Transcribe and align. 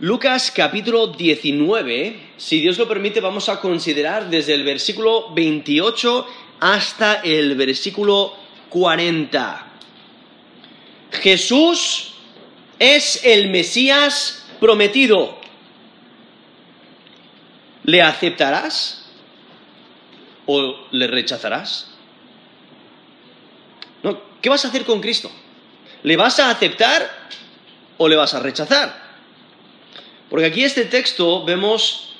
Lucas 0.00 0.52
capítulo 0.52 1.08
19, 1.08 2.20
si 2.36 2.60
Dios 2.60 2.78
lo 2.78 2.86
permite, 2.86 3.20
vamos 3.20 3.48
a 3.48 3.58
considerar 3.58 4.30
desde 4.30 4.54
el 4.54 4.62
versículo 4.62 5.34
28 5.34 6.24
hasta 6.60 7.14
el 7.14 7.56
versículo 7.56 8.32
40. 8.68 9.66
Jesús 11.10 12.14
es 12.78 13.24
el 13.24 13.50
Mesías 13.50 14.46
prometido. 14.60 15.36
¿Le 17.82 18.00
aceptarás 18.00 19.04
o 20.46 20.76
le 20.92 21.08
rechazarás? 21.08 21.90
No, 24.04 24.20
¿Qué 24.40 24.48
vas 24.48 24.64
a 24.64 24.68
hacer 24.68 24.84
con 24.84 25.00
Cristo? 25.00 25.28
¿Le 26.04 26.16
vas 26.16 26.38
a 26.38 26.50
aceptar 26.50 27.10
o 27.96 28.06
le 28.06 28.14
vas 28.14 28.32
a 28.34 28.38
rechazar? 28.38 29.07
Porque 30.30 30.46
aquí 30.46 30.60
en 30.60 30.66
este 30.66 30.84
texto 30.84 31.44
vemos 31.44 32.14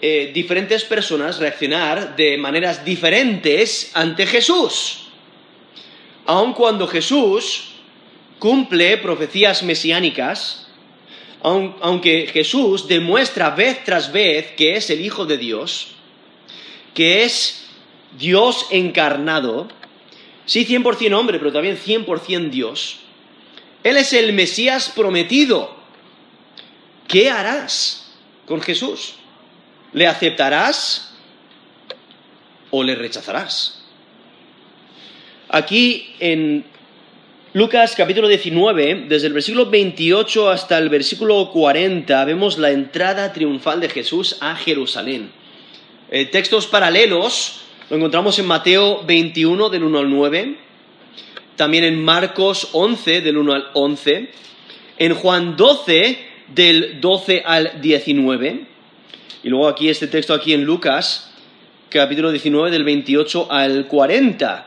eh, 0.00 0.30
diferentes 0.32 0.84
personas 0.84 1.38
reaccionar 1.38 2.16
de 2.16 2.38
maneras 2.38 2.84
diferentes 2.84 3.90
ante 3.94 4.26
Jesús. 4.26 5.08
Aun 6.26 6.52
cuando 6.54 6.86
Jesús 6.86 7.72
cumple 8.38 8.96
profecías 8.98 9.62
mesiánicas, 9.62 10.68
aunque 11.42 12.28
Jesús 12.32 12.86
demuestra 12.86 13.50
vez 13.50 13.82
tras 13.84 14.12
vez 14.12 14.52
que 14.52 14.76
es 14.76 14.90
el 14.90 15.00
Hijo 15.00 15.24
de 15.26 15.38
Dios, 15.38 15.88
que 16.94 17.24
es 17.24 17.66
Dios 18.18 18.66
encarnado, 18.70 19.68
sí 20.44 20.66
100% 20.66 21.14
hombre, 21.14 21.38
pero 21.38 21.52
también 21.52 21.78
100% 21.78 22.50
Dios, 22.50 23.00
Él 23.82 23.96
es 23.96 24.12
el 24.12 24.32
Mesías 24.32 24.92
prometido 24.94 25.79
¿qué 27.10 27.28
harás 27.28 28.06
con 28.46 28.62
Jesús? 28.62 29.16
¿Le 29.92 30.06
aceptarás 30.06 31.12
o 32.70 32.82
le 32.84 32.94
rechazarás? 32.94 33.82
Aquí 35.48 36.14
en 36.20 36.64
Lucas 37.52 37.94
capítulo 37.96 38.28
19, 38.28 39.06
desde 39.08 39.26
el 39.26 39.32
versículo 39.32 39.66
28 39.66 40.48
hasta 40.48 40.78
el 40.78 40.88
versículo 40.88 41.50
40, 41.50 42.24
vemos 42.24 42.58
la 42.58 42.70
entrada 42.70 43.32
triunfal 43.32 43.80
de 43.80 43.88
Jesús 43.88 44.36
a 44.40 44.54
Jerusalén. 44.54 45.32
Eh, 46.12 46.26
textos 46.26 46.68
paralelos 46.68 47.62
lo 47.88 47.96
encontramos 47.96 48.38
en 48.38 48.46
Mateo 48.46 49.02
21 49.04 49.68
del 49.68 49.82
1 49.82 49.98
al 49.98 50.10
9, 50.10 50.56
también 51.56 51.82
en 51.82 52.04
Marcos 52.04 52.68
11 52.70 53.20
del 53.20 53.36
1 53.36 53.52
al 53.52 53.70
11, 53.74 54.30
en 54.98 55.14
Juan 55.14 55.56
12 55.56 56.29
del 56.54 57.00
12 57.00 57.42
al 57.44 57.80
19. 57.80 58.66
Y 59.42 59.48
luego 59.48 59.68
aquí 59.68 59.88
este 59.88 60.06
texto 60.06 60.34
aquí 60.34 60.52
en 60.52 60.64
Lucas, 60.64 61.30
capítulo 61.88 62.30
19 62.30 62.70
del 62.70 62.84
28 62.84 63.50
al 63.50 63.86
40. 63.86 64.66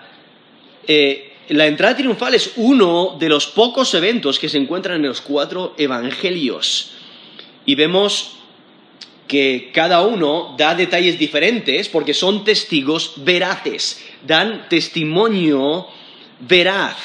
Eh, 0.87 1.33
la 1.49 1.67
entrada 1.67 1.97
triunfal 1.97 2.33
es 2.35 2.53
uno 2.55 3.17
de 3.19 3.29
los 3.29 3.47
pocos 3.47 3.93
eventos 3.93 4.39
que 4.39 4.49
se 4.49 4.57
encuentran 4.57 4.97
en 4.97 5.09
los 5.09 5.21
cuatro 5.21 5.75
evangelios. 5.77 6.91
Y 7.65 7.75
vemos 7.75 8.37
que 9.27 9.71
cada 9.73 10.01
uno 10.01 10.55
da 10.57 10.75
detalles 10.75 11.17
diferentes 11.17 11.89
porque 11.89 12.13
son 12.13 12.43
testigos 12.43 13.13
veraces, 13.17 14.03
dan 14.25 14.67
testimonio 14.69 15.87
veraz. 16.39 16.97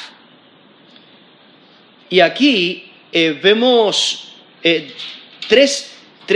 Y 2.09 2.21
aquí 2.21 2.85
eh, 3.11 3.39
vemos 3.41 4.28
eh, 4.63 4.91
tres, 5.47 5.95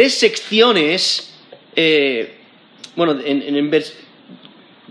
secciones, 0.09 1.33
eh, 1.75 2.37
bueno, 2.95 3.17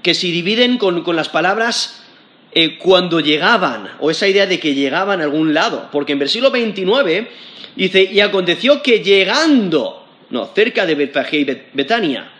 que 0.02 0.14
se 0.14 0.26
dividen 0.26 0.78
con, 0.78 1.04
las 1.16 1.28
palabras 1.28 2.04
eh, 2.52 2.78
cuando 2.78 3.20
llegaban, 3.20 3.88
o 4.00 4.10
esa 4.10 4.28
idea 4.28 4.46
de 4.46 4.60
que 4.60 4.74
llegaban 4.74 5.20
a 5.20 5.24
algún 5.24 5.54
lado, 5.54 5.88
porque 5.90 6.12
en 6.12 6.18
versículo 6.18 6.50
29 6.50 7.28
dice, 7.76 8.02
y 8.02 8.20
aconteció 8.20 8.82
que 8.82 9.02
llegando, 9.02 10.06
no, 10.30 10.46
cerca 10.54 10.84
de 10.84 10.94
Betfagé 10.94 11.38
y 11.38 11.44
Betania, 11.72 12.30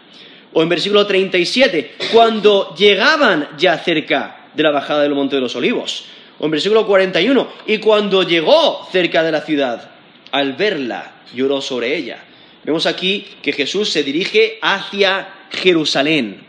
o 0.53 0.63
en 0.63 0.69
versículo 0.69 1.07
37, 1.07 1.97
cuando 2.13 2.75
llegaban 2.77 3.49
ya 3.57 3.79
cerca 3.79 4.49
de 4.55 4.63
la 4.63 4.71
bajada 4.71 5.03
del 5.03 5.15
Monte 5.15 5.37
de 5.37 5.43
los 5.43 5.57
Olivos, 5.57 6.05
o 6.39 6.45
en 6.45 6.51
versículo 6.51 6.87
41, 6.87 7.49
y 7.67 7.79
cuando 7.79 8.23
llegó 8.23 8.87
cerca 8.93 9.23
de 9.23 9.33
la 9.33 9.41
ciudad, 9.41 9.92
al 10.33 10.55
verla, 10.55 11.13
lloró 11.35 11.61
sobre 11.61 11.97
ella. 11.97 12.25
Vemos 12.65 12.87
aquí 12.87 13.27
que 13.43 13.53
Jesús 13.53 13.91
se 13.91 14.03
dirige 14.03 14.59
hacia 14.61 15.29
Jerusalén. 15.51 16.45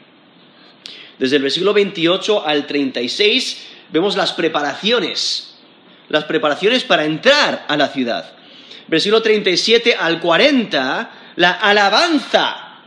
Desde 1.19 1.35
el 1.35 1.43
versículo 1.43 1.73
28 1.73 2.45
al 2.45 2.65
36 2.65 3.67
vemos 3.91 4.15
las 4.15 4.33
preparaciones, 4.33 5.55
las 6.09 6.23
preparaciones 6.25 6.83
para 6.83 7.05
entrar 7.05 7.65
a 7.67 7.77
la 7.77 7.89
ciudad. 7.89 8.33
Versículo 8.87 9.21
37 9.21 9.95
al 9.95 10.19
40, 10.19 11.11
la 11.35 11.51
alabanza 11.51 12.79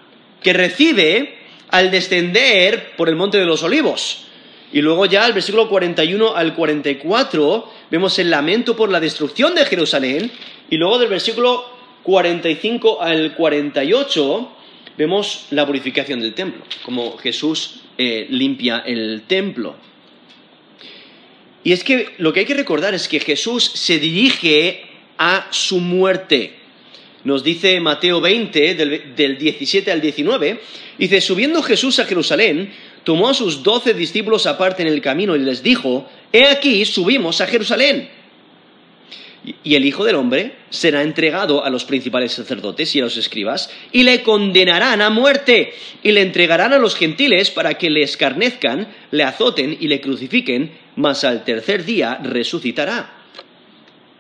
que 0.43 0.53
recibe 0.53 1.39
al 1.71 1.91
descender 1.91 2.95
por 2.97 3.09
el 3.09 3.17
monte 3.17 3.39
de 3.39 3.47
los 3.47 3.63
olivos. 3.63 4.26
Y 4.73 4.83
luego 4.83 5.07
ya 5.07 5.25
al 5.25 5.33
versículo 5.33 5.69
41 5.69 6.35
al 6.35 6.55
44 6.55 7.73
vemos 7.91 8.19
el 8.19 8.31
lamento 8.31 8.77
por 8.77 8.91
la 8.91 9.01
destrucción 9.01 9.55
de 9.55 9.65
Jerusalén 9.65 10.31
y 10.69 10.77
luego 10.77 10.99
del 10.99 11.09
versículo 11.09 11.65
45 12.03 13.03
al 13.03 13.35
48 13.35 14.53
vemos 14.97 15.47
la 15.51 15.67
purificación 15.67 16.21
del 16.21 16.35
templo, 16.35 16.63
como 16.83 17.17
Jesús 17.19 17.83
eh, 17.99 18.27
limpia 18.31 18.83
el 18.87 19.23
templo. 19.27 19.77
Y 21.65 21.73
es 21.73 21.83
que 21.83 22.11
lo 22.19 22.33
que 22.33 22.41
hay 22.41 22.47
que 22.47 22.55
recordar 22.55 22.95
es 22.95 23.09
que 23.09 23.21
Jesús 23.21 23.65
se 23.75 23.99
dirige 23.99 24.83
a 25.19 25.49
su 25.51 25.81
muerte. 25.81 26.55
Nos 27.25 27.43
dice 27.43 27.81
Mateo 27.81 28.21
20, 28.21 28.75
del, 28.77 29.17
del 29.17 29.37
17 29.37 29.91
al 29.91 30.01
19, 30.01 30.61
dice, 30.97 31.21
subiendo 31.21 31.61
Jesús 31.63 31.99
a 31.99 32.05
Jerusalén, 32.05 32.73
tomó 33.07 33.29
a 33.29 33.35
sus 33.35 33.63
doce 33.63 33.95
discípulos 33.95 34.47
aparte 34.47 34.83
en 34.83 34.89
el 34.89 35.01
camino 35.01 35.37
y 35.37 35.39
les 35.39 35.63
dijo, 35.63 36.09
He 36.33 36.49
aquí, 36.49 36.85
subimos 36.85 37.41
a 37.41 37.47
Jerusalén 37.47 38.11
y 39.63 39.77
el 39.77 39.85
Hijo 39.85 40.05
del 40.05 40.17
Hombre 40.17 40.57
será 40.71 41.03
entregado 41.03 41.65
a 41.65 41.71
los 41.71 41.85
principales 41.85 42.33
sacerdotes 42.33 42.95
y 42.95 43.01
a 43.01 43.05
los 43.05 43.17
escribas, 43.17 43.71
y 43.93 44.03
le 44.03 44.23
condenarán 44.23 45.01
a 45.01 45.11
muerte, 45.11 45.73
y 46.03 46.11
le 46.13 46.23
entregarán 46.23 46.73
a 46.73 46.79
los 46.79 46.97
gentiles 46.97 47.51
para 47.51 47.75
que 47.75 47.91
le 47.91 48.03
escarnezcan, 48.03 48.89
le 49.13 49.23
azoten 49.23 49.77
y 49.79 49.87
le 49.87 50.01
crucifiquen, 50.01 50.73
mas 50.97 51.23
al 51.23 51.45
tercer 51.45 51.85
día 51.85 52.19
resucitará. 52.23 53.13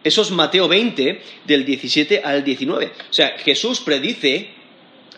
Eso 0.04 0.22
es 0.22 0.30
Mateo 0.30 0.68
20, 0.68 1.20
del 1.44 1.64
17 1.64 2.22
al 2.22 2.44
19. 2.44 2.86
O 2.86 3.12
sea, 3.12 3.36
Jesús 3.38 3.80
predice 3.80 4.50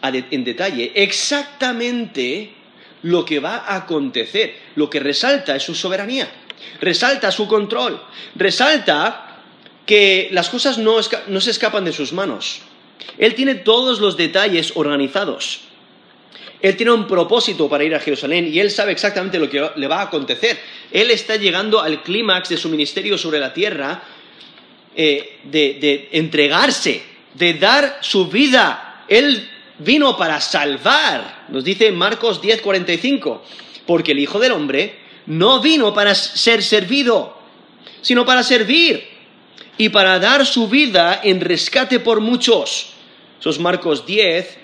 en 0.03 0.45
detalle 0.45 0.93
exactamente 0.95 2.53
lo 3.03 3.25
que 3.25 3.41
va 3.41 3.57
a 3.57 3.77
acontecer. 3.77 4.55
Lo 4.75 4.89
que 4.91 5.01
resalta 5.01 5.57
es 5.57 5.63
su 5.63 5.75
soberanía, 5.75 6.29
resalta 6.81 7.31
su 7.31 7.47
control, 7.47 8.03
resalta 8.35 9.29
que 9.87 10.29
las 10.33 10.51
cosas 10.51 10.79
no, 10.79 11.03
se 11.03 11.51
escapan 11.51 11.85
de 11.85 11.93
sus 11.93 12.13
manos. 12.13 12.61
Él 13.17 13.35
tiene 13.35 13.55
todos 13.55 14.01
los 14.01 14.17
detalles 14.17 14.73
organizados. 14.75 15.61
Él 16.61 16.77
tiene 16.77 16.93
un 16.93 17.07
propósito 17.07 17.69
para 17.69 17.85
ir 17.85 17.95
a 17.95 18.01
Jerusalén 18.01 18.51
y 18.53 18.59
él 18.59 18.71
sabe 18.71 18.93
exactamente 18.93 19.39
lo 19.39 19.49
que 19.49 19.71
le 19.77 19.87
va 19.87 20.01
a 20.01 20.05
acontecer. 20.05 20.59
Él 20.91 21.11
está 21.11 21.37
llegando 21.37 21.81
al 21.81 22.03
clímax 22.03 22.49
de 22.49 22.57
su 22.57 22.69
ministerio 22.69 23.17
sobre 23.17 23.39
la 23.39 23.55
tierra 23.55 24.03
eh, 24.95 25.39
de, 25.45 25.79
de, 25.81 26.09
entregarse, 26.13 27.01
de 27.35 27.55
dar 27.55 27.99
su 28.03 28.27
vida. 28.27 29.05
Él 29.09 29.49
vino 29.79 30.17
para 30.17 30.41
salvar, 30.41 31.47
nos 31.49 31.65
dice 31.65 31.93
Marcos 31.93 32.41
10:45, 32.41 33.43
porque 33.87 34.13
el 34.13 34.19
Hijo 34.19 34.39
del 34.39 34.53
Hombre 34.53 34.99
no 35.27 35.61
vino 35.61 35.95
para 35.95 36.15
ser 36.15 36.63
servido, 36.63 37.37
sino 38.01 38.25
para 38.25 38.43
servir 38.43 39.05
y 39.77 39.91
para 39.91 40.19
dar 40.19 40.45
su 40.47 40.69
vida 40.69 41.21
en 41.23 41.41
rescate 41.41 42.01
por 42.01 42.21
muchos. 42.21 42.91
Eso 43.39 43.51
es 43.51 43.59
Marcos 43.61 44.07
10, 44.07 44.59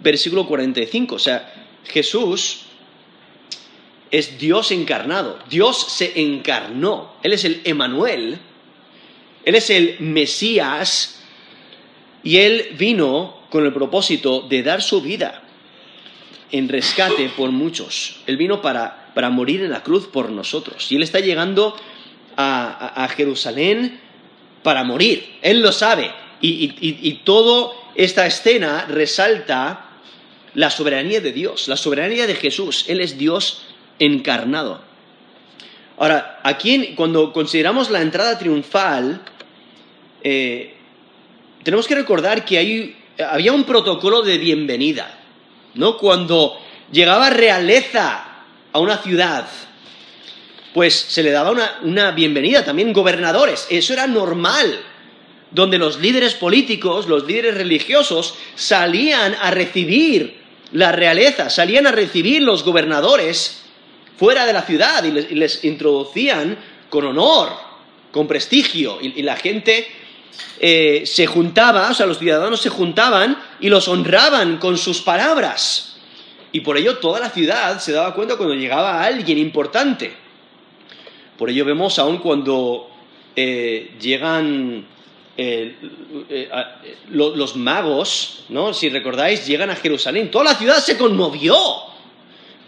versículo 0.00 0.46
45. 0.46 1.14
O 1.14 1.18
sea, 1.18 1.52
Jesús 1.84 2.60
es 4.10 4.38
Dios 4.38 4.70
encarnado. 4.70 5.38
Dios 5.48 5.86
se 5.88 6.20
encarnó. 6.20 7.14
Él 7.22 7.32
es 7.32 7.44
el 7.44 7.60
Emanuel. 7.64 8.38
Él 9.44 9.54
es 9.54 9.70
el 9.70 9.96
Mesías. 10.00 11.22
Y 12.22 12.38
Él 12.38 12.76
vino 12.78 13.39
con 13.50 13.66
el 13.66 13.72
propósito 13.72 14.42
de 14.48 14.62
dar 14.62 14.82
su 14.82 15.02
vida 15.02 15.42
en 16.52 16.68
rescate 16.68 17.30
por 17.36 17.50
muchos. 17.50 18.20
Él 18.26 18.36
vino 18.36 18.62
para, 18.62 19.10
morir 19.30 19.62
en 19.62 19.70
la 19.70 19.82
cruz 19.82 20.06
por 20.06 20.30
nosotros. 20.30 20.90
Y 20.90 20.96
Él 20.96 21.02
está 21.02 21.20
llegando 21.20 21.76
a 22.36 23.08
Jerusalén 23.14 24.00
para 24.62 24.84
morir. 24.84 25.38
Él 25.42 25.60
lo 25.60 25.72
sabe. 25.72 26.10
Y, 26.40 27.20
todo 27.24 27.74
esta 27.94 28.26
escena 28.26 28.86
resalta 28.88 29.86
la 30.54 30.70
soberanía 30.70 31.20
de 31.20 31.32
Dios, 31.32 31.68
la 31.68 31.76
soberanía 31.76 32.26
de 32.26 32.34
Jesús. 32.34 32.86
Él 32.88 33.00
es 33.00 33.18
Dios 33.18 33.62
encarnado. 33.98 34.80
Ahora, 35.98 36.40
aquí 36.42 36.94
cuando 36.96 37.32
consideramos 37.32 37.90
la 37.90 38.00
entrada 38.00 38.38
triunfal, 38.38 39.20
eh, 40.22 40.74
tenemos 41.62 41.86
que 41.86 41.94
recordar 41.94 42.44
que 42.44 42.56
había 43.28 43.52
un 43.52 43.64
protocolo 43.64 44.22
de 44.22 44.38
bienvenida, 44.38 45.18
¿no? 45.74 45.96
Cuando 45.96 46.58
llegaba 46.92 47.30
realeza 47.30 48.44
a 48.72 48.78
una 48.78 48.98
ciudad, 48.98 49.46
pues 50.74 50.94
se 50.94 51.22
le 51.22 51.30
daba 51.30 51.50
una, 51.50 51.78
una 51.82 52.10
bienvenida, 52.12 52.64
también 52.64 52.92
gobernadores, 52.92 53.66
eso 53.70 53.92
era 53.92 54.06
normal, 54.06 54.80
donde 55.50 55.78
los 55.78 55.98
líderes 55.98 56.34
políticos, 56.34 57.08
los 57.08 57.26
líderes 57.26 57.54
religiosos 57.56 58.34
salían 58.54 59.34
a 59.40 59.50
recibir 59.50 60.40
la 60.72 60.92
realeza, 60.92 61.50
salían 61.50 61.86
a 61.86 61.92
recibir 61.92 62.42
los 62.42 62.62
gobernadores 62.62 63.62
fuera 64.16 64.46
de 64.46 64.52
la 64.52 64.62
ciudad 64.62 65.02
y 65.02 65.34
les, 65.34 65.64
introducían 65.64 66.58
con 66.88 67.06
honor, 67.06 67.50
con 68.12 68.28
prestigio, 68.28 68.98
y, 69.00 69.22
la 69.22 69.36
gente 69.36 69.86
eh, 70.58 71.02
se 71.06 71.26
juntaba, 71.26 71.90
o 71.90 71.94
sea, 71.94 72.06
los 72.06 72.18
ciudadanos 72.18 72.60
se 72.60 72.68
juntaban 72.68 73.36
y 73.60 73.68
los 73.68 73.88
honraban 73.88 74.58
con 74.58 74.76
sus 74.76 75.00
palabras. 75.00 75.96
Y 76.52 76.60
por 76.60 76.76
ello 76.76 76.98
toda 76.98 77.20
la 77.20 77.30
ciudad 77.30 77.78
se 77.80 77.92
daba 77.92 78.14
cuenta 78.14 78.36
cuando 78.36 78.54
llegaba 78.54 79.02
alguien 79.02 79.38
importante. 79.38 80.12
Por 81.38 81.50
ello 81.50 81.64
vemos 81.64 81.98
aún 81.98 82.18
cuando 82.18 82.90
eh, 83.34 83.96
llegan 84.00 84.84
eh, 85.36 85.74
los 87.08 87.56
magos, 87.56 88.44
¿no? 88.48 88.74
Si 88.74 88.88
recordáis, 88.88 89.46
llegan 89.46 89.70
a 89.70 89.76
Jerusalén. 89.76 90.30
Toda 90.30 90.44
la 90.44 90.54
ciudad 90.54 90.78
se 90.78 90.98
conmovió. 90.98 91.56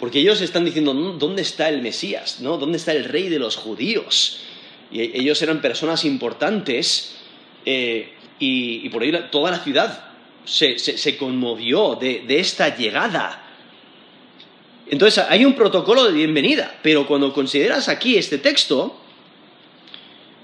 Porque 0.03 0.19
ellos 0.19 0.41
están 0.41 0.65
diciendo, 0.65 0.95
¿dónde 0.95 1.43
está 1.43 1.69
el 1.69 1.81
Mesías? 1.81 2.41
¿no? 2.41 2.59
¿Dónde 2.59 2.77
está 2.77 2.91
el 2.91 3.05
rey 3.05 3.29
de 3.29 3.39
los 3.39 3.55
judíos? 3.55 4.41
Y 4.91 5.01
ellos 5.01 5.41
eran 5.43 5.61
personas 5.63 6.05
importantes 6.05 7.15
y, 7.65 8.89
por 8.89 9.03
ello 9.03 9.25
toda 9.31 9.51
la 9.51 9.59
ciudad 9.59 10.05
se, 10.45 11.17
conmovió 11.17 11.97
de, 11.97 12.25
esta 12.29 12.77
llegada. 12.77 13.39
Entonces 14.89 15.25
hay 15.29 15.45
un 15.45 15.55
protocolo 15.55 16.05
de 16.05 16.13
bienvenida, 16.13 16.79
pero 16.83 17.07
cuando 17.07 17.33
consideras 17.33 17.89
aquí 17.89 18.17
este 18.17 18.39
texto, 18.39 18.99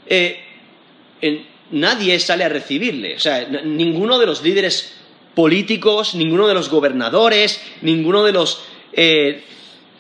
en, 0.08 1.46
nadie 1.70 2.18
sale 2.18 2.44
a 2.44 2.48
recibirle. 2.48 3.16
O 3.16 3.20
sea, 3.20 3.46
ninguno 3.64 4.18
de 4.18 4.26
los 4.26 4.42
líderes 4.42 4.94
políticos, 5.34 6.14
ninguno 6.14 6.48
de 6.48 6.54
los 6.54 6.68
gobernadores, 6.68 7.60
ninguno 7.82 8.24
de 8.24 8.32
los 8.32 8.62
eh, 8.92 9.44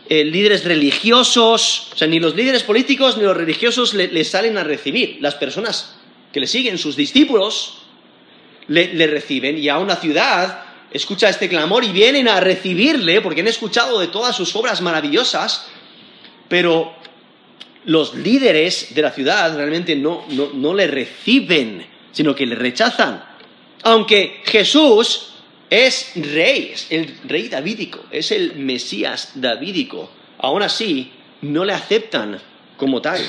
eh, 0.08 0.24
líderes 0.24 0.64
religiosos, 0.64 1.90
o 1.92 1.96
sea, 1.96 2.08
ni 2.08 2.18
los 2.18 2.34
líderes 2.34 2.62
políticos 2.62 3.16
ni 3.16 3.24
los 3.24 3.36
religiosos 3.36 3.94
le, 3.94 4.24
salen 4.24 4.58
a 4.58 4.64
recibir. 4.64 5.18
Las 5.20 5.34
personas 5.34 5.97
le 6.40 6.46
siguen, 6.46 6.78
sus 6.78 6.96
discípulos, 6.96 7.78
le, 8.68 9.06
reciben 9.06 9.58
y 9.58 9.68
a 9.68 9.78
una 9.78 9.96
ciudad 9.96 10.64
escucha 10.90 11.28
este 11.28 11.48
clamor 11.48 11.84
y 11.84 11.92
vienen 11.92 12.28
a 12.28 12.40
recibirle 12.40 13.20
porque 13.20 13.40
han 13.40 13.48
escuchado 13.48 13.98
de 13.98 14.08
todas 14.08 14.36
sus 14.36 14.54
obras 14.56 14.80
maravillosas, 14.80 15.68
pero 16.48 16.94
los 17.84 18.14
líderes 18.14 18.94
de 18.94 19.02
la 19.02 19.10
ciudad 19.10 19.56
realmente 19.56 19.96
no, 19.96 20.74
le 20.74 20.86
reciben, 20.86 21.86
sino 22.12 22.34
que 22.34 22.46
le 22.46 22.54
rechazan. 22.54 23.24
Aunque 23.82 24.42
Jesús 24.44 25.30
es 25.70 26.12
rey, 26.14 26.72
es 26.74 26.86
el 26.90 27.18
rey 27.24 27.48
davídico, 27.48 28.04
es 28.10 28.32
el 28.32 28.56
Mesías 28.56 29.32
davídico, 29.34 30.10
aún 30.38 30.62
así 30.62 31.12
no 31.42 31.64
le 31.64 31.72
aceptan 31.72 32.40
como 32.76 33.00
tal. 33.00 33.20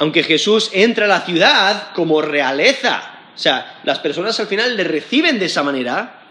Aunque 0.00 0.24
Jesús 0.24 0.70
entra 0.72 1.04
a 1.04 1.08
la 1.08 1.20
ciudad 1.20 1.92
como 1.92 2.20
realeza, 2.20 3.20
o 3.34 3.38
sea, 3.38 3.80
las 3.84 4.00
personas 4.00 4.38
al 4.40 4.48
final 4.48 4.76
le 4.76 4.84
reciben 4.84 5.38
de 5.38 5.46
esa 5.46 5.62
manera, 5.62 6.22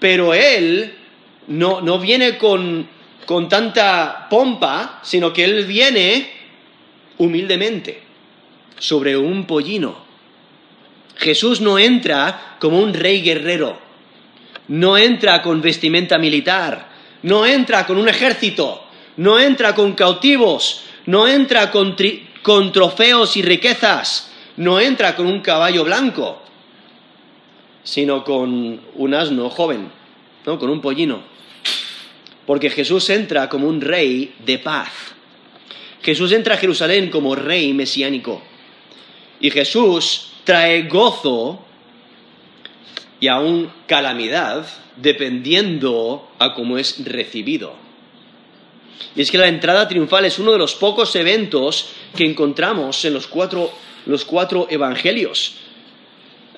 pero 0.00 0.34
él 0.34 0.96
no, 1.46 1.80
no 1.80 1.98
viene 1.98 2.36
con 2.36 2.88
con 3.30 3.48
tanta 3.48 4.26
pompa, 4.28 4.98
sino 5.04 5.32
que 5.32 5.44
Él 5.44 5.64
viene 5.64 6.32
humildemente 7.18 8.02
sobre 8.76 9.16
un 9.16 9.46
pollino. 9.46 9.98
Jesús 11.16 11.60
no 11.60 11.78
entra 11.78 12.56
como 12.58 12.80
un 12.80 12.92
rey 12.92 13.22
guerrero, 13.22 13.78
no 14.66 14.98
entra 14.98 15.42
con 15.42 15.62
vestimenta 15.62 16.18
militar, 16.18 16.88
no 17.22 17.46
entra 17.46 17.86
con 17.86 17.98
un 17.98 18.08
ejército, 18.08 18.84
no 19.18 19.38
entra 19.38 19.76
con 19.76 19.92
cautivos, 19.92 20.82
no 21.06 21.28
entra 21.28 21.70
con, 21.70 21.94
trofeos 22.72 23.36
y 23.36 23.42
riquezas, 23.42 24.30
no 24.56 24.80
entra 24.80 25.16
con 25.16 25.26
un 25.26 25.40
caballo 25.40 25.84
blanco, 25.84 26.42
sino 27.82 28.24
con 28.24 28.80
un 28.94 29.14
asno 29.14 29.50
joven, 29.50 29.90
¿no? 30.46 30.58
con 30.58 30.70
un 30.70 30.80
pollino 30.80 31.30
porque 32.50 32.68
Jesús 32.68 33.08
entra 33.10 33.48
como 33.48 33.68
un 33.68 33.80
rey 33.80 34.34
de 34.44 34.58
paz. 34.58 34.90
Jesús 36.02 36.32
entra 36.32 36.56
a 36.56 36.58
Jerusalén 36.58 37.08
como 37.08 37.36
rey 37.36 37.72
mesiánico. 37.72 38.42
Y 39.38 39.52
Jesús 39.52 40.32
trae 40.42 40.88
gozo 40.88 41.64
y 43.20 43.28
aún 43.28 43.70
calamidad 43.86 44.66
dependiendo 44.96 46.28
a 46.40 46.54
cómo 46.54 46.76
es 46.76 47.04
recibido. 47.04 47.72
Y 49.14 49.22
es 49.22 49.30
que 49.30 49.38
la 49.38 49.48
entrada 49.48 49.88
triunfal 49.88 50.24
es 50.24 50.38
uno 50.38 50.52
de 50.52 50.58
los 50.58 50.74
pocos 50.74 51.14
eventos 51.16 51.90
que 52.16 52.24
encontramos 52.24 53.04
en 53.04 53.14
los 53.14 53.26
cuatro, 53.26 54.66
evangelios. 54.70 55.54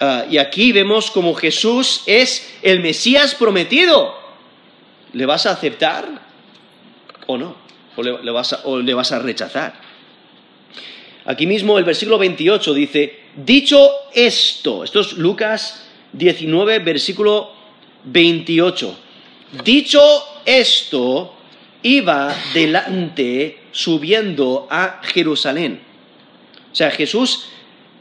Ah, 0.01 0.27
y 0.31 0.39
aquí 0.39 0.73
vemos 0.73 1.11
como 1.11 1.35
Jesús 1.35 2.03
es 2.07 2.55
el 2.63 2.81
Mesías 2.81 3.35
prometido. 3.35 4.15
¿Le 5.13 5.27
vas 5.27 5.47
a 5.47 5.53
aceptar 5.53 6.09
o 7.27 7.37
no? 7.37 7.57
¿O 7.97 8.03
le, 8.03 8.31
vas, 8.31 8.53
a, 8.53 8.63
le 8.83 8.95
vas 8.95 9.13
a 9.13 9.19
rechazar? 9.19 9.75
Aquí 11.25 11.47
mismo 11.47 11.79
el 11.79 11.85
versículo 11.85 12.19
28 12.19 12.75
dice, 12.75 13.21
dicho 13.37 13.91
esto, 14.13 14.83
esto 14.83 15.01
es 15.01 15.13
Lucas 15.13 15.87
19, 16.13 16.81
versículo 16.81 17.53
28, 18.05 18.99
dicho 19.65 20.01
esto, 20.45 21.35
iba 21.83 22.35
delante 22.55 23.59
subiendo 23.73 24.67
a 24.71 25.01
Jerusalén. 25.03 25.81
O 26.71 26.75
sea, 26.75 26.91
Jesús 26.91 27.49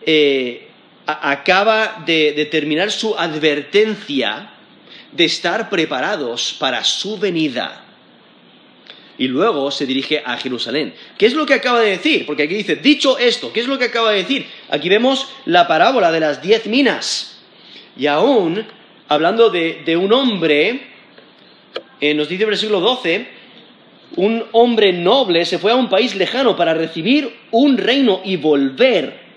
eh, 0.06 0.68
acaba 1.06 2.04
de 2.06 2.48
terminar 2.52 2.92
su 2.92 3.18
advertencia 3.18 4.52
de 5.12 5.26
estar 5.26 5.70
preparados 5.70 6.56
para 6.60 6.84
su 6.84 7.18
venida. 7.18 7.86
Y 9.18 9.28
luego 9.28 9.70
se 9.70 9.86
dirige 9.86 10.24
a 10.26 10.38
Jerusalén. 10.38 10.94
¿Qué 11.18 11.28
es 11.28 11.34
lo 11.34 11.46
que 11.46 11.54
acaba 11.54 11.80
de 11.82 11.92
decir? 11.92 12.26
Porque 12.26 12.44
aquí 12.44 12.56
dice, 12.56 12.78
dicho 12.78 13.20
esto, 13.20 13.54
¿qué 13.54 13.60
es 13.60 13.68
lo 13.68 13.78
que 13.78 13.86
acaba 13.86 14.12
de 14.12 14.18
decir? 14.18 14.48
Aquí 14.70 14.90
vemos 14.90 15.28
la 15.46 15.68
parábola 15.68 16.12
de 16.12 16.20
las 16.20 16.42
diez 16.42 16.66
minas. 16.66 17.40
Y 17.96 18.08
aún, 18.08 18.66
hablando 19.10 19.50
de, 19.50 19.98
un 19.98 20.12
hombre, 20.14 20.88
eh, 22.00 22.14
nos 22.14 22.30
dice 22.30 22.44
el 22.44 22.50
versículo 22.50 22.80
12, 22.80 23.28
un 24.16 24.44
hombre 24.52 24.94
noble 24.94 25.46
se 25.46 25.58
fue 25.58 25.72
a 25.72 25.76
un 25.76 25.90
país 25.90 26.16
lejano 26.16 26.56
para 26.56 26.74
recibir 26.74 27.34
un 27.52 27.78
reino 27.78 28.22
y 28.24 28.36
volver 28.38 29.32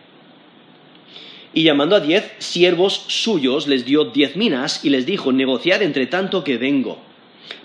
y 1.54 1.62
llamando 1.62 1.94
a 1.94 2.00
diez 2.00 2.32
siervos 2.38 3.04
suyos, 3.06 3.68
les 3.68 3.84
dio 3.84 4.06
diez 4.06 4.34
minas 4.36 4.84
y 4.84 4.90
les 4.90 5.06
dijo, 5.06 5.32
negociad 5.32 5.82
entre 5.82 6.06
tanto 6.06 6.42
que 6.42 6.58
vengo. 6.58 6.98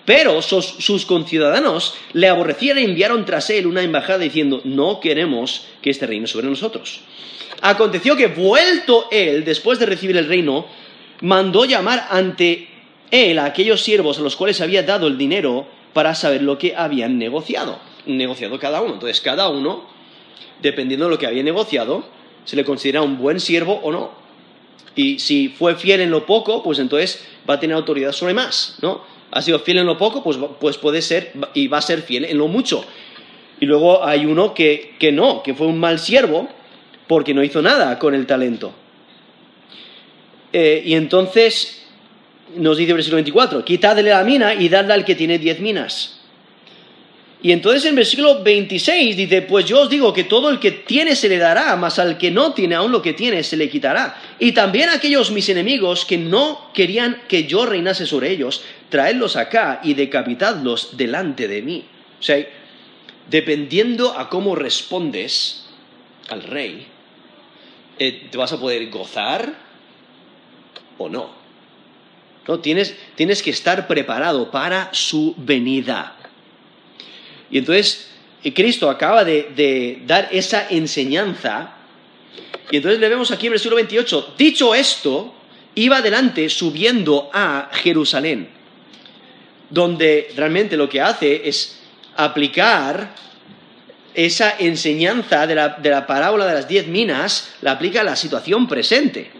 Pero 0.05 0.41
sus, 0.41 1.05
conciudadanos 1.05 1.95
le 2.13 2.27
aborrecían 2.27 2.77
e 2.77 2.83
enviaron 2.83 3.25
tras 3.25 3.49
él 3.49 3.65
una 3.65 3.81
embajada 3.81 4.19
diciendo, 4.19 4.61
no 4.63 4.99
queremos 4.99 5.65
que 5.81 5.89
este 5.89 6.05
reino 6.05 6.27
sobre 6.27 6.47
nosotros. 6.47 7.01
Aconteció 7.61 8.15
que 8.15 8.27
vuelto 8.27 9.07
él, 9.11 9.43
después 9.43 9.79
de 9.79 9.87
recibir 9.87 10.17
el 10.17 10.27
reino, 10.27 10.67
mandó 11.21 11.65
llamar 11.65 12.07
ante 12.11 12.67
él 13.11 13.39
a 13.39 13.45
aquellos 13.45 13.81
siervos 13.81 14.19
a 14.19 14.21
los 14.21 14.35
cuales 14.35 14.61
había 14.61 14.83
dado 14.83 15.07
el 15.07 15.17
dinero 15.17 15.67
para 15.93 16.15
saber 16.15 16.41
lo 16.41 16.57
que 16.57 16.75
habían 16.75 17.17
negociado. 17.17 17.79
Negociado 18.05 18.59
cada 18.59 18.81
uno. 18.81 18.93
Entonces 18.93 19.21
cada 19.21 19.49
uno, 19.49 19.83
dependiendo 20.61 21.05
de 21.05 21.11
lo 21.11 21.17
que 21.17 21.27
había 21.27 21.43
negociado, 21.43 22.03
se 22.45 22.55
le 22.55 22.65
considera 22.65 23.01
un 23.01 23.17
buen 23.17 23.39
siervo 23.39 23.79
o 23.83 23.91
no. 23.91 24.11
Y 24.95 25.19
si 25.19 25.49
fue 25.49 25.75
fiel 25.75 26.01
en 26.01 26.11
lo 26.11 26.25
poco, 26.25 26.63
pues 26.63 26.79
entonces 26.79 27.25
va 27.49 27.55
a 27.55 27.59
tener 27.59 27.75
autoridad 27.75 28.11
sobre 28.11 28.33
más, 28.33 28.77
¿no? 28.81 29.01
Ha 29.31 29.41
sido 29.41 29.59
fiel 29.59 29.77
en 29.77 29.85
lo 29.85 29.97
poco, 29.97 30.23
pues, 30.23 30.37
pues 30.59 30.77
puede 30.77 31.01
ser 31.01 31.33
y 31.53 31.67
va 31.67 31.77
a 31.77 31.81
ser 31.81 32.01
fiel 32.01 32.25
en 32.25 32.37
lo 32.37 32.47
mucho. 32.47 32.83
Y 33.59 33.65
luego 33.65 34.03
hay 34.03 34.25
uno 34.25 34.53
que, 34.53 34.95
que 34.97 35.11
no, 35.11 35.43
que 35.43 35.53
fue 35.53 35.67
un 35.67 35.79
mal 35.79 35.99
siervo 35.99 36.49
porque 37.07 37.33
no 37.33 37.43
hizo 37.43 37.61
nada 37.61 37.99
con 37.99 38.15
el 38.15 38.25
talento. 38.25 38.73
Eh, 40.51 40.81
y 40.85 40.95
entonces 40.95 41.78
nos 42.55 42.77
dice 42.77 42.91
el 42.91 42.95
versículo 42.95 43.17
24, 43.17 43.65
quitadle 43.65 44.09
la 44.09 44.23
mina 44.23 44.53
y 44.53 44.69
dadle 44.69 44.93
al 44.93 45.05
que 45.05 45.15
tiene 45.15 45.37
diez 45.37 45.59
minas. 45.59 46.19
Y 47.41 47.53
entonces 47.53 47.85
en 47.85 47.95
versículo 47.95 48.43
26 48.43 49.15
dice, 49.15 49.41
pues 49.43 49.65
yo 49.65 49.81
os 49.81 49.89
digo 49.89 50.11
que 50.11 50.25
todo 50.25 50.49
el 50.49 50.59
que 50.59 50.71
tiene 50.71 51.15
se 51.15 51.29
le 51.29 51.37
dará, 51.37 51.73
mas 51.77 51.97
al 51.97 52.17
que 52.17 52.31
no 52.31 52.53
tiene 52.53 52.75
aún 52.75 52.91
lo 52.91 53.01
que 53.01 53.13
tiene 53.13 53.43
se 53.43 53.55
le 53.55 53.69
quitará. 53.69 54.21
Y 54.39 54.51
también 54.51 54.89
aquellos 54.89 55.31
mis 55.31 55.47
enemigos 55.47 56.03
que 56.03 56.17
no 56.17 56.71
querían 56.73 57.21
que 57.29 57.45
yo 57.45 57.65
reinase 57.65 58.05
sobre 58.05 58.31
ellos, 58.31 58.61
traedlos 58.89 59.37
acá 59.37 59.79
y 59.83 59.93
decapitadlos 59.93 60.97
delante 60.97 61.47
de 61.47 61.61
mí. 61.61 61.85
O 62.19 62.23
sea, 62.23 62.45
dependiendo 63.29 64.19
a 64.19 64.27
cómo 64.27 64.55
respondes 64.55 65.65
al 66.27 66.43
rey, 66.43 66.87
eh, 67.99 68.27
te 68.29 68.37
vas 68.37 68.51
a 68.51 68.59
poder 68.59 68.89
gozar 68.89 69.53
o 70.97 71.07
no. 71.07 71.38
¿No? 72.49 72.59
Tienes, 72.59 72.95
tienes 73.13 73.43
que 73.43 73.51
estar 73.51 73.85
preparado 73.85 74.49
para 74.49 74.89
su 74.91 75.35
venida. 75.37 76.15
Y 77.51 77.59
entonces 77.59 78.09
eh, 78.43 78.55
Cristo 78.55 78.89
acaba 78.89 79.23
de, 79.23 80.01
dar 80.07 80.29
esa 80.31 80.67
enseñanza. 80.67 81.75
Y 82.71 82.77
entonces 82.77 82.99
le 82.99 83.07
vemos 83.07 83.29
aquí 83.29 83.45
en 83.45 83.51
el 83.51 83.53
versículo 83.53 83.75
28, 83.75 84.33
dicho 84.35 84.73
esto, 84.73 85.31
iba 85.75 85.97
adelante 85.97 86.49
subiendo 86.49 87.29
a 87.31 87.69
Jerusalén, 87.71 88.49
donde 89.69 90.31
realmente 90.35 90.75
lo 90.75 90.89
que 90.89 91.01
hace 91.01 91.47
es 91.47 91.79
aplicar 92.15 93.13
esa 94.15 94.55
enseñanza 94.57 95.45
de 95.45 95.53
la, 95.53 95.69
de 95.69 95.91
la 95.91 96.07
parábola 96.07 96.47
de 96.47 96.55
las 96.55 96.67
diez 96.67 96.87
minas, 96.87 97.53
la 97.61 97.73
aplica 97.73 98.01
a 98.01 98.03
la 98.03 98.15
situación 98.15 98.67
presente. 98.67 99.38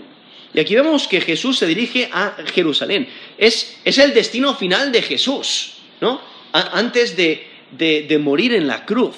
Y 0.54 0.60
aquí 0.60 0.76
vemos 0.76 1.08
que 1.08 1.22
Jesús 1.22 1.58
se 1.60 1.68
dirige 1.68 2.10
a 2.12 2.36
Jerusalén. 2.54 3.08
Es, 3.38 3.80
es 3.86 3.98
el 3.98 4.14
destino 4.14 4.56
final 4.56 4.92
de 4.92 5.02
Jesús, 5.02 5.74
¿no? 6.02 6.22
antes 6.52 7.16
de, 7.16 7.46
de, 7.72 8.18
morir 8.18 8.54
en 8.54 8.68
la 8.68 8.86
cruz, 8.86 9.16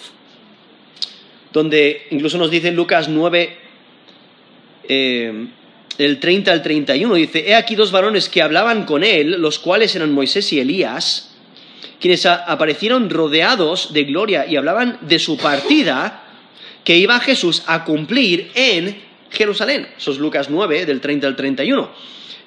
donde 1.54 2.08
incluso 2.12 2.38
nos 2.38 2.52
dice 2.52 2.72
Lucas 2.72 3.08
9, 3.08 3.58
eh, 4.90 5.48
el 5.98 6.20
30 6.20 6.52
al 6.52 6.62
31, 6.62 7.16
dice, 7.16 7.50
he 7.50 7.56
aquí 7.56 7.76
dos 7.76 7.92
varones 7.92 8.28
que 8.28 8.42
hablaban 8.42 8.86
con 8.86 9.04
él, 9.04 9.42
los 9.42 9.60
cuales 9.60 9.96
eran 9.96 10.12
Moisés 10.12 10.52
y 10.52 10.60
Elías, 10.60 11.36
quienes 12.00 12.26
aparecieron 12.26 13.10
rodeados 13.10 13.94
de 13.94 14.04
gloria 14.06 14.46
y 14.48 14.56
hablaban 14.56 14.98
de 15.02 15.20
su 15.20 15.38
partida 15.38 16.24
que 16.84 16.98
iba 16.98 17.20
Jesús 17.20 17.64
a 17.68 17.84
cumplir 17.86 18.52
en 18.56 19.11
Jerusalén. 19.32 19.88
Eso 19.98 20.12
es 20.12 20.18
Lucas 20.18 20.50
9, 20.50 20.86
del 20.86 21.02
30 21.02 21.28
al 21.28 21.36
31. 21.36 21.90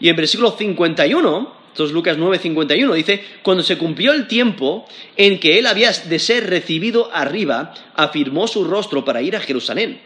Y 0.01 0.09
en 0.09 0.17
versículo 0.17 0.53
51 0.53 1.65
entonces 1.75 1.93
Lucas 1.93 2.17
9:51 2.17 2.95
dice, 2.95 3.25
cuando 3.43 3.65
se 3.65 3.77
cumplió 3.77 4.13
el 4.13 4.29
tiempo 4.29 4.87
en 5.17 5.41
que 5.41 5.59
él 5.59 5.67
había 5.67 5.91
de 5.91 6.21
ser 6.21 6.49
recibido 6.49 7.11
arriba, 7.13 7.75
afirmó 7.97 8.47
su 8.47 8.63
rostro 8.63 9.05
para 9.05 9.23
ir 9.23 9.35
a 9.35 9.41
Jerusalén. 9.41 10.01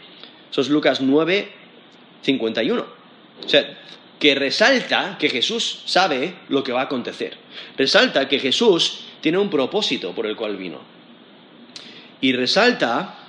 Eso 0.50 0.62
es 0.62 0.70
Lucas 0.70 1.02
9:51. 1.02 2.87
O 3.44 3.49
sea, 3.49 3.78
que 4.18 4.35
resalta 4.35 5.18
que 5.18 5.28
Jesús 5.28 5.82
sabe 5.85 6.37
lo 6.49 6.64
que 6.64 6.73
va 6.73 6.80
a 6.80 6.85
acontecer. 6.85 7.37
Resalta 7.76 8.28
que 8.28 8.38
Jesús 8.38 9.00
tiene 9.20 9.37
un 9.37 9.50
propósito 9.50 10.14
por 10.14 10.25
el 10.26 10.37
cual 10.37 10.56
vino. 10.56 10.80
Y 12.23 12.32
resalta 12.32 13.26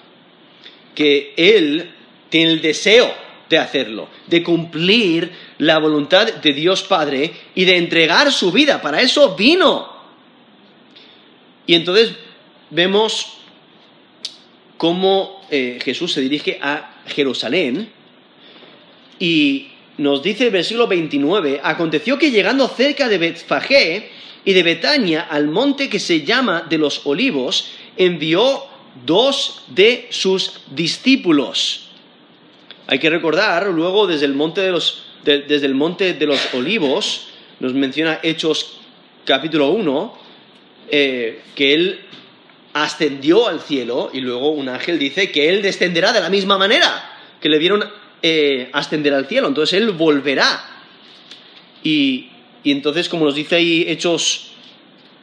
que 0.95 1.33
Él 1.35 1.91
tiene 2.29 2.53
el 2.53 2.61
deseo 2.61 3.13
de 3.49 3.57
hacerlo, 3.57 4.07
de 4.27 4.43
cumplir 4.43 5.31
la 5.57 5.79
voluntad 5.79 6.31
de 6.31 6.53
Dios 6.53 6.83
Padre 6.83 7.33
y 7.55 7.65
de 7.65 7.77
entregar 7.77 8.31
su 8.31 8.51
vida. 8.51 8.81
Para 8.81 9.01
eso 9.01 9.35
vino. 9.35 9.89
Y 11.65 11.73
entonces 11.73 12.13
vemos 12.69 13.37
cómo 14.77 15.41
eh, 15.49 15.79
Jesús 15.83 16.13
se 16.13 16.21
dirige 16.21 16.59
a 16.61 17.01
Jerusalén 17.07 17.89
y 19.17 19.67
nos 19.97 20.23
dice 20.23 20.45
el 20.45 20.51
versículo 20.51 20.87
29, 20.87 21.59
aconteció 21.61 22.17
que 22.17 22.31
llegando 22.31 22.67
cerca 22.69 23.09
de 23.09 23.17
Betfagé 23.17 24.09
y 24.45 24.53
de 24.53 24.63
Betania 24.63 25.27
al 25.29 25.49
monte 25.49 25.89
que 25.89 25.99
se 25.99 26.21
llama 26.21 26.65
de 26.69 26.77
los 26.77 27.05
olivos, 27.05 27.71
envió 27.97 28.63
dos 29.05 29.63
de 29.67 30.07
sus 30.11 30.61
discípulos 30.71 31.88
hay 32.91 32.97
que 32.97 33.11
recordar, 33.11 33.67
luego 33.67 34.07
desde 34.07 34.25
el 34.25 34.33
monte 34.33 34.61
de 34.61 34.71
los, 34.71 35.03
desde 35.23 35.67
el 35.67 35.75
monte 35.75 36.15
de 36.15 36.25
los 36.25 36.55
olivos, 36.55 37.27
nos 37.59 37.75
menciona 37.75 38.19
Hechos 38.23 38.79
capítulo 39.25 39.69
1, 39.69 40.17
eh, 40.89 41.39
que 41.53 41.75
él 41.75 41.99
ascendió 42.73 43.47
al 43.47 43.59
cielo 43.59 44.09
y 44.11 44.21
luego 44.21 44.49
un 44.49 44.69
ángel 44.69 44.97
dice 44.97 45.29
que 45.29 45.49
él 45.49 45.61
descenderá 45.61 46.11
de 46.13 46.19
la 46.19 46.31
misma 46.31 46.57
manera 46.57 47.15
que 47.39 47.47
le 47.47 47.59
vieron 47.59 47.83
eh, 48.23 48.71
ascender 48.73 49.13
al 49.13 49.27
cielo. 49.27 49.49
Entonces 49.49 49.79
él 49.79 49.91
volverá. 49.91 50.59
Y, 51.83 52.29
y 52.63 52.71
entonces, 52.71 53.07
como 53.07 53.25
nos 53.25 53.35
dice 53.35 53.57
ahí 53.57 53.85
Hechos 53.87 54.53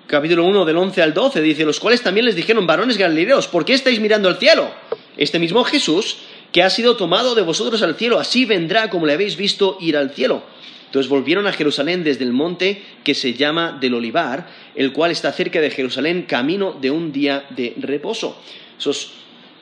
capítulo 0.07 0.45
1 0.45 0.65
del 0.67 0.77
11 0.77 1.03
al 1.03 1.13
12, 1.13 1.43
dice, 1.43 1.65
los 1.65 1.81
cuales 1.81 2.01
también 2.01 2.27
les 2.27 2.37
dijeron, 2.37 2.65
varones 2.65 2.97
galileos, 2.97 3.49
¿por 3.49 3.65
qué 3.65 3.75
estáis 3.75 3.99
mirando 3.99 4.29
al 4.29 4.39
cielo? 4.39 4.71
Este 5.17 5.41
mismo 5.41 5.65
Jesús 5.65 6.19
que 6.57 6.63
ha 6.63 6.71
sido 6.71 6.97
tomado 6.97 7.35
de 7.35 7.43
vosotros 7.43 7.83
al 7.83 7.97
cielo, 7.97 8.19
así 8.19 8.47
vendrá 8.47 8.89
como 8.89 9.05
le 9.05 9.13
habéis 9.13 9.37
visto 9.37 9.77
ir 9.79 9.95
al 9.95 10.13
cielo. 10.15 10.43
Entonces 10.87 11.11
volvieron 11.11 11.47
a 11.47 11.53
Jerusalén 11.53 12.03
desde 12.03 12.25
el 12.25 12.33
monte 12.33 12.83
que 13.05 13.13
se 13.13 13.35
llama 13.35 13.77
del 13.79 13.93
Olivar, 13.93 14.49
el 14.75 14.95
cual 14.95 15.11
está 15.11 15.31
cerca 15.33 15.61
de 15.61 15.69
Jerusalén, 15.69 16.23
camino 16.23 16.73
de 16.73 16.91
un 16.91 17.13
día 17.13 17.45
de 17.51 17.75
reposo. 17.77 18.41
Esos 18.79 19.13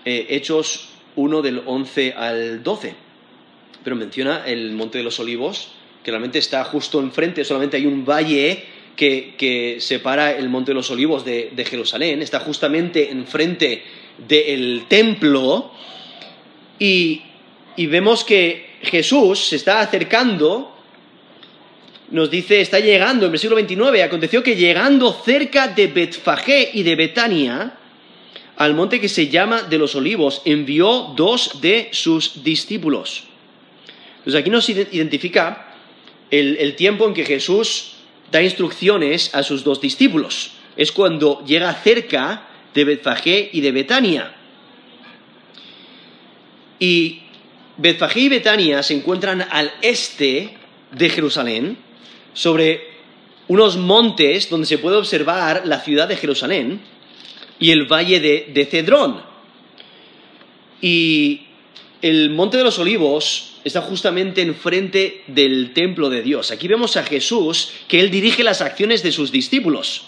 eh, 0.04 0.26
hechos 0.30 0.90
1 1.16 1.42
del 1.42 1.62
11 1.66 2.12
al 2.12 2.62
12. 2.62 2.94
Pero 3.82 3.96
menciona 3.96 4.44
el 4.46 4.70
monte 4.70 4.98
de 4.98 5.02
los 5.02 5.18
olivos, 5.18 5.72
que 6.04 6.12
realmente 6.12 6.38
está 6.38 6.62
justo 6.62 7.00
enfrente, 7.00 7.44
solamente 7.44 7.76
hay 7.76 7.86
un 7.86 8.04
valle 8.04 8.66
que, 8.94 9.78
separa 9.80 10.30
el 10.30 10.48
monte 10.48 10.70
de 10.70 10.76
los 10.76 10.92
olivos 10.92 11.24
de, 11.24 11.50
de 11.56 11.64
Jerusalén, 11.64 12.22
está 12.22 12.38
justamente 12.38 13.10
enfrente 13.10 13.82
del 14.28 14.84
templo 14.86 15.72
y, 16.78 17.22
vemos 17.76 18.24
que 18.24 18.76
Jesús 18.82 19.48
se 19.48 19.56
está 19.56 19.80
acercando, 19.80 20.72
nos 22.10 22.30
dice, 22.30 22.60
está 22.60 22.80
llegando, 22.80 23.26
en 23.26 23.32
versículo 23.32 23.56
29, 23.56 24.02
aconteció 24.02 24.42
que 24.42 24.56
llegando 24.56 25.12
cerca 25.12 25.68
de 25.68 25.86
Betfagé 25.88 26.70
y 26.74 26.82
de 26.82 26.94
Betania, 26.94 27.78
al 28.56 28.74
monte 28.74 29.00
que 29.00 29.08
se 29.08 29.28
llama 29.28 29.62
de 29.62 29.78
los 29.78 29.94
olivos, 29.94 30.42
envió 30.44 31.12
dos 31.16 31.60
de 31.60 31.88
sus 31.92 32.44
discípulos. 32.44 33.24
Entonces 34.18 34.40
aquí 34.40 34.50
nos 34.50 34.68
identifica 34.68 35.74
el, 36.30 36.56
el 36.58 36.76
tiempo 36.76 37.06
en 37.06 37.14
que 37.14 37.24
Jesús 37.24 37.94
da 38.30 38.42
instrucciones 38.42 39.34
a 39.34 39.42
sus 39.42 39.64
dos 39.64 39.80
discípulos. 39.80 40.52
Es 40.76 40.92
cuando 40.92 41.44
llega 41.44 41.72
cerca 41.74 42.48
de 42.74 42.84
Betfagé 42.84 43.50
y 43.52 43.60
de 43.60 43.72
Betania. 43.72 44.34
Y 46.78 47.20
Betfagé 47.76 48.20
y 48.20 48.28
Betania 48.28 48.82
se 48.82 48.94
encuentran 48.94 49.46
al 49.50 49.72
este 49.82 50.56
de 50.92 51.10
Jerusalén, 51.10 51.76
sobre 52.34 52.94
unos 53.48 53.76
montes 53.76 54.48
donde 54.48 54.66
se 54.66 54.78
puede 54.78 54.96
observar 54.96 55.62
la 55.66 55.80
ciudad 55.80 56.08
de 56.08 56.16
Jerusalén 56.16 56.80
y 57.58 57.70
el 57.70 57.86
valle 57.86 58.20
de, 58.20 58.66
Cedrón. 58.66 59.22
Y 60.80 61.42
el 62.02 62.30
monte 62.30 62.56
de 62.56 62.64
los 62.64 62.78
olivos 62.78 63.54
está 63.64 63.80
justamente 63.80 64.42
enfrente 64.42 65.22
del 65.26 65.72
templo 65.72 66.10
de 66.10 66.22
Dios. 66.22 66.50
Aquí 66.50 66.68
vemos 66.68 66.96
a 66.96 67.04
Jesús 67.04 67.72
que 67.88 68.00
él 68.00 68.10
dirige 68.10 68.44
las 68.44 68.60
acciones 68.60 69.02
de 69.02 69.12
sus 69.12 69.32
discípulos. 69.32 70.06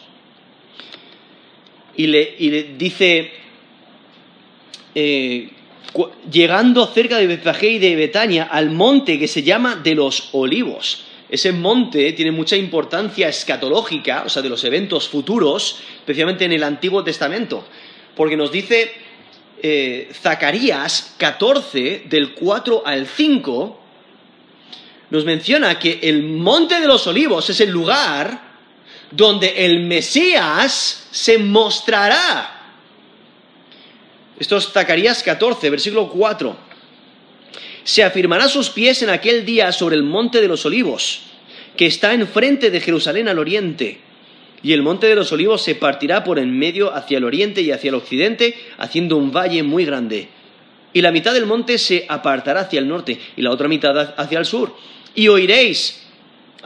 Y 1.97 2.09
le, 2.09 2.75
dice, 2.77 3.33
eh, 4.95 5.51
llegando 6.31 6.87
cerca 6.87 7.19
de 7.19 7.27
Betfagé 7.27 7.71
y 7.71 7.79
de 7.79 7.97
Betania 7.97 8.45
al 8.45 8.71
monte 8.71 9.19
que 9.19 9.29
se 9.29 9.43
llama 9.43 9.77
de 9.77 9.95
los 9.95 10.31
olivos. 10.33 11.05
Ese 11.29 11.53
monte 11.53 12.13
tiene 12.13 12.31
mucha 12.31 12.57
importancia 12.57 13.29
escatológica, 13.29 14.23
o 14.27 14.29
sea, 14.29 14.43
de 14.43 14.49
los 14.49 14.63
eventos 14.65 15.09
futuros, 15.09 15.81
especialmente 15.99 16.45
en 16.45 16.53
el 16.53 16.63
Antiguo 16.63 17.03
Testamento, 17.03 17.65
porque 18.15 18.37
nos 18.37 18.53
dice 18.53 18.93
eh, 19.63 20.09
Zacarías 20.13 21.15
14, 21.19 22.05
del 22.09 22.35
4 22.35 22.83
al 22.87 23.07
5, 23.07 23.81
nos 25.11 25.25
menciona 25.25 25.79
que 25.79 26.01
el 26.03 26.23
monte 26.23 26.81
de 26.81 26.87
los 26.87 27.07
olivos 27.07 27.49
es 27.51 27.61
el 27.61 27.71
lugar 27.71 28.47
donde 29.11 29.65
el 29.65 29.81
Mesías 29.81 31.09
se 31.11 31.39
mostrará. 31.39 32.56
Esto 34.39 34.59
es 34.59 34.69
Zacarías 34.71 35.23
14, 35.23 35.71
versículo 35.71 36.09
4. 36.09 36.57
se 37.85 38.03
afirmará 38.03 38.49
sus 38.49 38.69
pies 38.69 39.01
en 39.03 39.11
aquel 39.11 39.47
día 39.47 39.71
sobre 39.73 39.97
el 39.97 40.03
monte 40.03 40.41
de 40.41 40.49
los 40.49 40.67
olivos, 40.67 41.23
que 41.77 41.87
está 41.87 42.13
enfrente 42.13 42.71
de 42.71 42.81
Jerusalén 42.81 43.29
al 43.29 43.39
oriente. 43.39 44.01
Y 44.63 44.73
el 44.73 44.83
monte 44.83 45.07
de 45.07 45.15
los 45.15 45.31
olivos 45.33 45.63
se 45.63 45.77
partirá 45.77 46.25
por 46.25 46.39
en 46.39 46.59
medio 46.59 46.93
hacia 46.95 47.19
el 47.19 47.25
oriente 47.25 47.63
y 47.63 47.71
hacia 47.71 47.91
el 47.91 47.95
occidente, 47.95 48.57
haciendo 48.77 49.17
un 49.17 49.31
valle 49.31 49.63
muy 49.63 49.85
grande. 49.85 50.29
Y 50.93 51.01
la 51.01 51.13
mitad 51.13 51.33
del 51.33 51.47
monte 51.47 51.79
se 51.79 52.05
apartará 52.09 52.63
hacia 52.63 52.81
el 52.81 52.89
norte 52.89 53.19
y 53.37 53.43
la 53.43 53.53
otra 53.53 53.69
mitad 53.69 54.15
hacia 54.19 54.39
el 54.39 54.47
sur. 54.47 54.77
Y 55.15 55.29
oiréis 55.29 56.06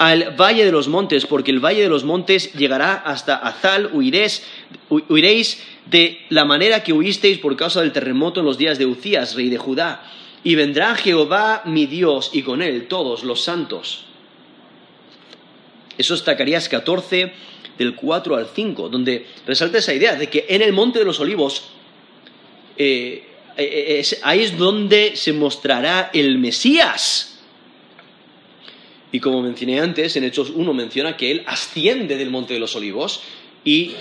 al 0.01 0.35
valle 0.35 0.65
de 0.65 0.73
los 0.73 0.89
montes, 0.89 1.27
porque 1.27 1.51
el 1.51 1.61
valle 1.61 1.83
de 1.83 1.91
los 1.91 2.05
montes 2.05 2.55
llegará 2.55 2.95
hasta 2.95 3.37
Azal, 3.37 3.91
huiréis, 3.93 4.43
huiréis 4.89 5.63
de 5.85 6.25
la 6.31 6.47
manera 6.47 6.83
que 6.83 6.95
huisteis 6.95 7.37
por 7.37 7.55
causa 7.55 7.83
del 7.83 7.93
terremoto 7.93 8.41
en 8.41 8.47
los 8.47 8.57
días 8.57 8.79
de 8.79 8.87
Ucías, 8.87 9.35
rey 9.35 9.51
de 9.51 9.59
Judá. 9.59 10.03
Y 10.43 10.55
vendrá 10.55 10.95
Jehová 10.95 11.61
mi 11.67 11.85
Dios 11.85 12.31
y 12.33 12.41
con 12.41 12.63
él 12.63 12.87
todos 12.89 13.25
los 13.25 13.43
santos. 13.43 14.07
Eso 15.99 16.15
es 16.15 16.23
Zacarías 16.23 16.71
14, 16.71 17.35
del 17.77 17.95
4 17.95 18.37
al 18.37 18.47
5, 18.47 18.89
donde 18.89 19.27
resalta 19.47 19.77
esa 19.77 19.93
idea 19.93 20.15
de 20.15 20.31
que 20.31 20.47
en 20.49 20.63
el 20.63 20.73
monte 20.73 21.01
de 21.01 21.05
los 21.05 21.21
olivos, 21.21 21.65
eh, 22.79 23.23
eh, 23.59 24.03
ahí 24.23 24.41
es 24.41 24.57
donde 24.57 25.15
se 25.15 25.35
mostrará 25.35 26.09
el 26.15 26.39
Mesías 26.39 27.30
y 29.13 29.21
como 29.21 29.43
mencioné 29.43 29.81
antes, 29.81 30.17
en 30.17 30.25
Hechos 30.25 30.51
1 30.51 30.73
menciona 30.73 31.17
que 31.17 31.31
él 31.31 31.43
asciende 31.47 32.17
del 32.17 32.31
Monte 32.31 32.55
de 32.55 32.61
los 32.61 32.77
Olivos 32.77 33.23
y 33.65 33.93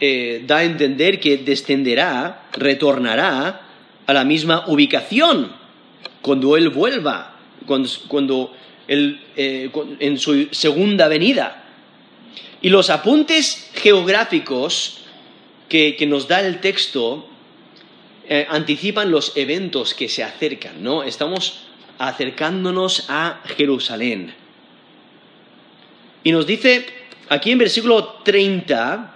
eh, 0.00 0.44
da 0.46 0.58
a 0.58 0.64
entender 0.64 1.20
que 1.20 1.36
descenderá, 1.38 2.48
retornará 2.52 3.62
a 4.06 4.12
la 4.12 4.24
misma 4.24 4.64
ubicación 4.68 5.52
cuando 6.22 6.56
él 6.56 6.70
vuelva, 6.70 7.36
cuando, 7.66 8.52
él, 8.88 9.20
eh, 9.36 9.70
en 9.98 10.18
su 10.18 10.48
segunda 10.52 11.08
venida. 11.08 11.64
Y 12.62 12.70
los 12.70 12.88
apuntes 12.90 13.70
geográficos 13.74 15.02
que, 15.68 15.96
nos 16.08 16.28
da 16.28 16.40
el 16.40 16.60
texto 16.60 17.28
eh, 18.28 18.46
anticipan 18.48 19.10
los 19.10 19.36
eventos 19.36 19.94
que 19.94 20.08
se 20.08 20.22
acercan, 20.22 20.82
¿no? 20.82 21.02
Estamos 21.02 21.65
acercándonos 21.98 23.06
a 23.08 23.40
Jerusalén. 23.56 24.34
Y 26.24 26.32
nos 26.32 26.46
dice 26.46 26.86
aquí 27.28 27.52
en 27.52 27.58
versículo 27.58 28.20
30 28.24 29.12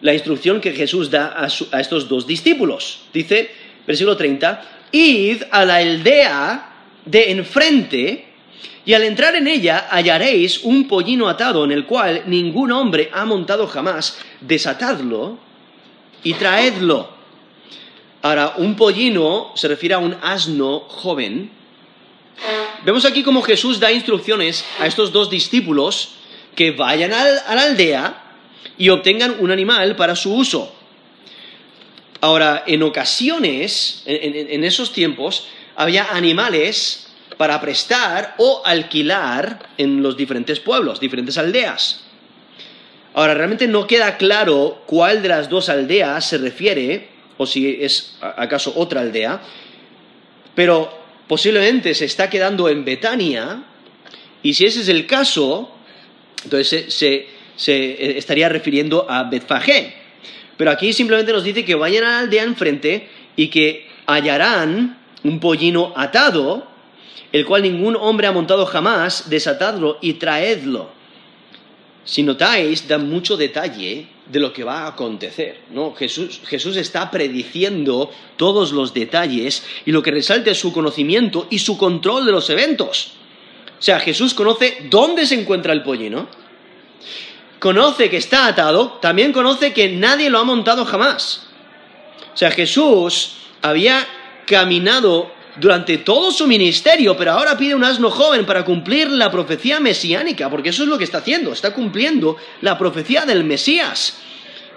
la 0.00 0.12
instrucción 0.12 0.60
que 0.60 0.72
Jesús 0.72 1.10
da 1.10 1.34
a, 1.38 1.80
estos 1.80 2.08
dos 2.08 2.26
discípulos. 2.26 3.04
Dice, 3.12 3.50
versículo 3.86 4.16
30, 4.16 4.62
id 4.90 5.42
a 5.50 5.64
la 5.64 5.76
aldea 5.76 6.72
de 7.04 7.30
enfrente 7.30 8.26
y 8.84 8.94
al 8.94 9.04
entrar 9.04 9.36
en 9.36 9.46
ella 9.46 9.86
hallaréis 9.90 10.64
un 10.64 10.88
pollino 10.88 11.28
atado 11.28 11.64
en 11.64 11.70
el 11.70 11.86
cual 11.86 12.24
ningún 12.26 12.72
hombre 12.72 13.10
ha 13.12 13.24
montado 13.24 13.68
jamás, 13.68 14.18
desatadlo 14.40 15.38
y 16.24 16.34
traedlo. 16.34 17.10
Ahora, 18.22 18.54
un 18.56 18.74
pollino 18.74 19.52
se 19.54 19.68
refiere 19.68 19.94
a 19.94 19.98
un 19.98 20.16
asno 20.20 20.80
joven 20.80 21.61
Vemos 22.84 23.04
aquí 23.04 23.22
cómo 23.22 23.42
Jesús 23.42 23.78
da 23.78 23.92
instrucciones 23.92 24.64
a 24.80 24.86
estos 24.86 25.12
dos 25.12 25.30
discípulos 25.30 26.14
que 26.54 26.72
vayan 26.72 27.12
a 27.12 27.54
la 27.54 27.62
aldea 27.62 28.22
y 28.76 28.88
obtengan 28.88 29.36
un 29.38 29.50
animal 29.50 29.96
para 29.96 30.16
su 30.16 30.34
uso. 30.34 30.74
Ahora, 32.20 32.62
en 32.66 32.82
ocasiones, 32.84 34.02
en, 34.06 34.62
esos 34.62 34.92
tiempos, 34.92 35.48
había 35.74 36.12
animales 36.12 37.08
para 37.36 37.60
prestar 37.60 38.36
o 38.38 38.62
alquilar 38.64 39.70
en 39.76 40.02
los 40.02 40.16
diferentes 40.16 40.60
pueblos, 40.60 41.00
diferentes 41.00 41.36
aldeas. 41.36 42.04
Ahora, 43.14 43.34
realmente 43.34 43.66
no 43.66 43.88
queda 43.88 44.18
claro 44.18 44.84
cuál 44.86 45.22
de 45.22 45.30
las 45.30 45.48
dos 45.48 45.68
aldeas 45.68 46.24
se 46.24 46.38
refiere, 46.38 47.08
o 47.38 47.46
si 47.46 47.78
es 47.80 48.16
acaso 48.20 48.72
otra 48.76 49.00
aldea, 49.00 49.42
pero 50.54 51.01
posiblemente 51.28 51.94
se 51.94 52.04
está 52.04 52.28
quedando 52.28 52.68
en 52.68 52.84
Betania, 52.84 53.64
y 54.42 54.54
si 54.54 54.64
ese 54.64 54.80
es 54.80 54.88
el 54.88 55.06
caso, 55.06 55.70
entonces 56.44 56.92
se, 56.92 57.26
eh, 57.66 58.14
estaría 58.16 58.48
refiriendo 58.48 59.06
a 59.08 59.24
Betfagé. 59.24 59.94
Pero 60.56 60.70
aquí 60.70 60.92
simplemente 60.92 61.32
nos 61.32 61.44
dice 61.44 61.64
que 61.64 61.74
vayan 61.74 62.04
a 62.04 62.10
la 62.10 62.18
aldea 62.20 62.42
enfrente 62.42 63.08
y 63.36 63.48
que 63.48 63.88
hallarán 64.06 64.98
un 65.24 65.40
pollino 65.40 65.92
atado, 65.96 66.66
el 67.30 67.46
cual 67.46 67.62
ningún 67.62 67.96
hombre 67.96 68.26
ha 68.26 68.32
montado 68.32 68.66
jamás, 68.66 69.30
desatadlo 69.30 69.98
y 70.00 70.14
traedlo. 70.14 70.90
Si 72.04 72.22
notáis, 72.22 72.88
da 72.88 72.98
mucho 72.98 73.36
detalle 73.36 74.08
de 74.26 74.40
lo 74.40 74.52
que 74.52 74.64
va 74.64 74.82
a 74.82 74.88
acontecer. 74.88 75.60
¿no? 75.70 75.94
Jesús, 75.94 76.40
Jesús 76.46 76.76
está 76.76 77.10
prediciendo 77.10 78.10
todos 78.36 78.72
los 78.72 78.94
detalles 78.94 79.64
y 79.84 79.92
lo 79.92 80.02
que 80.02 80.10
resalta 80.10 80.50
es 80.50 80.58
su 80.58 80.72
conocimiento 80.72 81.46
y 81.50 81.58
su 81.58 81.76
control 81.76 82.26
de 82.26 82.32
los 82.32 82.48
eventos. 82.50 83.12
O 83.78 83.82
sea, 83.82 83.98
Jesús 83.98 84.34
conoce 84.34 84.86
dónde 84.88 85.26
se 85.26 85.34
encuentra 85.34 85.72
el 85.72 85.82
pollino, 85.82 86.28
conoce 87.58 88.08
que 88.08 88.16
está 88.16 88.46
atado, 88.46 88.98
también 89.00 89.32
conoce 89.32 89.72
que 89.72 89.88
nadie 89.88 90.30
lo 90.30 90.38
ha 90.38 90.44
montado 90.44 90.84
jamás. 90.84 91.48
O 92.32 92.36
sea, 92.36 92.50
Jesús 92.50 93.38
había 93.60 94.06
caminado 94.46 95.30
durante 95.56 95.98
todo 95.98 96.30
su 96.30 96.46
ministerio, 96.46 97.16
pero 97.16 97.32
ahora 97.32 97.56
pide 97.56 97.74
un 97.74 97.84
asno 97.84 98.10
joven 98.10 98.46
para 98.46 98.64
cumplir 98.64 99.10
la 99.10 99.30
profecía 99.30 99.80
mesiánica, 99.80 100.48
porque 100.48 100.70
eso 100.70 100.84
es 100.84 100.88
lo 100.88 100.96
que 100.96 101.04
está 101.04 101.18
haciendo, 101.18 101.52
está 101.52 101.74
cumpliendo 101.74 102.36
la 102.62 102.78
profecía 102.78 103.26
del 103.26 103.44
Mesías. 103.44 104.18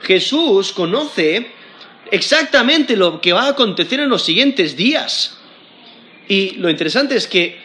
Jesús 0.02 0.74
conoce 0.74 1.52
exactamente 2.12 2.96
lo 2.96 3.22
que 3.22 3.34
va 3.34 3.44
a 3.44 3.50
acontecer 3.50 4.00
en 4.02 4.10
los 4.10 4.24
siguientes 4.24 4.76
días. 4.76 5.38
Y 6.28 6.52
lo 6.58 6.70
interesante 6.70 7.16
es 7.16 7.28
que 7.28 7.60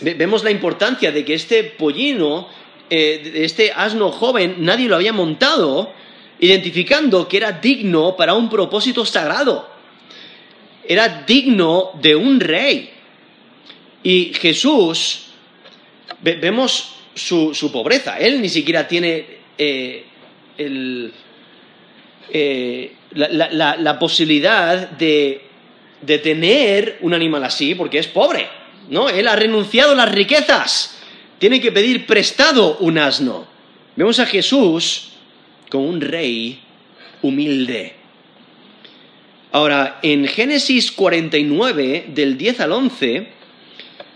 vemos 0.00 0.42
la 0.42 0.50
importancia 0.50 1.12
de 1.12 1.24
que 1.24 1.34
este 1.34 1.64
pollino, 1.64 2.48
eh, 2.90 3.32
este 3.36 3.72
asno 3.72 4.10
joven, 4.10 4.56
nadie 4.58 4.88
lo 4.88 4.96
había 4.96 5.12
montado, 5.12 5.92
identificando 6.40 7.28
que 7.28 7.36
era 7.36 7.52
digno 7.52 8.16
para 8.16 8.34
un 8.34 8.50
propósito 8.50 9.06
sagrado 9.06 9.71
era 10.86 11.24
digno 11.26 11.90
de 12.00 12.16
un 12.16 12.40
rey. 12.40 12.90
Y 14.02 14.32
Jesús, 14.34 15.26
vemos 16.20 16.94
su, 17.14 17.70
pobreza, 17.72 18.18
él 18.18 18.40
ni 18.40 18.48
siquiera 18.48 18.88
tiene 18.88 19.26
eh, 19.58 20.04
eh, 22.32 22.92
la, 23.14 23.98
posibilidad 23.98 24.90
de, 24.90 25.42
de 26.00 26.18
tener 26.18 26.98
un 27.02 27.14
animal 27.14 27.44
así 27.44 27.74
porque 27.74 27.98
es 27.98 28.06
pobre, 28.08 28.48
¿no? 28.88 29.08
Él 29.08 29.28
ha 29.28 29.36
renunciado 29.36 29.92
a 29.92 29.96
las 29.96 30.12
riquezas, 30.12 30.98
tiene 31.38 31.60
que 31.60 31.72
pedir 31.72 32.06
prestado 32.06 32.78
un 32.78 32.98
asno. 32.98 33.46
Vemos 33.94 34.18
a 34.18 34.26
Jesús 34.26 35.10
como 35.70 35.84
un 35.84 36.00
rey 36.00 36.60
humilde. 37.20 38.01
Ahora, 39.52 39.98
en 40.02 40.26
Génesis 40.26 40.90
49, 40.92 42.06
del 42.08 42.38
10 42.38 42.60
al 42.60 42.72
11, 42.72 43.26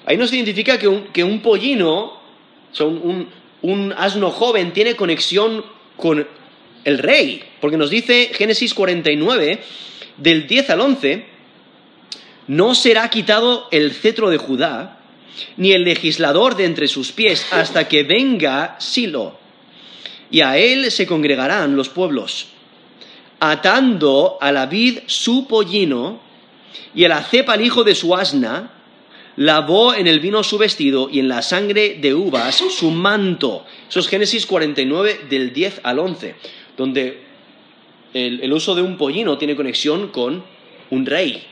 ahí 0.07 0.17
nos 0.17 0.33
identifica 0.33 0.79
que 0.79 1.25
un, 1.25 1.41
pollino, 1.43 2.19
un, 3.61 3.95
asno 3.99 4.31
joven, 4.31 4.73
tiene 4.73 4.97
conexión 4.97 5.63
con 5.99 6.27
el 6.85 6.99
rey, 6.99 7.43
porque 7.61 7.77
nos 7.77 7.91
dice 7.91 8.31
Génesis 8.33 8.73
49, 8.73 9.61
del 10.17 10.47
10 10.47 10.71
al 10.71 10.81
11, 10.81 11.27
no 12.47 12.75
será 12.75 13.11
quitado 13.11 13.69
el 13.73 13.93
cetro 13.93 14.31
de 14.31 14.39
Judá, 14.39 15.01
ni 15.59 15.73
el 15.73 15.85
legislador 15.85 16.57
de 16.57 16.65
entre 16.65 16.89
sus 16.89 17.13
pies, 17.13 17.47
hasta 17.51 17.89
que 17.89 18.05
venga 18.05 18.77
Silo, 18.79 19.39
y 20.31 20.41
a 20.41 20.57
él 20.57 20.91
se 20.91 21.07
congregarán 21.07 21.77
los 21.77 21.91
pueblos 21.91 22.56
atando 23.41 24.39
a 24.41 24.53
la 24.53 24.67
vid 24.67 25.01
su 25.07 25.47
pollino, 25.47 26.21
y 26.95 27.05
a 27.05 27.09
la 27.09 27.23
cepa 27.23 27.55
al 27.55 27.63
hijo 27.63 27.85
de 27.85 27.95
su 27.95 28.15
asna, 28.15 28.73
lavó 29.37 29.95
en 29.95 30.07
el 30.07 30.21
vino 30.21 30.43
su 30.43 30.59
vestido 30.59 31.09
y 31.11 31.19
en 31.19 31.29
la 31.29 31.43
sangre 31.43 31.99
de 32.01 32.15
uvas 32.15 32.57
su 32.57 32.91
manto. 32.91 33.67
Eso 33.89 34.01
es 34.01 34.09
Génesis 34.09 34.47
49 34.47 35.27
del 35.29 35.53
10 35.53 35.81
al 35.83 35.99
11, 35.99 36.35
donde 36.77 37.23
el, 38.15 38.41
el 38.43 38.53
uso 38.53 38.75
de 38.75 38.83
un 38.83 38.97
pollino 38.97 39.37
tiene 39.37 39.57
conexión 39.57 40.09
con 40.09 40.43
un 40.91 41.07
rey. 41.07 41.43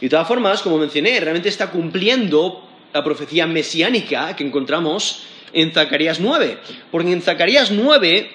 Y 0.00 0.06
de 0.06 0.08
todas 0.08 0.28
formas, 0.28 0.62
como 0.62 0.78
mencioné, 0.78 1.18
realmente 1.20 1.48
está 1.48 1.70
cumpliendo 1.70 2.64
la 2.92 3.04
profecía 3.04 3.46
mesiánica 3.46 4.34
que 4.36 4.44
encontramos 4.44 5.24
en 5.52 5.72
Zacarías 5.72 6.20
9. 6.20 6.58
Porque 6.90 7.12
en 7.12 7.22
Zacarías 7.22 7.70
9 7.70 8.30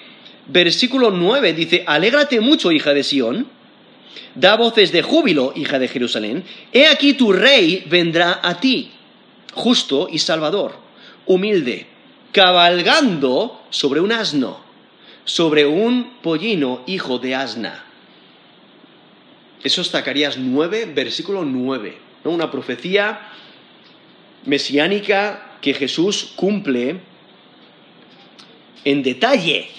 versículo 0.48 1.10
9 1.10 1.52
dice, 1.52 1.84
alégrate 1.86 2.40
mucho, 2.40 2.72
hija 2.72 2.94
de 2.94 3.02
Sión, 3.02 3.46
Da 4.36 4.56
voces 4.56 4.92
de 4.92 5.00
júbilo, 5.00 5.52
hija 5.56 5.78
de 5.78 5.88
Jerusalén. 5.88 6.44
He 6.72 6.86
aquí 6.86 7.14
tu 7.14 7.32
rey 7.32 7.84
vendrá 7.88 8.40
a 8.42 8.60
ti, 8.60 8.92
justo 9.54 10.08
y 10.10 10.18
salvador, 10.18 10.76
humilde, 11.24 11.86
cabalgando 12.32 13.62
sobre 13.70 14.00
un 14.00 14.12
asno, 14.12 14.60
sobre 15.24 15.64
un 15.64 16.18
pollino, 16.22 16.82
hijo 16.86 17.18
de 17.18 17.34
asna. 17.34 17.84
Eso 19.64 19.80
es 19.80 19.90
Zacarías 19.90 20.36
9, 20.36 20.92
versículo 20.94 21.42
9. 21.44 21.96
Una 22.24 22.50
profecía 22.50 23.30
mesiánica 24.44 25.56
que 25.62 25.72
Jesús 25.72 26.32
cumple 26.36 27.00
en 28.84 29.02
detalle. 29.02 29.70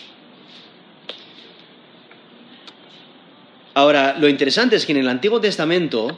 Ahora, 3.77 4.15
lo 4.19 4.27
interesante 4.27 4.75
es 4.75 4.87
que 4.87 4.91
en 4.93 4.97
el 4.97 5.07
Antiguo 5.07 5.39
Testamento, 5.39 6.17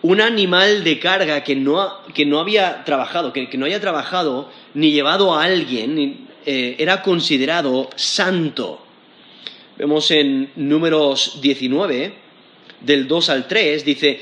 un 0.00 0.18
animal 0.18 0.82
de 0.82 0.98
carga 0.98 1.44
que 1.44 1.54
no, 1.54 1.92
que 2.14 2.24
no 2.24 2.40
había 2.40 2.84
trabajado, 2.84 3.34
que, 3.34 3.46
no 3.58 3.66
haya 3.66 3.82
trabajado 3.82 4.50
ni 4.72 4.92
llevado 4.92 5.34
a 5.34 5.44
alguien, 5.44 6.26
eh, 6.46 6.76
era 6.78 7.02
considerado 7.02 7.90
santo. 7.96 8.82
Vemos 9.76 10.10
en 10.10 10.50
números 10.56 11.38
19, 11.42 12.14
del 12.80 13.06
2 13.06 13.28
al 13.28 13.46
3, 13.46 13.84
dice, 13.84 14.20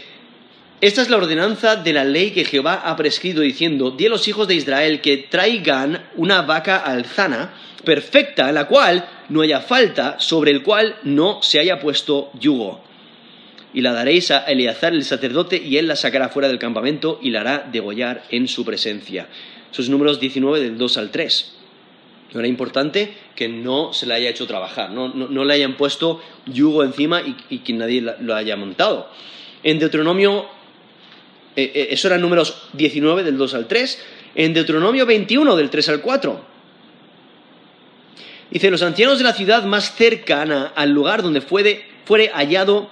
esta 0.80 1.02
es 1.02 1.10
la 1.10 1.16
ordenanza 1.16 1.76
de 1.76 1.92
la 1.92 2.02
ley 2.02 2.32
que 2.32 2.44
Jehová 2.44 2.82
ha 2.86 2.96
prescrito 2.96 3.40
diciendo, 3.40 3.92
di 3.92 4.06
a 4.06 4.10
los 4.10 4.26
hijos 4.26 4.48
de 4.48 4.56
Israel 4.56 5.00
que 5.00 5.28
traigan 5.30 6.08
una 6.16 6.42
vaca 6.42 6.78
alzana, 6.78 7.54
perfecta, 7.84 8.50
la 8.50 8.66
cual 8.66 9.08
no 9.30 9.40
haya 9.40 9.60
falta, 9.60 10.20
sobre 10.20 10.50
el 10.50 10.62
cual 10.62 10.96
no 11.02 11.42
se 11.42 11.58
haya 11.58 11.80
puesto 11.80 12.30
yugo. 12.38 12.82
Y 13.72 13.80
la 13.80 13.92
daréis 13.92 14.30
a 14.30 14.44
Eleazar 14.44 14.92
el 14.92 15.04
sacerdote, 15.04 15.56
y 15.56 15.78
él 15.78 15.88
la 15.88 15.96
sacará 15.96 16.28
fuera 16.28 16.48
del 16.48 16.58
campamento 16.58 17.18
y 17.22 17.30
la 17.30 17.40
hará 17.40 17.68
degollar 17.72 18.24
en 18.30 18.46
su 18.46 18.64
presencia. 18.64 19.28
Sus 19.70 19.88
números 19.88 20.20
19 20.20 20.60
del 20.60 20.76
2 20.76 20.98
al 20.98 21.10
3. 21.10 21.56
Era 22.34 22.46
importante 22.46 23.14
que 23.34 23.48
no 23.48 23.92
se 23.92 24.06
le 24.06 24.14
haya 24.14 24.30
hecho 24.30 24.46
trabajar, 24.46 24.90
no, 24.90 25.08
le 25.44 25.54
hayan 25.54 25.76
puesto 25.76 26.20
yugo 26.46 26.84
encima 26.84 27.22
y, 27.22 27.36
y 27.48 27.58
que 27.60 27.72
nadie 27.72 28.02
lo 28.20 28.34
haya 28.34 28.56
montado. 28.56 29.08
En 29.62 29.78
Deuteronomio 29.78 30.46
eh, 31.56 31.72
eh, 31.74 31.88
eso 31.90 32.08
eran 32.08 32.20
números 32.20 32.68
19 32.74 33.24
del 33.24 33.36
2 33.36 33.54
al 33.54 33.66
3, 33.66 34.02
en 34.36 34.54
Deuteronomio 34.54 35.04
21 35.04 35.56
del 35.56 35.70
3 35.70 35.88
al 35.88 36.00
4. 36.00 36.49
Dice, 38.50 38.70
los 38.70 38.82
ancianos 38.82 39.18
de 39.18 39.24
la 39.24 39.32
ciudad 39.32 39.64
más 39.64 39.94
cercana 39.94 40.72
al 40.74 40.90
lugar 40.90 41.22
donde 41.22 41.40
fuere, 41.40 41.84
hallado 42.32 42.90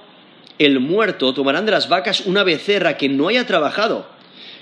el 0.58 0.80
muerto 0.80 1.34
tomarán 1.34 1.66
de 1.66 1.72
las 1.72 1.88
vacas 1.88 2.22
una 2.26 2.44
becerra 2.44 2.96
que 2.96 3.08
no 3.08 3.28
haya 3.28 3.46
trabajado, 3.46 4.08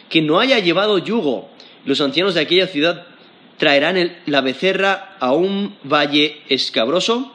que 0.08 0.22
no 0.22 0.40
haya 0.40 0.58
llevado 0.58 0.98
yugo. 0.98 1.50
Los 1.84 2.00
ancianos 2.00 2.34
de 2.34 2.40
aquella 2.40 2.66
ciudad 2.66 3.06
traerán 3.58 4.16
la 4.26 4.40
becerra 4.40 5.16
a 5.20 5.32
un 5.32 5.76
valle 5.82 6.40
escabroso 6.48 7.32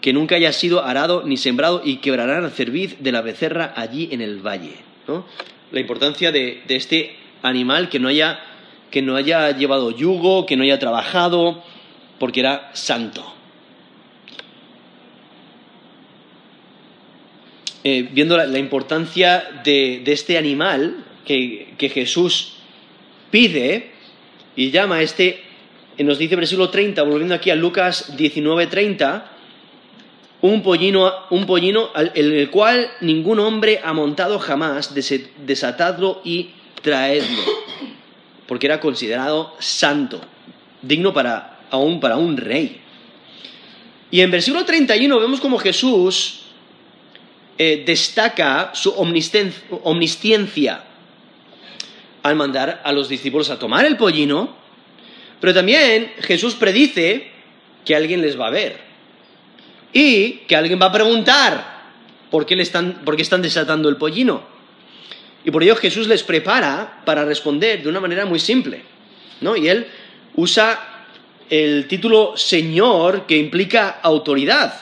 que 0.00 0.12
nunca 0.12 0.36
haya 0.36 0.52
sido 0.52 0.84
arado 0.84 1.22
ni 1.24 1.36
sembrado 1.36 1.82
y 1.84 1.96
quebrarán 1.96 2.44
el 2.44 2.50
cerviz 2.50 2.96
de 3.00 3.12
la 3.12 3.20
becerra 3.20 3.72
allí 3.76 4.08
en 4.12 4.20
el 4.20 4.40
valle. 4.44 4.74
¿no? 5.06 5.24
la 5.72 5.80
importancia 5.80 6.32
de, 6.32 6.62
este 6.68 7.16
animal 7.42 7.88
que 7.88 7.98
no, 7.98 8.08
haya, 8.08 8.40
que 8.90 9.02
no 9.02 9.16
haya 9.16 9.50
llevado 9.56 9.90
yugo, 9.90 10.46
que 10.46 10.56
no 10.56 10.64
haya 10.64 10.78
trabajado, 10.78 11.62
porque 12.20 12.40
era 12.40 12.70
santo. 12.74 13.24
Eh, 17.82 18.06
viendo 18.12 18.36
la, 18.36 18.58
importancia 18.58 19.62
de, 19.64 20.02
este 20.04 20.36
animal 20.36 21.02
que, 21.24 21.74
Jesús 21.78 22.56
pide 23.30 23.92
y 24.54 24.70
llama 24.70 24.96
a 24.96 25.02
este, 25.02 25.40
nos 25.98 26.18
dice 26.18 26.36
versículo 26.36 26.68
30, 26.68 27.02
volviendo 27.04 27.34
aquí 27.34 27.48
a 27.48 27.54
Lucas 27.54 28.14
19, 28.18 28.66
30, 28.66 29.30
un 30.42 30.62
pollino, 30.62 31.10
un 31.30 31.46
pollino 31.46 31.88
el 32.14 32.50
cual 32.50 32.90
ningún 33.00 33.38
hombre 33.38 33.80
ha 33.82 33.94
montado 33.94 34.38
jamás, 34.38 34.94
desatadlo 35.46 36.20
y 36.22 36.50
traedlo, 36.82 37.42
porque 38.46 38.66
era 38.66 38.78
considerado 38.78 39.54
santo, 39.58 40.20
digno 40.82 41.14
para, 41.14 41.59
aún 41.70 42.00
para 42.00 42.16
un 42.16 42.36
rey. 42.36 42.80
Y 44.10 44.20
en 44.20 44.30
versículo 44.30 44.64
31 44.64 45.20
vemos 45.20 45.40
como 45.40 45.58
Jesús 45.58 46.42
eh, 47.58 47.82
destaca 47.86 48.70
su 48.74 48.90
omnisciencia 49.84 50.84
al 52.22 52.36
mandar 52.36 52.82
a 52.84 52.92
los 52.92 53.08
discípulos 53.08 53.50
a 53.50 53.58
tomar 53.58 53.84
el 53.84 53.96
pollino, 53.96 54.56
pero 55.40 55.54
también 55.54 56.12
Jesús 56.20 56.54
predice 56.54 57.30
que 57.84 57.94
alguien 57.94 58.20
les 58.20 58.38
va 58.38 58.48
a 58.48 58.50
ver 58.50 58.78
y 59.92 60.42
que 60.46 60.56
alguien 60.56 60.80
va 60.80 60.86
a 60.86 60.92
preguntar 60.92 61.80
por 62.30 62.46
qué, 62.46 62.56
le 62.56 62.62
están, 62.62 63.02
por 63.04 63.16
qué 63.16 63.22
están 63.22 63.42
desatando 63.42 63.88
el 63.88 63.96
pollino. 63.96 64.42
Y 65.44 65.50
por 65.50 65.62
ello 65.62 65.76
Jesús 65.76 66.06
les 66.06 66.22
prepara 66.22 67.02
para 67.04 67.24
responder 67.24 67.82
de 67.82 67.88
una 67.88 68.00
manera 68.00 68.26
muy 68.26 68.38
simple. 68.38 68.82
¿no? 69.40 69.56
Y 69.56 69.68
él 69.68 69.86
usa 70.34 70.89
el 71.50 71.88
título 71.88 72.36
Señor 72.36 73.26
que 73.26 73.36
implica 73.36 73.98
autoridad. 74.02 74.72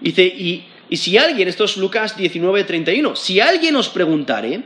Dice, 0.00 0.24
y, 0.24 0.64
y 0.90 0.96
si 0.96 1.16
alguien, 1.16 1.48
esto 1.48 1.64
es 1.64 1.76
Lucas 1.76 2.16
19, 2.16 2.64
31, 2.64 3.16
si 3.16 3.40
alguien 3.40 3.76
os 3.76 3.88
preguntare, 3.88 4.62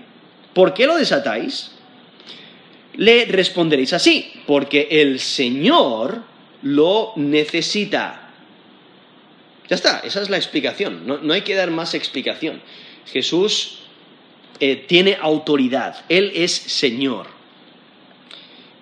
¿por 0.54 0.72
qué 0.74 0.86
lo 0.86 0.96
desatáis? 0.96 1.72
Le 2.94 3.26
responderéis 3.26 3.92
así, 3.92 4.32
porque 4.46 4.88
el 4.90 5.20
Señor 5.20 6.22
lo 6.62 7.12
necesita. 7.16 8.32
Ya 9.68 9.76
está, 9.76 10.00
esa 10.00 10.22
es 10.22 10.30
la 10.30 10.36
explicación, 10.36 11.06
no, 11.06 11.32
hay 11.32 11.42
que 11.42 11.54
dar 11.54 11.70
más 11.70 11.94
explicación. 11.94 12.62
Jesús 13.06 13.80
eh, 14.60 14.76
tiene 14.76 15.18
autoridad, 15.20 16.04
Él 16.08 16.32
es 16.34 16.52
Señor. 16.52 17.26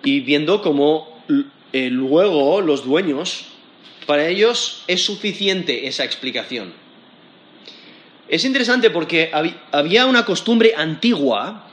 Y 0.03 0.21
viendo 0.21 0.61
cómo 0.61 1.23
eh, 1.75 1.89
luego 1.89 2.61
los 2.61 2.85
dueños, 2.85 3.47
para 4.05 4.29
ellos 4.29 4.85
es 4.87 5.03
suficiente 5.03 5.87
esa 5.87 6.05
explicación. 6.05 6.71
Es 8.29 8.45
interesante 8.45 8.89
porque 8.91 9.29
había 9.73 10.05
una 10.05 10.23
costumbre 10.23 10.73
antigua, 10.73 11.67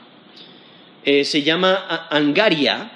eh, 1.05 1.23
se 1.23 1.41
llama 1.41 2.07
angaria, 2.09 2.91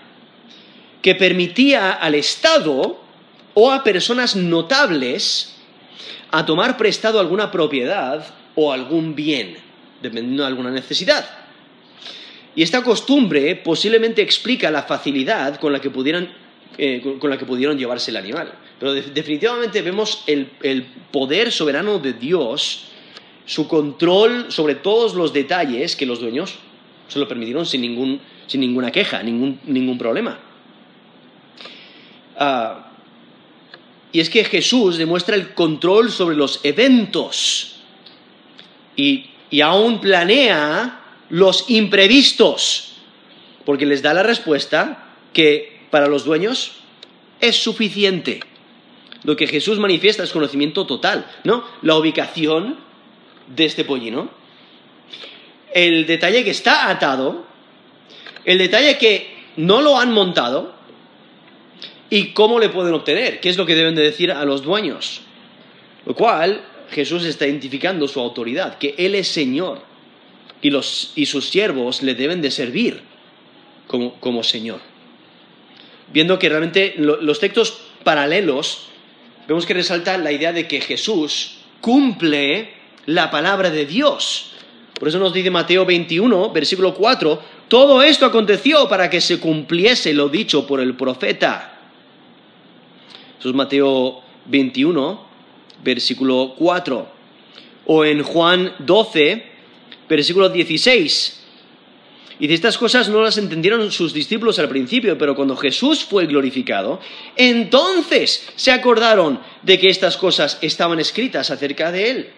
que 1.02 1.16
permitía 1.16 1.94
al 1.94 2.14
Estado 2.14 3.02
o 3.54 3.72
a 3.72 3.86
personas 3.86 4.36
notables 4.36 5.56
a 6.32 6.46
tomar 6.46 6.76
prestado 6.76 7.22
alguna 7.22 7.52
propiedad 7.52 8.36
o 8.54 8.74
algún 8.74 9.16
bien, 9.16 9.56
dependiendo 10.02 10.44
de 10.44 10.48
alguna 10.48 10.72
necesidad. 10.72 11.26
Y 12.54 12.64
esta 12.64 12.84
costumbre 12.84 13.56
posiblemente 13.56 14.22
explica 14.22 14.70
la 14.70 14.84
facilidad 14.84 15.58
con 15.58 15.72
la 15.72 15.80
que 15.80 15.90
pudieron, 15.90 16.46
eh, 16.78 17.18
con 17.20 17.30
la 17.30 17.38
que 17.38 17.46
pudieron 17.46 17.78
llevarse 17.78 18.12
el 18.12 18.18
animal. 18.18 18.54
Pero 18.80 18.94
definitivamente 18.94 19.82
vemos 19.82 20.24
el, 20.28 20.48
poder 21.12 21.52
soberano 21.52 22.00
de 22.00 22.14
Dios, 22.14 22.86
su 23.46 23.68
control 23.68 24.52
sobre 24.52 24.76
todos 24.76 25.16
los 25.16 25.34
detalles 25.34 25.96
que 25.96 26.06
los 26.06 26.20
dueños 26.20 26.56
se 27.08 27.20
lo 27.20 27.28
permitieron 27.28 27.66
sin, 27.66 27.82
ningún, 27.82 28.20
sin 28.48 28.62
ninguna 28.62 28.92
queja, 28.92 29.24
ningún, 29.24 29.60
ningún 29.66 29.98
problema. 29.98 30.38
Ah, 32.36 32.88
y 34.12 34.20
es 34.20 34.30
que 34.30 34.44
Jesús 34.44 34.98
demuestra 34.98 35.36
el 35.36 35.54
control 35.54 36.12
sobre 36.12 36.36
los 36.36 36.62
eventos 36.64 37.76
y, 38.96 39.30
aún 39.62 40.02
planea 40.02 41.02
los 41.30 41.70
imprevistos, 41.70 42.96
porque 43.66 43.86
les 43.86 44.02
da 44.02 44.14
la 44.14 44.24
respuesta 44.24 45.14
que 45.34 45.77
para 45.90 46.08
los 46.08 46.26
dueños 46.26 46.74
es 47.40 47.56
suficiente. 47.56 48.40
Lo 49.24 49.36
que 49.36 49.48
Jesús 49.48 49.80
manifiesta 49.80 50.24
es 50.24 50.32
conocimiento 50.32 50.86
total, 50.86 51.26
¿no? 51.44 51.64
La 51.82 51.96
ubicación 51.96 52.78
de 53.56 53.66
este 53.66 53.84
pollino, 53.84 54.30
el 55.74 56.06
detalle 56.06 56.44
que 56.44 56.52
está 56.52 56.90
atado, 56.90 57.46
el 58.46 58.58
detalle 58.58 58.98
que 58.98 59.36
no 59.58 59.82
lo 59.82 59.98
han 59.98 60.12
montado, 60.12 60.78
¿Y 62.10 62.28
cómo 62.28 62.60
le 62.60 62.70
pueden 62.70 62.94
obtener? 62.94 63.40
¿Qué 63.40 63.50
es 63.50 63.58
lo 63.58 63.66
que 63.66 63.76
deben 63.76 63.96
de 63.96 64.04
decir 64.04 64.32
a 64.32 64.46
los 64.46 64.64
dueños? 64.64 65.22
Lo 66.06 66.16
cual 66.16 66.62
Jesús 66.92 67.26
está 67.26 67.46
identificando 67.46 68.08
su 68.08 68.20
autoridad, 68.20 68.78
que 68.78 68.96
Él 68.98 69.16
es 69.16 69.28
Señor 69.28 69.82
y, 70.62 70.70
los, 70.70 71.12
y 71.16 71.26
sus 71.26 71.50
siervos 71.50 72.02
le 72.04 72.16
deben 72.16 72.42
de 72.42 72.52
servir 72.52 73.02
como, 73.88 74.14
como 74.20 74.44
Señor. 74.44 74.80
Viendo 76.14 76.40
que 76.40 76.50
realmente 76.50 76.96
los 76.98 77.40
textos 77.40 77.80
paralelos, 78.04 78.88
vemos 79.48 79.66
que 79.66 79.74
resalta 79.74 80.18
la 80.18 80.32
idea 80.32 80.54
de 80.54 80.68
que 80.68 80.82
Jesús 80.82 81.58
cumple 81.82 82.74
la 83.06 83.30
palabra 83.32 83.70
de 83.70 83.86
Dios. 83.86 84.54
Por 85.00 85.08
eso 85.08 85.20
nos 85.20 85.34
dice 85.34 85.50
Mateo 85.50 85.86
21, 85.86 86.52
versículo 86.52 86.94
4, 86.94 87.42
todo 87.68 88.02
esto 88.02 88.26
aconteció 88.26 88.88
para 88.88 89.10
que 89.10 89.22
se 89.22 89.40
cumpliese 89.40 90.14
lo 90.14 90.30
dicho 90.30 90.66
por 90.66 90.80
el 90.80 90.96
profeta. 90.96 91.80
Eso 93.40 93.50
es 93.50 93.56
Mateo 93.56 94.22
21, 94.46 95.22
versículo 95.84 96.56
4. 96.58 97.08
O 97.86 98.06
en 98.06 98.24
Juan 98.24 98.74
12, 98.80 99.44
versículo 100.10 100.50
16. 100.50 101.47
Y 102.40 102.48
de 102.48 102.54
estas 102.54 102.78
cosas 102.78 103.10
no 103.10 103.22
las 103.22 103.38
entendieron 103.38 103.92
sus 103.92 104.14
discípulos 104.14 104.60
al 104.60 104.70
principio, 104.70 105.18
pero 105.18 105.36
cuando 105.36 105.56
Jesús 105.56 106.04
fue 106.04 106.28
glorificado, 106.28 107.00
entonces 107.36 108.48
se 108.56 108.72
acordaron 108.72 109.40
de 109.64 109.80
que 109.80 109.90
estas 109.90 110.18
cosas 110.18 110.60
estaban 110.62 111.00
escritas 111.00 111.50
acerca 111.50 111.92
de 111.92 112.12
él 112.12 112.30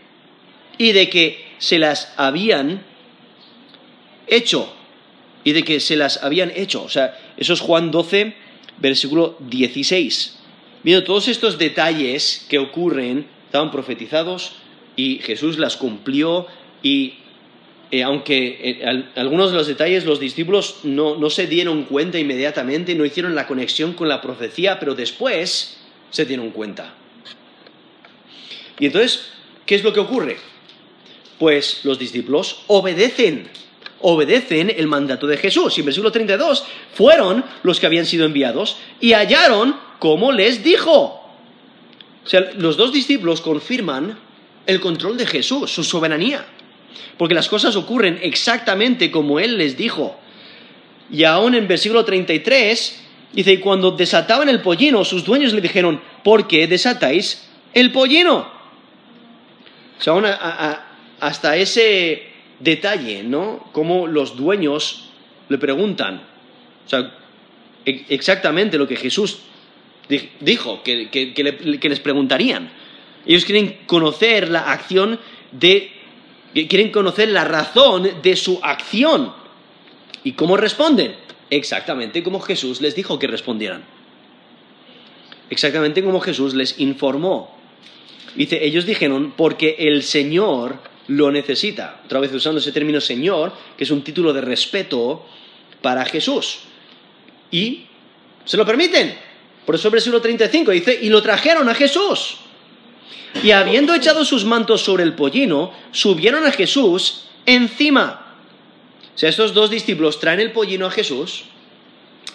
y 0.78 0.94
de 0.94 1.10
que 1.10 1.46
se 1.58 1.80
las 1.80 2.14
habían 2.16 2.84
hecho 4.28 4.74
y 5.44 5.52
de 5.52 5.64
que 5.64 5.80
se 5.80 5.98
las 5.98 6.24
habían 6.24 6.52
hecho. 6.56 6.84
O 6.84 6.90
sea, 6.90 7.18
eso 7.36 7.54
es 7.54 7.60
Juan 7.60 7.92
12, 7.92 8.34
versículo 8.78 9.36
16. 9.40 10.38
Viendo 10.84 11.04
todos 11.04 11.28
estos 11.28 11.58
detalles 11.58 12.46
que 12.50 12.58
ocurren, 12.58 13.28
estaban 13.46 13.72
profetizados 13.72 14.54
y 14.96 15.20
Jesús 15.20 15.58
las 15.58 15.76
cumplió 15.76 16.48
y 16.82 17.16
eh, 17.92 18.04
aunque 18.04 18.60
eh, 18.62 19.06
algunos 19.16 19.52
de 19.52 19.58
los 19.58 19.66
detalles 19.66 20.06
los 20.06 20.20
discípulos 20.20 20.82
no, 20.84 21.16
no 21.16 21.30
se 21.32 21.48
dieron 21.48 21.86
cuenta 21.86 22.20
inmediatamente, 22.20 22.94
no 22.94 23.04
hicieron 23.04 23.34
la 23.34 23.48
conexión 23.48 23.94
con 23.94 24.08
la 24.08 24.22
profecía, 24.22 24.80
pero 24.80 24.94
después 24.94 25.78
se 26.12 26.26
dieron 26.26 26.52
cuenta. 26.52 26.94
Y 28.80 28.86
entonces, 28.86 29.32
¿qué 29.66 29.74
es 29.74 29.84
lo 29.84 29.92
que 29.92 30.02
ocurre? 30.02 30.38
Pues 31.40 31.80
los 31.84 31.98
discípulos 31.98 32.62
obedecen, 32.68 33.50
obedecen 34.02 34.70
el 34.70 34.86
mandato 34.86 35.26
de 35.26 35.38
Jesús. 35.38 35.76
Y 35.78 35.82
en 35.82 35.86
versículo 35.88 36.12
32, 36.12 36.66
fueron 36.94 37.44
los 37.64 37.80
que 37.80 37.88
habían 37.88 38.06
sido 38.06 38.26
enviados 38.26 38.78
y 39.00 39.14
hallaron 39.14 39.76
como 39.98 40.32
les 40.32 40.64
dijo. 40.64 40.94
O 42.24 42.30
sea, 42.30 42.52
los 42.56 42.78
dos 42.78 42.94
discípulos 42.94 43.42
confirman 43.42 44.20
el 44.68 44.80
control 44.80 45.18
de 45.18 45.26
Jesús, 45.26 45.72
su 45.72 45.84
soberanía 45.84 46.46
porque 47.18 47.34
las 47.34 47.50
cosas 47.50 47.76
ocurren 47.76 48.20
exactamente 48.22 49.12
como 49.12 49.40
Él 49.40 49.58
les 49.58 49.78
dijo. 49.78 50.18
Y 51.12 51.24
aún 51.24 51.56
en 51.56 51.68
versículo 51.68 52.06
33 52.06 53.04
dice, 53.34 53.54
y 53.54 53.58
cuando 53.58 53.92
desataban 53.92 54.50
el 54.50 54.62
pollino, 54.62 55.04
sus 55.04 55.26
dueños 55.26 55.54
le 55.54 55.62
dijeron, 55.62 56.02
¿por 56.24 56.48
qué 56.48 56.68
desatáis 56.68 57.50
el 57.74 57.92
pollino? 57.92 58.48
O 60.00 60.02
sea, 60.02 60.86
hasta 61.20 61.58
ese 61.58 62.30
detalle, 62.60 63.24
¿no? 63.24 63.70
Como 63.72 64.08
los 64.08 64.38
dueños 64.38 65.10
le 65.50 65.58
preguntan, 65.58 66.22
o 66.86 66.90
sea, 66.90 67.12
e, 67.86 68.06
exactamente 68.10 68.78
lo 68.78 68.88
que 68.88 68.96
Jesús 68.96 69.40
dijo, 70.40 70.84
que, 70.84 71.10
que 71.10 71.90
les 71.90 72.00
preguntarían. 72.00 72.72
Ellos 73.26 73.46
quieren 73.46 73.80
conocer 73.86 74.50
la 74.50 74.72
acción 74.72 75.20
de 75.52 75.99
quieren 76.54 76.92
conocer 76.92 77.30
la 77.30 77.46
razón 77.46 78.10
de 78.22 78.36
su 78.36 78.60
acción. 78.62 79.34
¿Y 80.24 80.34
cómo 80.34 80.58
responden? 80.58 81.16
Exactamente 81.50 82.24
como 82.24 82.40
Jesús 82.40 82.82
les 82.82 82.96
dijo 82.96 83.18
que 83.18 83.28
respondieran. 83.28 83.84
Exactamente 85.50 86.04
como 86.04 86.20
Jesús 86.20 86.54
les 86.54 86.80
informó. 86.80 87.58
Dice, 88.36 88.64
ellos 88.64 88.86
dijeron, 88.86 89.34
porque 89.36 89.76
el 89.80 90.04
Señor 90.04 90.78
lo 91.08 91.32
necesita. 91.32 92.02
Otra 92.06 92.20
vez 92.20 92.32
usando 92.34 92.60
ese 92.60 92.72
término 92.72 93.02
Señor, 93.02 93.54
que 93.76 93.84
es 93.84 93.92
un 93.92 94.04
título 94.04 94.32
de 94.32 94.42
respeto 94.42 95.26
para 95.82 96.06
Jesús. 96.06 96.60
Y 97.50 97.86
se 98.46 98.58
lo 98.58 98.66
permiten. 98.66 99.18
Por 99.66 99.76
eso 99.76 99.90
versículo 99.90 100.22
35 100.22 100.72
dice, 100.72 101.00
y 101.02 101.10
lo 101.10 101.22
trajeron 101.22 101.68
a 101.70 101.74
Jesús. 101.74 102.38
Y 103.44 103.52
habiendo 103.52 103.94
echado 103.94 104.26
sus 104.26 104.44
mantos 104.46 104.82
sobre 104.82 105.04
el 105.04 105.14
pollino, 105.14 105.72
subieron 105.92 106.46
a 106.46 106.52
Jesús 106.52 107.26
encima. 107.46 108.36
O 109.16 109.18
sea, 109.18 109.30
estos 109.30 109.54
dos 109.54 109.70
discípulos 109.70 110.20
traen 110.20 110.40
el 110.40 110.52
pollino 110.52 110.86
a 110.86 110.92
Jesús 110.92 111.44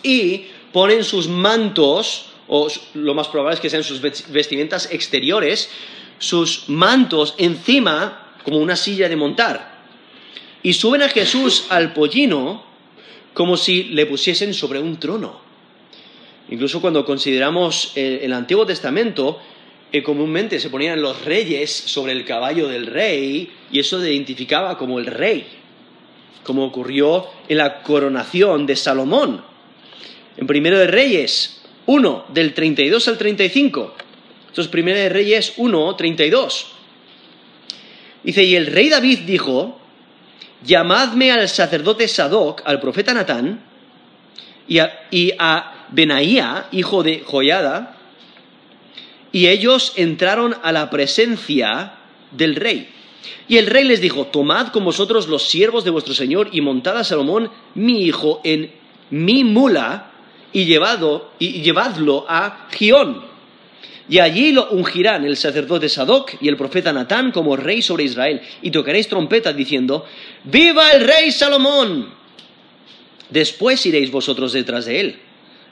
y 0.02 0.46
ponen 0.72 1.04
sus 1.04 1.28
mantos, 1.28 2.26
o 2.48 2.68
lo 2.94 3.14
más 3.14 3.28
probable 3.28 3.54
es 3.54 3.60
que 3.60 3.70
sean 3.70 3.84
sus 3.84 4.00
vestimentas 4.00 4.88
exteriores, 4.92 5.70
sus 6.18 6.68
mantos 6.68 7.34
encima 7.38 8.36
como 8.44 8.58
una 8.58 8.76
silla 8.76 9.08
de 9.08 9.16
montar. 9.16 9.74
Y 10.62 10.72
suben 10.74 11.02
a 11.02 11.08
Jesús 11.08 11.66
al 11.70 11.92
pollino 11.92 12.64
como 13.34 13.56
si 13.56 13.84
le 13.84 14.06
pusiesen 14.06 14.54
sobre 14.54 14.78
un 14.78 14.98
trono. 14.98 15.40
Incluso 16.50 16.80
cuando 16.80 17.04
consideramos 17.04 17.92
el 17.94 18.32
Antiguo 18.32 18.66
Testamento, 18.66 19.40
que 19.94 20.02
comúnmente 20.02 20.58
se 20.58 20.70
ponían 20.70 21.00
los 21.00 21.24
reyes 21.24 21.70
sobre 21.70 22.10
el 22.10 22.24
caballo 22.24 22.66
del 22.66 22.86
rey 22.86 23.48
y 23.70 23.78
eso 23.78 24.00
se 24.00 24.12
identificaba 24.12 24.76
como 24.76 24.98
el 24.98 25.06
rey, 25.06 25.46
como 26.42 26.64
ocurrió 26.64 27.28
en 27.48 27.58
la 27.58 27.80
coronación 27.80 28.66
de 28.66 28.74
Salomón. 28.74 29.44
En 30.36 30.48
Primero 30.48 30.80
de 30.80 30.88
Reyes 30.88 31.62
1, 31.86 32.24
del 32.30 32.54
32 32.54 33.06
al 33.06 33.18
35. 33.18 33.94
Esto 34.48 34.62
es 34.62 34.66
Primero 34.66 34.98
de 34.98 35.10
Reyes 35.10 35.52
1, 35.58 35.94
32. 35.94 36.72
Dice, 38.24 38.42
y 38.42 38.56
el 38.56 38.66
rey 38.66 38.88
David 38.88 39.20
dijo, 39.20 39.78
llamadme 40.64 41.30
al 41.30 41.48
sacerdote 41.48 42.08
Sadoc, 42.08 42.62
al 42.64 42.80
profeta 42.80 43.14
Natán, 43.14 43.62
y 44.66 44.80
a, 44.80 45.06
y 45.12 45.34
a 45.38 45.86
Benaía, 45.92 46.66
hijo 46.72 47.04
de 47.04 47.20
Joyada, 47.24 47.93
y 49.34 49.48
ellos 49.48 49.94
entraron 49.96 50.54
a 50.62 50.70
la 50.70 50.90
presencia 50.90 51.94
del 52.30 52.54
rey. 52.54 52.88
Y 53.48 53.56
el 53.56 53.66
rey 53.66 53.82
les 53.82 54.00
dijo, 54.00 54.28
tomad 54.28 54.68
con 54.68 54.84
vosotros 54.84 55.26
los 55.26 55.42
siervos 55.42 55.82
de 55.82 55.90
vuestro 55.90 56.14
señor 56.14 56.50
y 56.52 56.60
montad 56.60 56.96
a 56.96 57.02
Salomón, 57.02 57.50
mi 57.74 58.04
hijo, 58.04 58.40
en 58.44 58.70
mi 59.10 59.42
mula 59.42 60.12
y, 60.52 60.66
llevado, 60.66 61.32
y 61.40 61.62
llevadlo 61.62 62.24
a 62.28 62.68
Gión. 62.70 63.24
Y 64.08 64.20
allí 64.20 64.52
lo 64.52 64.70
ungirán 64.70 65.24
el 65.24 65.36
sacerdote 65.36 65.88
Sadoc 65.88 66.40
y 66.40 66.46
el 66.46 66.56
profeta 66.56 66.92
Natán 66.92 67.32
como 67.32 67.56
rey 67.56 67.82
sobre 67.82 68.04
Israel. 68.04 68.40
Y 68.62 68.70
tocaréis 68.70 69.08
trompetas 69.08 69.56
diciendo, 69.56 70.06
¡Viva 70.44 70.92
el 70.92 71.04
rey 71.04 71.32
Salomón! 71.32 72.08
Después 73.30 73.84
iréis 73.84 74.12
vosotros 74.12 74.52
detrás 74.52 74.84
de 74.84 75.00
él. 75.00 75.16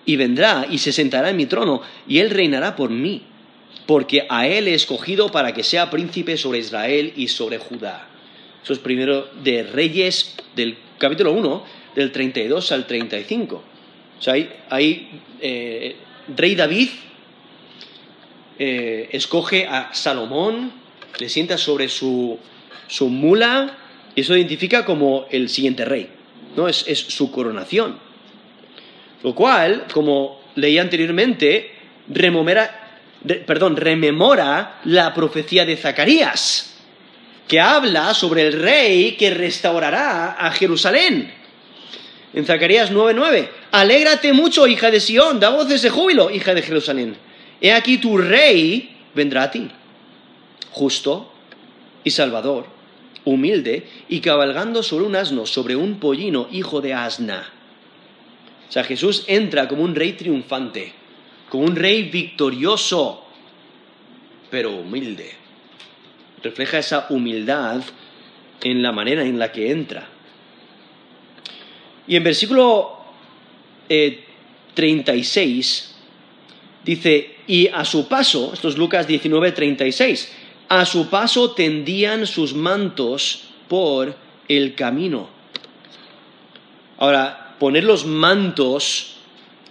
Y 0.05 0.17
vendrá 0.17 0.67
y 0.69 0.79
se 0.79 0.91
sentará 0.91 1.31
en 1.31 1.37
mi 1.37 1.47
trono, 1.47 1.81
y 2.09 2.19
él 2.19 2.31
reinará 2.31 2.75
por 2.75 2.91
mí 2.91 3.23
porque 3.87 4.27
a 4.29 4.47
él 4.47 4.69
he 4.69 4.75
escogido 4.75 5.31
para 5.31 5.53
que 5.53 5.63
sea 5.63 5.91
príncipe 5.91 6.37
sobre 6.37 6.59
Israel 6.59 7.13
y 7.17 7.29
sobre 7.29 7.59
Judá. 7.59 8.09
Eso 8.63 8.73
es 8.73 8.79
primero 8.79 9.29
de 9.43 9.65
Reyes 9.65 10.37
del 10.55 10.77
capítulo 10.99 11.33
1, 11.33 11.65
del 11.97 12.13
32 12.13 12.73
al 12.73 12.87
35. 12.87 13.57
O 13.57 14.23
sea, 14.23 14.35
ahí, 14.71 15.21
eh, 15.41 15.97
rey 16.37 16.55
David 16.55 16.89
eh, 18.59 19.09
escoge 19.11 19.67
a 19.67 19.93
Salomón, 19.93 20.73
le 21.19 21.29
sienta 21.29 21.59
sobre 21.59 21.89
su, 21.89 22.39
su, 22.87 23.09
mula, 23.09 23.79
y 24.15 24.21
eso 24.21 24.37
identifica 24.37 24.85
como 24.85 25.27
el 25.31 25.49
siguiente 25.49 25.85
rey, 25.85 26.09
¿no? 26.57 26.69
Es, 26.69 26.77
su 26.77 27.33
coronación. 27.33 27.99
Lo 29.25 29.35
cual, 29.35 29.87
como 29.93 30.41
leí 30.55 30.79
anteriormente, 30.79 31.73
perdón, 33.47 33.77
rememora 33.77 34.81
la 34.85 35.15
profecía 35.15 35.65
de 35.65 35.77
Zacarías, 35.77 36.75
que 37.47 37.61
habla 37.61 38.15
sobre 38.15 38.47
el 38.47 38.61
rey 38.61 39.13
que 39.13 39.31
restaurará 39.31 40.33
a 40.33 40.51
Jerusalén. 40.53 41.33
En 42.35 42.47
Zacarías 42.47 42.91
9:9, 42.91 43.49
alégrate 43.73 44.33
mucho, 44.33 44.67
hija 44.67 44.91
de 44.91 45.01
Sión, 45.01 45.39
da 45.39 45.51
voces 45.51 45.83
de 45.83 45.91
júbilo, 45.91 46.31
hija 46.31 46.55
de 46.55 46.63
Jerusalén. 46.63 47.17
He 47.61 47.73
aquí 47.73 47.99
tu 47.99 48.17
rey 48.17 48.97
vendrá 49.15 49.45
a 49.45 49.51
ti, 49.51 49.71
justo 50.71 51.31
y 52.03 52.11
salvador, 52.11 52.67
humilde 53.25 53.87
y 54.09 54.21
cabalgando 54.21 54.83
sobre 54.83 55.05
un 55.05 55.15
asno, 55.15 55.47
sobre 55.47 55.77
un 55.77 56.01
pollino, 56.01 56.49
hijo 56.51 56.81
de 56.81 56.95
asna. 56.95 57.51
O 58.69 58.73
sea, 58.73 58.85
Jesús 58.85 59.25
entra 59.27 59.69
como 59.69 59.83
un 59.83 59.95
rey 59.95 60.15
triunfante 60.15 61.02
como 61.53 61.65
un 61.65 61.77
rey 61.77 62.05
victorioso, 62.05 63.27
pero 64.51 64.71
humilde. 64.71 65.35
Refleja 66.43 66.79
esa 66.79 67.09
humildad 67.11 67.83
en 68.63 68.83
la 68.83 68.91
manera 68.91 69.23
en 69.23 69.39
la 69.39 69.53
que 69.53 69.71
entra. 69.71 70.09
Y 72.07 72.17
en 72.17 72.25
versículo 72.25 73.05
36 73.87 75.37
eh, 75.37 75.93
dice, 76.87 77.37
y 77.47 77.69
a 77.69 77.85
su 77.85 78.09
paso, 78.09 78.55
esto 78.55 78.71
es 78.71 78.79
Lucas 78.79 79.07
19, 79.07 79.53
36, 79.53 80.33
a 80.71 80.87
su 80.87 81.11
paso 81.11 81.51
tendían 81.51 82.27
sus 82.27 82.55
mantos 82.55 83.51
por 83.69 84.17
el 84.49 84.75
camino. 84.75 85.29
Ahora, 86.97 87.57
poner 87.59 87.85
los 87.85 88.07
mantos 88.07 89.12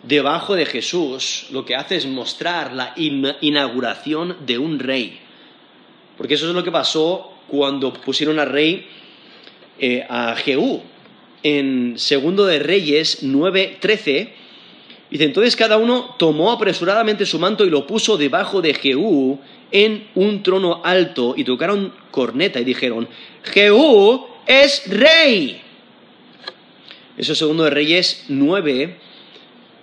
debajo 0.03 0.55
de 0.55 0.65
Jesús 0.65 1.47
lo 1.51 1.65
que 1.65 1.75
hace 1.75 1.95
es 1.95 2.05
mostrar 2.05 2.73
la 2.73 2.93
inauguración 2.95 4.37
de 4.45 4.57
un 4.57 4.79
rey. 4.79 5.19
Porque 6.17 6.35
eso 6.35 6.47
es 6.47 6.55
lo 6.55 6.63
que 6.63 6.71
pasó 6.71 7.31
cuando 7.47 7.93
pusieron 7.93 8.39
a 8.39 8.45
rey 8.45 8.87
eh, 9.79 10.05
a 10.07 10.35
Jehú. 10.35 10.81
En 11.43 11.97
Segundo 11.97 12.45
de 12.45 12.59
Reyes 12.59 13.23
9:13 13.23 14.29
dice, 15.09 15.23
entonces 15.23 15.55
cada 15.55 15.77
uno 15.77 16.15
tomó 16.17 16.51
apresuradamente 16.51 17.25
su 17.25 17.39
manto 17.39 17.65
y 17.65 17.69
lo 17.69 17.87
puso 17.87 18.17
debajo 18.17 18.61
de 18.61 18.73
Jehú 18.73 19.39
en 19.71 20.07
un 20.15 20.43
trono 20.43 20.81
alto 20.83 21.33
y 21.35 21.43
tocaron 21.43 21.93
corneta 22.11 22.59
y 22.59 22.63
dijeron, 22.63 23.07
Jehú 23.43 24.27
es 24.45 24.83
rey. 24.87 25.61
Eso 27.17 27.33
es 27.33 27.37
Segundo 27.39 27.63
de 27.63 27.71
Reyes 27.71 28.25
9, 28.29 28.97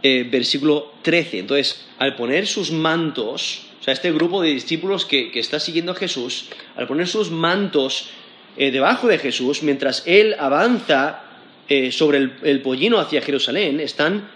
eh, 0.02 0.26
versículo 0.30 0.92
13. 1.02 1.40
Entonces, 1.40 1.86
al 1.98 2.14
poner 2.14 2.46
sus 2.46 2.70
mantos, 2.70 3.66
o 3.80 3.82
sea, 3.82 3.92
este 3.92 4.12
grupo 4.12 4.40
de 4.42 4.50
discípulos 4.50 5.04
que, 5.04 5.30
está 5.34 5.58
siguiendo 5.58 5.92
a 5.92 5.94
Jesús, 5.96 6.50
al 6.76 6.86
poner 6.86 7.08
sus 7.08 7.30
mantos 7.30 8.10
eh, 8.56 8.70
debajo 8.70 9.08
de 9.08 9.18
Jesús, 9.18 9.62
mientras 9.62 10.04
él 10.06 10.36
avanza 10.38 11.22
eh, 11.68 11.90
sobre 11.90 12.30
el, 12.42 12.60
pollino 12.62 12.98
hacia 12.98 13.22
Jerusalén, 13.22 13.80
están, 13.80 14.30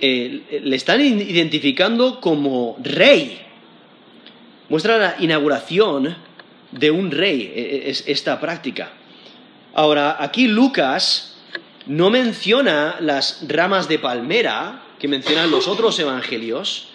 le 0.00 0.76
están 0.76 1.00
identificando 1.00 2.20
como 2.20 2.76
rey. 2.82 3.40
Muestra 4.68 4.98
la 4.98 5.16
inauguración 5.18 6.16
de 6.70 6.90
un 6.92 7.10
rey, 7.10 7.52
e, 7.54 7.60
e, 7.60 7.90
es 7.90 8.04
esta 8.06 8.40
práctica. 8.40 8.92
Ahora, 9.74 10.16
aquí 10.20 10.46
Lucas 10.46 11.29
no 11.90 12.08
menciona 12.08 12.98
las 13.00 13.42
ramas 13.48 13.88
de 13.88 13.98
palmera 13.98 14.84
que 15.00 15.08
mencionan 15.08 15.50
los 15.50 15.66
otros 15.66 15.98
evangelios, 15.98 16.86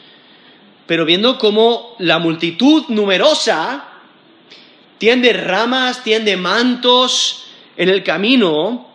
pero 0.88 1.04
viendo 1.04 1.38
cómo 1.38 1.98
la 2.00 2.18
multitud 2.18 2.86
numerosa 2.88 3.90
tiende 4.98 5.34
ramas, 5.34 6.02
tiende 6.02 6.38
mantos 6.38 7.44
en 7.76 7.90
el 7.90 8.04
camino, 8.04 8.88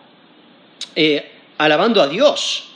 eh, 0.96 1.32
alabando 1.58 2.00
a 2.00 2.08
Dios. 2.08 2.66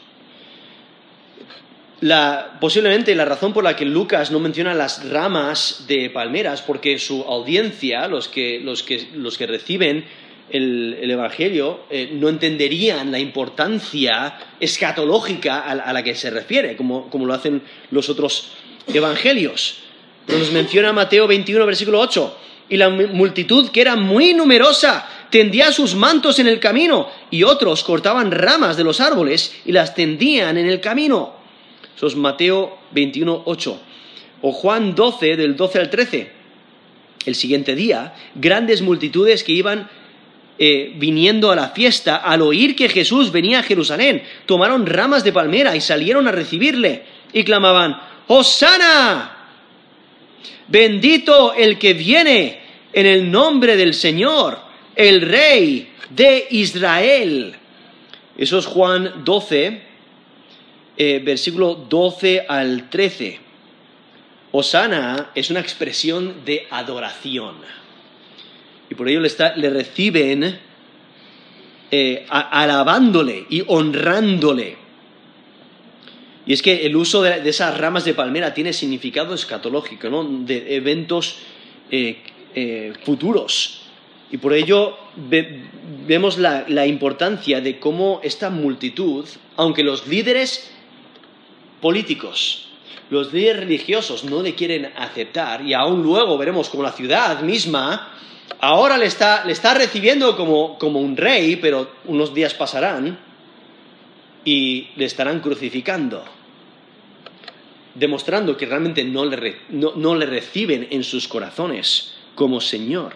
posiblemente 2.61 3.15
la 3.15 3.25
razón 3.25 3.55
por 3.55 3.65
la 3.65 3.75
que 3.75 3.87
Lucas 3.87 4.31
no 4.31 4.39
menciona 4.39 4.75
las 4.75 5.09
ramas 5.09 5.87
de 5.89 6.11
palmeras, 6.11 6.61
porque 6.61 6.99
su 6.99 7.23
audiencia, 7.23 8.07
los 8.07 8.29
que, 8.29 8.61
los 8.63 8.83
que, 8.83 9.09
los 9.15 9.39
que 9.39 9.47
reciben 9.47 10.05
el, 10.51 11.11
Evangelio 11.11 11.81
eh, 11.91 12.11
no 12.13 12.29
entenderían 12.29 13.11
la 13.11 13.19
importancia 13.19 14.39
escatológica 14.61 15.61
a, 15.61 15.93
la 15.93 16.03
que 16.03 16.15
se 16.15 16.31
refiere, 16.31 16.77
como, 16.77 17.09
lo 17.13 17.35
hacen 17.35 17.63
los 17.91 18.09
otros 18.09 18.53
Evangelios. 18.93 19.79
nos 20.29 20.53
menciona 20.53 20.93
Mateo 20.93 21.27
21, 21.27 21.65
versículo 21.67 22.01
8. 22.01 22.39
Y 22.69 22.77
la 22.77 22.89
multitud, 22.89 23.71
que 23.71 23.81
era 23.81 23.97
muy 23.97 24.33
numerosa, 24.33 25.07
tendía 25.31 25.73
sus 25.73 25.95
mantos 25.95 26.39
en 26.39 26.47
el 26.47 26.61
camino, 26.61 27.09
y 27.31 27.43
otros 27.43 27.85
cortaban 27.85 28.31
ramas 28.31 28.77
de 28.77 28.85
los 28.85 29.01
árboles 29.01 29.55
y 29.65 29.73
las 29.73 29.95
tendían 29.95 30.57
en 30.57 30.67
el 30.67 30.81
camino. 30.81 31.35
Eso 31.97 32.07
es 32.07 32.17
Mateo 32.17 32.79
21, 32.93 33.43
8. 33.45 33.81
O 34.43 34.53
Juan 34.53 34.95
12, 34.95 35.37
del 35.37 35.57
12 35.57 35.79
al 35.79 35.91
13. 35.91 36.31
El 37.27 37.35
siguiente 37.35 37.75
día, 37.75 38.15
grandes 38.35 38.83
multitudes 38.83 39.45
que 39.45 39.53
iban 39.53 39.89
eh, 40.57 40.93
viniendo 40.97 41.51
a 41.51 41.57
la 41.57 41.71
fiesta, 41.71 42.17
al 42.17 42.41
oír 42.41 42.77
que 42.77 42.89
Jesús 42.89 43.33
venía 43.33 43.59
a 43.59 43.63
Jerusalén, 43.65 44.23
tomaron 44.47 44.87
ramas 44.87 45.25
de 45.25 45.33
palmera 45.33 45.75
y 45.75 45.81
salieron 45.81 46.29
a 46.29 46.33
recibirle 46.33 47.03
y 47.33 47.43
clamaban, 47.43 48.01
¡Hosana! 48.29 49.49
Bendito 50.69 51.55
el 51.55 51.77
que 51.77 51.95
viene 51.95 52.61
en 52.93 53.07
el 53.07 53.31
nombre 53.31 53.77
del 53.77 53.95
Señor, 53.95 54.59
el 54.95 55.23
Rey 55.23 55.93
de 56.11 56.47
Israel. 56.51 57.57
Eso 58.39 58.59
es 58.59 58.67
Juan 58.67 59.25
12, 59.25 59.83
eh, 60.97 61.23
versículo 61.25 61.75
12 61.75 62.47
al 62.49 62.89
13. 62.89 63.41
Hosana 64.53 65.31
es 65.35 65.51
una 65.51 65.59
expresión 65.59 66.45
de 66.45 66.69
adoración 66.71 67.57
y 68.95 68.97
por 68.97 69.09
ello 69.09 69.21
le, 69.21 69.71
reciben 69.71 70.57
eh, 71.91 72.27
alabándole 72.29 73.45
y 73.51 73.65
honrándole. 73.67 74.77
Y 76.47 76.53
es 76.53 76.63
que 76.63 76.87
el 76.87 76.95
uso 76.95 77.23
de, 77.23 77.49
esas 77.49 77.77
ramas 77.77 78.05
de 78.05 78.15
palmera 78.15 78.55
tiene 78.55 78.73
significado 78.73 79.35
escatológico, 79.35 80.09
¿no? 80.09 80.23
de 80.25 80.77
eventos 80.77 81.39
eh, 81.91 82.19
eh, 82.55 82.93
futuros. 83.03 83.81
Y 84.31 84.37
por 84.37 84.53
ello 84.53 84.97
vemos 86.07 86.39
la, 86.39 86.87
importancia 86.87 87.61
de 87.61 87.81
cómo 87.81 88.21
esta 88.23 88.49
multitud, 88.49 89.25
aunque 89.57 89.83
los 89.83 90.07
líderes 90.07 90.71
políticos, 91.81 92.69
los 93.11 93.33
líderes 93.33 93.65
religiosos 93.65 94.23
no 94.23 94.41
le 94.41 94.55
quieren 94.55 94.93
aceptar, 94.97 95.67
y 95.67 95.75
aún 95.75 96.03
luego 96.05 96.39
veremos 96.39 96.69
como 96.69 96.85
la 96.85 96.93
ciudad 96.93 97.43
misma 97.43 98.15
ahora 98.61 98.97
le 98.97 99.07
está, 99.07 99.75
recibiendo 99.75 100.37
como, 100.37 100.99
un 100.99 101.17
rey, 101.17 101.57
pero 101.57 101.91
unos 102.07 102.35
días 102.35 102.55
pasarán 102.55 103.19
y 104.45 104.89
le 104.97 105.05
estarán 105.05 105.41
crucificando, 105.41 106.25
demostrando 107.95 108.57
que 108.57 108.67
realmente 108.67 109.05
no 109.05 109.25
le, 109.25 110.27
reciben 110.27 110.89
en 110.91 111.05
sus 111.05 111.29
corazones 111.29 112.15
como 112.35 112.61
Señor. 112.61 113.15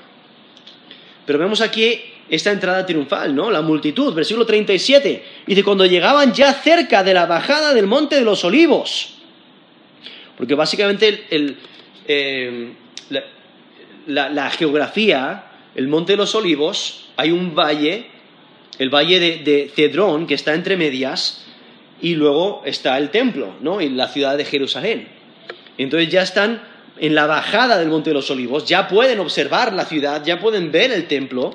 Pero 1.27 1.38
vemos 1.38 1.61
aquí 1.61 2.01
esta 2.29 2.51
entrada 2.51 2.85
triunfal, 2.87 3.35
¿no? 3.35 3.51
La 3.51 3.62
multitud, 3.62 4.14
versículo 4.14 4.46
37, 4.46 5.24
dice, 5.46 5.64
cuando 5.64 5.87
llegaban 5.87 6.33
ya 6.33 6.53
cerca 6.53 7.03
de 7.03 7.14
la 7.14 7.27
bajada 7.27 7.74
del 7.74 7.87
monte 7.87 8.16
de 8.16 8.22
los 8.22 8.44
olivos, 8.44 9.14
porque 10.37 10.55
básicamente 10.55 11.27
el, 11.31 11.57
eh, 12.07 12.72
geografía, 14.51 15.44
el 15.75 15.88
Monte 15.88 16.12
de 16.12 16.16
los 16.18 16.35
Olivos, 16.35 17.09
hay 17.16 17.31
un 17.31 17.55
valle, 17.55 18.07
el 18.79 18.90
valle 18.90 19.21
de, 19.21 19.71
Cedrón, 19.75 20.27
que 20.27 20.35
está 20.35 20.55
entre 20.55 20.77
medias, 20.77 21.44
y 22.01 22.14
luego 22.14 22.62
está 22.64 22.97
el 22.99 23.11
templo, 23.11 23.55
¿no? 23.61 23.81
Y 23.81 23.88
la 23.90 24.09
ciudad 24.09 24.37
de 24.37 24.44
Jerusalén. 24.44 25.09
Entonces 25.77 26.11
ya 26.11 26.23
están 26.23 26.62
en 26.99 27.14
la 27.14 27.27
bajada 27.27 27.79
del 27.79 27.88
Monte 27.88 28.11
de 28.11 28.14
los 28.14 28.31
Olivos, 28.31 28.64
ya 28.64 28.88
pueden 28.88 29.21
observar 29.21 29.73
la 29.73 29.85
ciudad, 29.85 30.25
ya 30.25 30.40
pueden 30.40 30.73
ver 30.73 30.92
el 30.92 31.07
templo. 31.07 31.55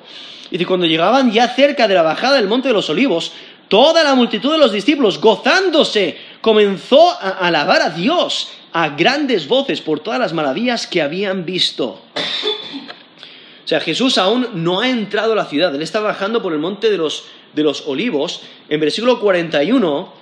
Y 0.50 0.62
cuando 0.64 0.86
llegaban 0.86 1.32
ya 1.32 1.48
cerca 1.48 1.88
de 1.88 1.94
la 1.94 2.02
bajada 2.02 2.36
del 2.36 2.48
Monte 2.48 2.68
de 2.68 2.74
los 2.74 2.88
Olivos, 2.90 3.32
toda 3.68 4.04
la 4.04 4.14
multitud 4.14 4.52
de 4.52 4.58
los 4.58 4.72
discípulos, 4.72 5.20
gozándose, 5.20 6.16
comenzó 6.44 7.10
a 7.10 7.30
alabar 7.46 7.80
a 7.80 7.88
Dios 7.88 8.50
a 8.74 8.90
grandes 8.90 9.48
voces 9.48 9.80
por 9.80 10.00
todas 10.00 10.20
las 10.20 10.34
maravillas 10.34 10.86
que 10.86 11.00
habían 11.00 11.46
visto. 11.46 11.86
O 11.86 13.66
sea, 13.66 13.80
Jesús 13.80 14.18
aún 14.18 14.48
no 14.52 14.80
ha 14.82 14.90
entrado 14.90 15.32
a 15.32 15.36
la 15.36 15.46
ciudad, 15.46 15.74
él 15.74 15.80
está 15.80 16.00
bajando 16.00 16.42
por 16.42 16.52
el 16.52 16.58
monte 16.58 16.90
de 16.90 16.98
los, 16.98 17.24
de 17.54 17.62
los 17.62 17.86
olivos. 17.86 18.42
En 18.68 18.78
versículo 18.78 19.20
41 19.20 20.12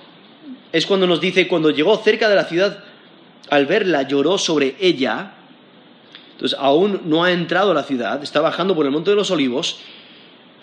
es 0.71 0.85
cuando 0.85 1.07
nos 1.07 1.19
dice, 1.19 1.45
cuando 1.45 1.71
llegó 1.71 1.97
cerca 1.97 2.29
de 2.29 2.35
la 2.37 2.45
ciudad, 2.45 2.81
al 3.49 3.65
verla 3.65 4.03
lloró 4.03 4.37
sobre 4.37 4.77
ella. 4.79 5.33
Entonces, 6.31 6.57
aún 6.57 7.01
no 7.03 7.25
ha 7.25 7.33
entrado 7.33 7.71
a 7.71 7.73
la 7.73 7.83
ciudad, 7.83 8.23
está 8.23 8.39
bajando 8.39 8.73
por 8.75 8.85
el 8.85 8.93
monte 8.93 9.09
de 9.09 9.17
los 9.17 9.29
olivos 9.29 9.79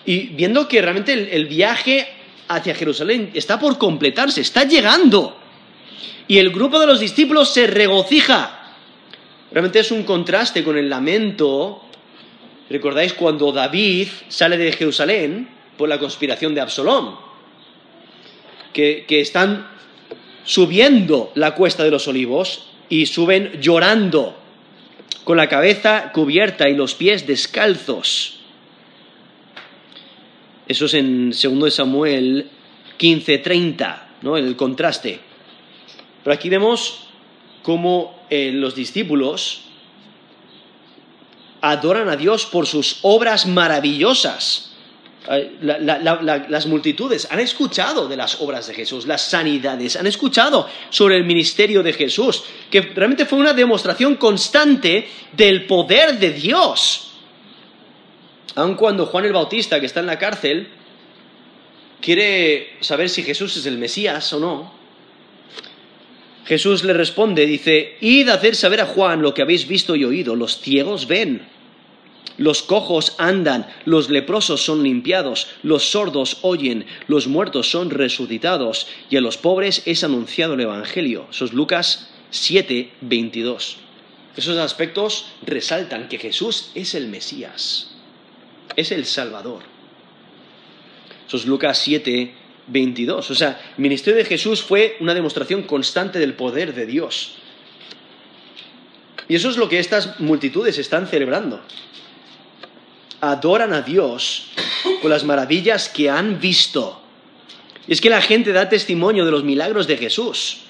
y 0.06 0.28
viendo 0.28 0.68
que 0.68 0.80
realmente 0.80 1.36
el 1.36 1.44
viaje 1.44 2.08
hacia 2.48 2.74
Jerusalén 2.74 3.30
está 3.34 3.60
por 3.60 3.76
completarse, 3.76 4.40
está 4.40 4.64
llegando 4.64 5.36
y 6.30 6.38
el 6.38 6.50
grupo 6.50 6.78
de 6.78 6.86
los 6.86 7.00
discípulos 7.00 7.52
se 7.52 7.66
regocija. 7.66 8.76
Realmente 9.50 9.80
es 9.80 9.90
un 9.90 10.04
contraste 10.04 10.62
con 10.62 10.78
el 10.78 10.88
lamento. 10.88 11.82
¿Recordáis 12.68 13.14
cuando 13.14 13.50
David 13.50 14.06
sale 14.28 14.56
de 14.56 14.70
Jerusalén 14.70 15.48
por 15.76 15.88
la 15.88 15.98
conspiración 15.98 16.54
de 16.54 16.60
Absalón? 16.60 17.16
Que, 18.72 19.06
que 19.08 19.20
están 19.20 19.66
subiendo 20.44 21.32
la 21.34 21.56
cuesta 21.56 21.82
de 21.82 21.90
los 21.90 22.06
olivos 22.06 22.64
y 22.88 23.06
suben 23.06 23.60
llorando, 23.60 24.38
con 25.24 25.36
la 25.36 25.48
cabeza 25.48 26.12
cubierta 26.12 26.68
y 26.68 26.76
los 26.76 26.94
pies 26.94 27.26
descalzos. 27.26 28.38
Eso 30.68 30.86
es 30.86 30.94
en 30.94 31.30
2 31.30 31.74
Samuel 31.74 32.48
15:30, 33.00 34.02
¿no? 34.22 34.36
El 34.36 34.54
contraste. 34.54 35.29
Pero 36.22 36.34
aquí 36.34 36.48
vemos 36.48 37.06
cómo 37.62 38.24
eh, 38.30 38.50
los 38.52 38.74
discípulos 38.74 39.62
adoran 41.60 42.08
a 42.08 42.16
Dios 42.16 42.46
por 42.46 42.66
sus 42.66 42.98
obras 43.02 43.46
maravillosas. 43.46 44.66
Las 45.60 46.66
multitudes 46.66 47.28
han 47.30 47.40
escuchado 47.40 48.08
de 48.08 48.16
las 48.16 48.40
obras 48.40 48.66
de 48.66 48.74
Jesús, 48.74 49.06
las 49.06 49.22
sanidades, 49.22 49.96
han 49.96 50.06
escuchado 50.06 50.66
sobre 50.88 51.16
el 51.16 51.24
ministerio 51.24 51.82
de 51.82 51.92
Jesús, 51.92 52.42
que 52.70 52.80
realmente 52.80 53.26
fue 53.26 53.38
una 53.38 53.52
demostración 53.52 54.16
constante 54.16 55.08
del 55.32 55.66
poder 55.66 56.18
de 56.18 56.30
Dios. 56.32 57.12
Aun 58.54 58.74
cuando 58.74 59.06
Juan 59.06 59.26
el 59.26 59.32
Bautista, 59.32 59.78
que 59.78 59.86
está 59.86 60.00
en 60.00 60.06
la 60.06 60.18
cárcel, 60.18 60.68
quiere 62.00 62.78
saber 62.80 63.08
si 63.10 63.22
Jesús 63.22 63.56
es 63.58 63.66
el 63.66 63.78
Mesías 63.78 64.32
o 64.32 64.40
no, 64.40 64.79
Jesús 66.50 66.82
le 66.82 66.92
responde, 66.94 67.46
dice, 67.46 67.96
id 68.00 68.28
a 68.28 68.34
hacer 68.34 68.56
saber 68.56 68.80
a 68.80 68.86
Juan 68.86 69.22
lo 69.22 69.34
que 69.34 69.42
habéis 69.42 69.68
visto 69.68 69.94
y 69.94 70.02
oído, 70.02 70.34
los 70.34 70.58
ciegos 70.58 71.06
ven 71.06 71.46
los 72.38 72.62
cojos 72.62 73.14
andan, 73.18 73.66
los 73.84 74.08
leprosos 74.08 74.64
son 74.64 74.82
limpiados, 74.82 75.48
los 75.62 75.90
sordos 75.90 76.38
oyen, 76.40 76.86
los 77.06 77.26
muertos 77.26 77.70
son 77.70 77.90
resucitados, 77.90 78.88
y 79.10 79.16
a 79.18 79.20
los 79.20 79.36
pobres 79.36 79.82
es 79.84 80.04
anunciado 80.04 80.54
el 80.54 80.60
Evangelio. 80.60 81.26
Eso 81.30 81.44
es 81.44 81.52
Lucas 81.52 82.08
7, 82.30 82.92
22. 83.02 83.76
Esos 84.38 84.56
aspectos 84.56 85.26
resaltan 85.46 86.08
que 86.08 86.18
Jesús 86.18 86.70
es 86.74 86.94
el 86.94 87.08
Mesías, 87.08 87.92
es 88.74 88.90
el 88.90 89.04
Salvador. 89.04 89.62
Eso 91.28 91.36
es 91.36 91.44
Lucas 91.44 91.78
7, 91.78 92.32
22. 92.66 93.30
O 93.30 93.34
sea, 93.34 93.60
el 93.76 93.82
ministerio 93.82 94.18
de 94.18 94.24
Jesús 94.24 94.62
fue 94.62 94.96
una 95.00 95.14
demostración 95.14 95.62
constante 95.62 96.18
del 96.18 96.34
poder 96.34 96.74
de 96.74 96.86
Dios. 96.86 97.36
Y 99.28 99.36
eso 99.36 99.48
es 99.48 99.56
lo 99.56 99.68
que 99.68 99.78
estas 99.78 100.20
multitudes 100.20 100.78
están 100.78 101.06
celebrando 101.06 101.62
adoran 103.20 103.72
a 103.72 103.82
Dios 103.82 104.46
con 105.00 105.10
las 105.10 105.24
maravillas 105.24 105.88
que 105.88 106.10
han 106.10 106.40
visto. 106.40 107.00
Y 107.86 107.92
es 107.92 108.00
que 108.00 108.10
la 108.10 108.22
gente 108.22 108.52
da 108.52 108.68
testimonio 108.68 109.24
de 109.24 109.30
los 109.30 109.44
milagros 109.44 109.86
de 109.86 109.96
Jesús. 109.96 110.62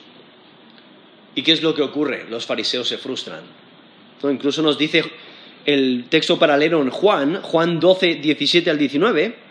¿Y 1.35 1.43
qué 1.43 1.53
es 1.53 1.63
lo 1.63 1.75
que 1.75 1.83
ocurre? 1.83 2.27
Los 2.29 2.47
fariseos 2.47 2.89
se 2.89 2.99
frustran. 2.99 3.43
Incluso 4.23 4.63
nos 4.63 4.77
dice 4.77 5.05
el 5.65 6.07
texto 6.09 6.39
paralelo 6.39 6.83
en 6.83 6.91
Juan, 6.91 7.41
Juan 7.43 7.79
12, 7.79 8.17
17 8.17 8.71
al 8.71 8.79
19. 8.79 9.50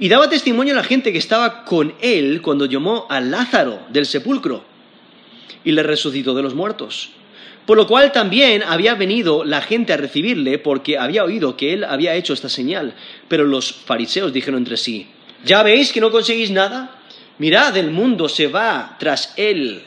Y 0.00 0.08
daba 0.08 0.30
testimonio 0.30 0.72
a 0.72 0.78
la 0.78 0.82
gente 0.82 1.12
que 1.12 1.18
estaba 1.18 1.66
con 1.66 1.94
él 2.00 2.40
cuando 2.40 2.64
llamó 2.64 3.06
a 3.10 3.20
Lázaro 3.20 3.86
del 3.90 4.06
sepulcro 4.06 4.64
y 5.62 5.72
le 5.72 5.82
resucitó 5.82 6.34
de 6.34 6.42
los 6.42 6.54
muertos. 6.54 7.10
Por 7.66 7.76
lo 7.76 7.86
cual 7.86 8.10
también 8.10 8.62
había 8.62 8.94
venido 8.94 9.44
la 9.44 9.60
gente 9.60 9.92
a 9.92 9.98
recibirle 9.98 10.58
porque 10.58 10.96
había 10.96 11.22
oído 11.22 11.54
que 11.54 11.74
él 11.74 11.84
había 11.84 12.14
hecho 12.14 12.32
esta 12.32 12.48
señal. 12.48 12.94
Pero 13.28 13.44
los 13.44 13.72
fariseos 13.72 14.32
dijeron 14.32 14.58
entre 14.58 14.78
sí, 14.78 15.06
¿ya 15.44 15.62
veis 15.62 15.92
que 15.92 16.00
no 16.00 16.10
conseguís 16.10 16.50
nada? 16.50 16.98
Mirad, 17.36 17.76
el 17.76 17.90
mundo 17.90 18.26
se 18.30 18.46
va 18.46 18.96
tras 18.98 19.34
él. 19.36 19.82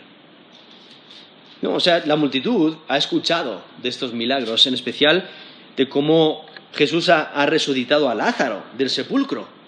No, 1.64 1.74
o 1.74 1.80
sea, 1.80 2.04
la 2.06 2.18
multitud 2.18 2.76
ha 2.88 2.98
escuchado 2.98 3.64
de 3.82 3.90
estos 3.90 4.14
milagros, 4.14 4.68
en 4.68 4.76
especial 4.76 5.28
de 5.76 5.90
cómo 5.90 6.46
Jesús 6.76 7.10
ha, 7.10 7.32
ha 7.32 7.48
resucitado 7.48 8.10
a 8.10 8.16
Lázaro 8.16 8.64
del 8.78 8.92
sepulcro. 8.92 9.63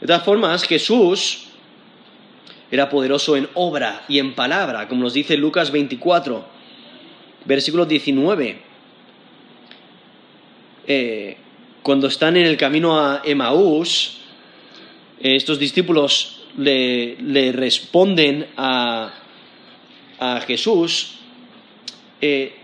De 0.00 0.06
todas 0.06 0.24
formas, 0.24 0.64
Jesús 0.64 1.48
era 2.70 2.88
poderoso 2.88 3.36
en 3.36 3.48
obra 3.54 4.04
y 4.08 4.18
en 4.18 4.34
palabra, 4.34 4.88
como 4.88 5.02
nos 5.02 5.14
dice 5.14 5.36
Lucas 5.36 5.70
24 5.70 6.58
versículo 7.48 7.86
19. 7.86 8.58
Eh, 10.86 11.36
cuando 11.82 12.06
están 12.06 12.36
en 12.36 12.46
el 12.46 12.56
camino 12.56 13.00
a 13.00 13.22
Emaús, 13.24 14.18
eh, 15.20 15.36
estos 15.36 15.58
discípulos 15.58 16.42
le, 16.56 17.52
responden 17.52 18.46
a, 18.56 19.14
Jesús. 20.46 21.14
Eh, 22.20 22.54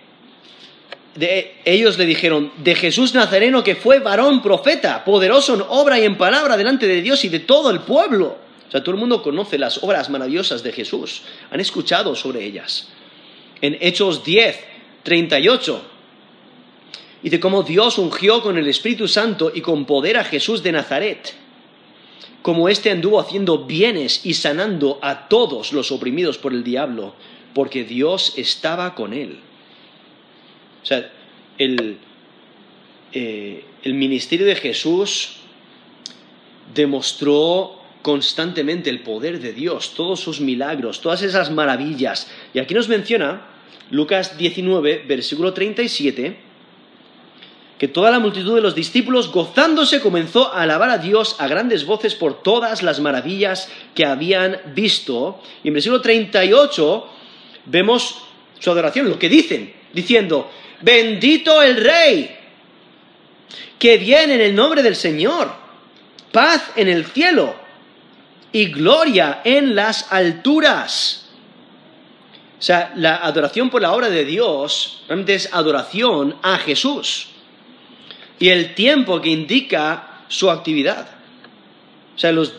ellos 1.16 1.96
le 1.96 2.06
dijeron, 2.06 2.52
de 2.56 2.74
Jesús 2.74 3.14
Nazareno 3.14 3.62
que 3.62 3.76
fue 3.76 4.00
varón 4.00 4.42
profeta, 4.42 5.04
poderoso 5.04 5.54
en 5.54 5.62
obra 5.68 5.98
y 5.98 6.04
en 6.04 6.16
palabra 6.18 6.56
delante 6.56 6.86
de 6.88 7.02
Dios 7.02 7.24
y 7.24 7.28
de 7.28 7.40
todo 7.40 7.70
el 7.70 7.80
pueblo. 7.80 8.38
O 8.68 8.70
sea, 8.70 8.82
todo 8.82 8.94
el 8.94 9.00
mundo 9.00 9.22
conoce 9.22 9.56
las 9.56 9.82
obras 9.82 10.10
maravillosas 10.10 10.62
de 10.62 10.72
Jesús, 10.72 11.22
han 11.50 11.60
escuchado 11.60 12.16
sobre 12.16 12.44
ellas. 12.44 12.88
En 13.60 13.78
Hechos 13.80 14.24
10, 14.24 14.58
38. 15.04 15.90
de 17.22 17.40
cómo 17.40 17.62
Dios 17.62 17.98
ungió 17.98 18.42
con 18.42 18.58
el 18.58 18.66
Espíritu 18.66 19.06
Santo 19.06 19.52
y 19.54 19.60
con 19.60 19.84
poder 19.84 20.16
a 20.16 20.24
Jesús 20.24 20.62
de 20.62 20.72
Nazaret, 20.72 21.32
como 22.42 22.68
éste 22.68 22.90
anduvo 22.90 23.20
haciendo 23.20 23.64
bienes 23.64 24.26
y 24.26 24.34
sanando 24.34 24.98
a 25.00 25.28
todos 25.28 25.72
los 25.72 25.92
oprimidos 25.92 26.36
por 26.36 26.52
el 26.52 26.64
diablo, 26.64 27.14
porque 27.54 27.84
Dios 27.84 28.34
estaba 28.36 28.94
con 28.94 29.14
él. 29.14 29.38
O 30.84 30.86
sea, 30.86 31.10
el, 31.58 31.96
eh, 33.12 33.64
el 33.82 33.94
ministerio 33.94 34.46
de 34.46 34.54
Jesús 34.54 35.38
demostró 36.74 37.80
constantemente 38.02 38.90
el 38.90 39.00
poder 39.00 39.40
de 39.40 39.54
Dios, 39.54 39.94
todos 39.94 40.20
sus 40.20 40.40
milagros, 40.40 41.00
todas 41.00 41.22
esas 41.22 41.50
maravillas. 41.50 42.30
Y 42.52 42.58
aquí 42.58 42.74
nos 42.74 42.88
menciona 42.88 43.46
Lucas 43.90 44.36
19, 44.36 45.04
versículo 45.08 45.54
37, 45.54 46.36
que 47.78 47.88
toda 47.88 48.10
la 48.10 48.18
multitud 48.18 48.54
de 48.54 48.60
los 48.60 48.74
discípulos, 48.74 49.32
gozándose, 49.32 50.02
comenzó 50.02 50.52
a 50.52 50.62
alabar 50.62 50.90
a 50.90 50.98
Dios 50.98 51.36
a 51.38 51.48
grandes 51.48 51.86
voces 51.86 52.14
por 52.14 52.42
todas 52.42 52.82
las 52.82 53.00
maravillas 53.00 53.70
que 53.94 54.04
habían 54.04 54.60
visto. 54.74 55.40
Y 55.62 55.68
en 55.68 55.74
versículo 55.74 56.02
38 56.02 57.08
vemos 57.64 58.18
su 58.58 58.70
adoración, 58.70 59.08
lo 59.08 59.18
que 59.18 59.30
dicen, 59.30 59.72
diciendo, 59.94 60.50
bendito 60.84 61.62
el 61.62 61.82
Rey, 61.82 62.36
que 63.78 63.96
viene 63.96 64.34
en 64.34 64.40
el 64.40 64.54
nombre 64.54 64.82
del 64.82 64.94
Señor, 64.94 65.50
paz 66.30 66.72
en 66.76 66.88
el 66.88 67.06
cielo 67.06 67.56
y 68.52 68.66
gloria 68.66 69.40
en 69.44 69.74
las 69.74 70.12
alturas. 70.12 71.28
O 72.58 72.62
sea, 72.62 72.92
la 72.96 73.16
adoración 73.16 73.70
por 73.70 73.82
la 73.82 73.92
obra 73.92 74.10
de 74.10 74.24
Dios 74.24 75.02
realmente 75.08 75.34
es 75.34 75.52
adoración 75.52 76.36
a 76.42 76.58
Jesús. 76.58 77.28
Y 78.38 78.48
el 78.48 78.74
tiempo 78.74 79.20
que 79.20 79.30
indica 79.30 80.24
su 80.28 80.50
actividad. 80.50 81.08
O 82.14 82.18
sea, 82.18 82.32
los, 82.32 82.54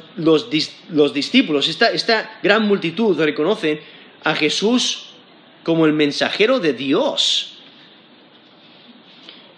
discípulos, 1.14 1.68
esta, 1.68 1.92
esta 1.92 2.40
gran 2.44 2.68
multitud 2.68 3.20
reconocen 3.20 3.80
a 4.24 4.36
Jesús 4.36 5.08
como 5.64 5.86
el 5.86 5.94
mensajero 5.94 6.60
de 6.60 6.74
Dios. 6.74 7.55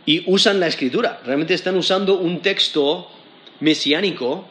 Y 0.07 0.23
usan 0.25 0.59
la 0.59 0.65
escritura. 0.65 1.21
Realmente 1.23 1.53
están 1.53 1.77
usando 1.77 2.17
un 2.17 2.41
texto 2.41 3.07
mesiánico 3.59 4.47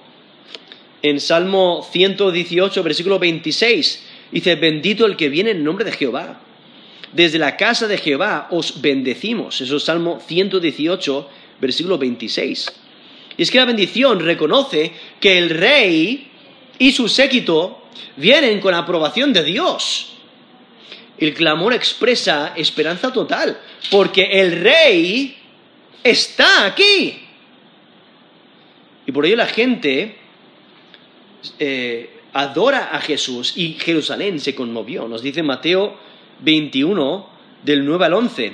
en 1.02 1.18
Salmo 1.18 1.84
118, 1.90 2.82
versículo 2.84 3.18
26 3.18 4.06
Dice, 4.30 4.56
bendito 4.56 5.06
el 5.06 5.16
que 5.16 5.28
viene 5.28 5.52
en 5.52 5.64
nombre 5.64 5.84
de 5.84 5.92
Jehová. 5.92 6.40
Desde 7.12 7.38
la 7.38 7.56
casa 7.56 7.86
de 7.86 7.98
Jehová 7.98 8.48
os 8.50 8.80
bendecimos. 8.80 9.60
Eso 9.60 9.76
es 9.76 9.84
Salmo 9.84 10.20
118, 10.26 11.28
versículo 11.60 11.98
26. 11.98 12.72
Y 13.38 13.42
es 13.42 13.50
que 13.50 13.58
la 13.58 13.64
bendición 13.64 14.20
reconoce 14.20 14.92
que 15.20 15.38
el 15.38 15.50
rey 15.50 16.28
y 16.78 16.92
su 16.92 17.08
séquito 17.08 17.82
vienen 18.16 18.60
con 18.60 18.74
aprobación 18.74 19.32
de 19.32 19.44
Dios. 19.44 20.12
El 21.18 21.32
clamor 21.32 21.72
expresa 21.72 22.52
esperanza 22.56 23.12
total, 23.12 23.58
porque 23.90 24.24
el 24.40 24.60
rey 24.60 25.36
está 26.02 26.66
aquí. 26.66 27.22
Y 29.06 29.12
por 29.12 29.26
ello 29.26 29.36
la 29.36 29.46
gente 29.46 30.16
eh, 31.58 32.20
adora 32.32 32.90
a 32.92 33.00
Jesús 33.00 33.52
y 33.56 33.74
Jerusalén 33.74 34.40
se 34.40 34.54
conmovió. 34.54 35.08
Nos 35.08 35.22
dice 35.22 35.42
Mateo 35.42 35.96
21 36.40 37.28
del 37.62 37.84
9 37.84 38.04
al 38.04 38.14
11. 38.14 38.52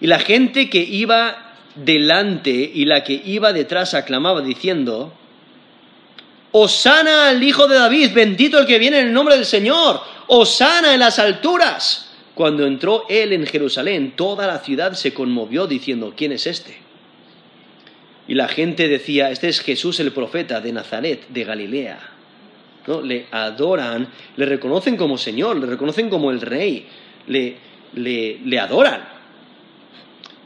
Y 0.00 0.06
la 0.06 0.18
gente 0.18 0.70
que 0.70 0.78
iba 0.78 1.54
delante 1.74 2.50
y 2.50 2.84
la 2.84 3.04
que 3.04 3.20
iba 3.24 3.52
detrás 3.52 3.94
aclamaba 3.94 4.40
diciendo, 4.42 5.12
Osana 6.52 7.28
al 7.28 7.42
Hijo 7.42 7.66
de 7.68 7.78
David, 7.78 8.10
bendito 8.12 8.58
el 8.58 8.66
que 8.66 8.78
viene 8.78 9.00
en 9.00 9.08
el 9.08 9.12
nombre 9.12 9.36
del 9.36 9.46
Señor, 9.46 10.00
Osana 10.26 10.94
en 10.94 11.00
las 11.00 11.18
alturas. 11.18 12.09
Cuando 12.34 12.66
entró 12.66 13.04
él 13.08 13.32
en 13.32 13.46
Jerusalén, 13.46 14.12
toda 14.16 14.46
la 14.46 14.58
ciudad 14.60 14.92
se 14.94 15.12
conmovió 15.12 15.66
diciendo, 15.66 16.14
¿quién 16.16 16.32
es 16.32 16.46
este? 16.46 16.76
Y 18.28 18.34
la 18.34 18.48
gente 18.48 18.88
decía, 18.88 19.30
este 19.30 19.48
es 19.48 19.60
Jesús 19.60 20.00
el 20.00 20.12
profeta 20.12 20.60
de 20.60 20.72
Nazaret, 20.72 21.26
de 21.28 21.44
Galilea 21.44 22.10
le 23.04 23.26
adoran, 23.30 24.08
le 24.36 24.46
reconocen 24.46 24.96
como 24.96 25.16
Señor, 25.18 25.56
le 25.56 25.66
reconocen 25.66 26.08
como 26.10 26.30
el 26.30 26.40
Rey, 26.40 26.86
le, 27.26 28.58
adoran. 28.58 29.08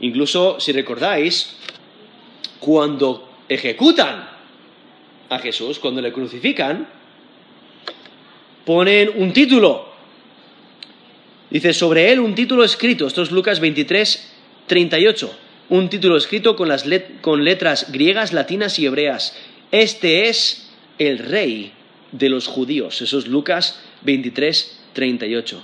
Incluso, 0.01 0.61
si 0.61 0.73
recordáis, 0.73 1.57
cuando 2.59 3.31
ejecutan 3.49 4.29
a 5.31 5.39
Jesús, 5.39 5.79
cuando 5.79 6.03
le 6.03 6.13
crucifican, 6.13 6.87
ponen 8.65 9.11
un 9.17 9.33
título. 9.33 9.94
Dice 11.51 11.73
sobre 11.73 12.11
él 12.11 12.21
un 12.21 12.35
título 12.35 12.65
escrito, 12.65 13.07
esto 13.07 13.23
es 13.23 13.31
Lucas 13.31 13.61
23, 13.61 14.33
38, 14.67 15.35
un 15.69 15.89
título 15.89 16.17
escrito 16.17 16.57
con, 16.57 16.69
las 16.69 16.85
con 17.21 17.45
letras 17.45 17.93
griegas, 17.93 18.33
latinas 18.33 18.79
y 18.79 18.87
hebreas. 18.87 19.37
Este 19.71 20.29
es 20.29 20.71
el 20.99 21.19
rey 21.19 21.73
de 22.13 22.29
los 22.29 22.47
judíos. 22.47 23.03
Eso 23.03 23.19
es 23.19 23.27
Lucas 23.27 23.81
23, 24.03 24.81
38. 24.93 25.63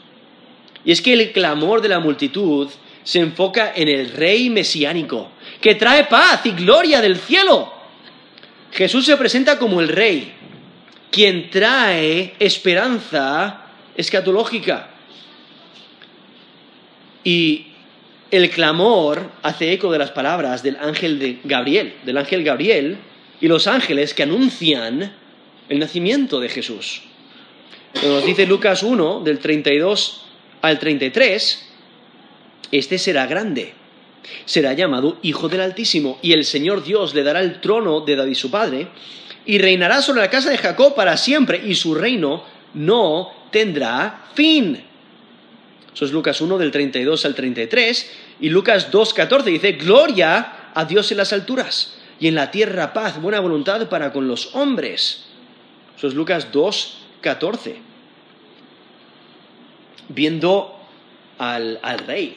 Y 0.84 0.92
es 0.92 1.02
que 1.02 1.12
el 1.12 1.32
clamor 1.32 1.82
de 1.82 1.88
la 1.88 2.00
multitud 2.00 2.68
se 3.02 3.20
enfoca 3.20 3.72
en 3.74 3.88
el 3.88 4.10
rey 4.10 4.50
mesiánico, 4.50 5.30
que 5.60 5.74
trae 5.74 6.04
paz 6.04 6.44
y 6.44 6.52
gloria 6.52 7.00
del 7.00 7.16
cielo. 7.16 7.72
Jesús 8.72 9.06
se 9.06 9.16
presenta 9.16 9.58
como 9.58 9.80
el 9.80 9.88
rey, 9.88 10.32
quien 11.10 11.50
trae 11.50 12.34
esperanza 12.38 13.66
escatológica. 13.96 14.90
Y 17.24 17.66
el 18.30 18.50
clamor 18.50 19.30
hace 19.42 19.72
eco 19.72 19.90
de 19.90 19.98
las 19.98 20.12
palabras 20.12 20.62
del 20.62 20.76
ángel 20.76 21.18
de 21.18 21.38
Gabriel, 21.44 21.94
del 22.04 22.16
ángel 22.16 22.44
Gabriel 22.44 22.98
y 23.40 23.48
los 23.48 23.66
ángeles 23.66 24.14
que 24.14 24.22
anuncian 24.22 25.12
el 25.68 25.78
nacimiento 25.78 26.40
de 26.40 26.48
Jesús. 26.48 27.02
Nos 28.02 28.24
dice 28.24 28.46
Lucas 28.46 28.82
1, 28.82 29.20
del 29.20 29.38
32 29.38 30.22
al 30.62 30.78
33, 30.78 31.68
este 32.70 32.98
será 32.98 33.26
grande, 33.26 33.74
será 34.44 34.74
llamado 34.74 35.18
Hijo 35.22 35.48
del 35.48 35.60
Altísimo, 35.60 36.18
y 36.22 36.32
el 36.32 36.44
Señor 36.44 36.84
Dios 36.84 37.14
le 37.14 37.24
dará 37.24 37.40
el 37.40 37.60
trono 37.60 38.00
de 38.00 38.16
David 38.16 38.34
su 38.34 38.50
padre, 38.50 38.88
y 39.44 39.58
reinará 39.58 40.02
sobre 40.02 40.20
la 40.20 40.30
casa 40.30 40.50
de 40.50 40.58
Jacob 40.58 40.94
para 40.94 41.16
siempre, 41.16 41.60
y 41.64 41.74
su 41.74 41.94
reino 41.94 42.44
no 42.74 43.30
tendrá 43.50 44.26
fin. 44.34 44.84
Eso 45.94 46.04
es 46.04 46.12
Lucas 46.12 46.40
1 46.40 46.58
del 46.58 46.70
32 46.70 47.24
al 47.24 47.34
33, 47.34 48.10
y 48.40 48.48
Lucas 48.48 48.90
2, 48.90 49.14
14 49.14 49.50
dice, 49.50 49.72
Gloria 49.72 50.70
a 50.74 50.84
Dios 50.84 51.10
en 51.10 51.18
las 51.18 51.32
alturas, 51.32 51.96
y 52.20 52.28
en 52.28 52.34
la 52.34 52.50
tierra 52.50 52.92
paz, 52.92 53.20
buena 53.20 53.40
voluntad 53.40 53.88
para 53.88 54.12
con 54.12 54.28
los 54.28 54.54
hombres. 54.54 55.24
Eso 55.96 56.06
es 56.06 56.14
Lucas 56.14 56.52
2, 56.52 56.98
14. 57.20 57.76
Viendo 60.08 60.76
al, 61.38 61.78
al 61.82 61.98
rey, 62.00 62.36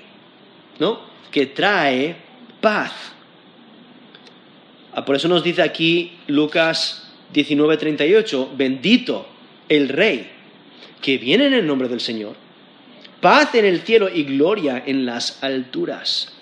¿no? 0.79 0.99
Que 1.31 1.47
trae 1.47 2.15
paz. 2.61 2.91
Ah, 4.93 5.03
por 5.03 5.15
eso 5.15 5.27
nos 5.27 5.43
dice 5.43 5.61
aquí 5.61 6.17
Lucas 6.27 7.09
19, 7.33 7.77
38, 7.77 8.51
bendito 8.55 9.27
el 9.67 9.89
rey 9.89 10.29
que 11.01 11.17
viene 11.17 11.47
en 11.47 11.53
el 11.53 11.65
nombre 11.65 11.89
del 11.89 11.99
Señor. 11.99 12.42
Paz 13.23 13.55
en 13.55 13.63
el 13.63 13.79
cielo 13.83 14.09
y 14.13 14.25
gloria 14.25 14.83
en 14.85 15.05
las 15.05 15.41
alturas. 15.41 16.33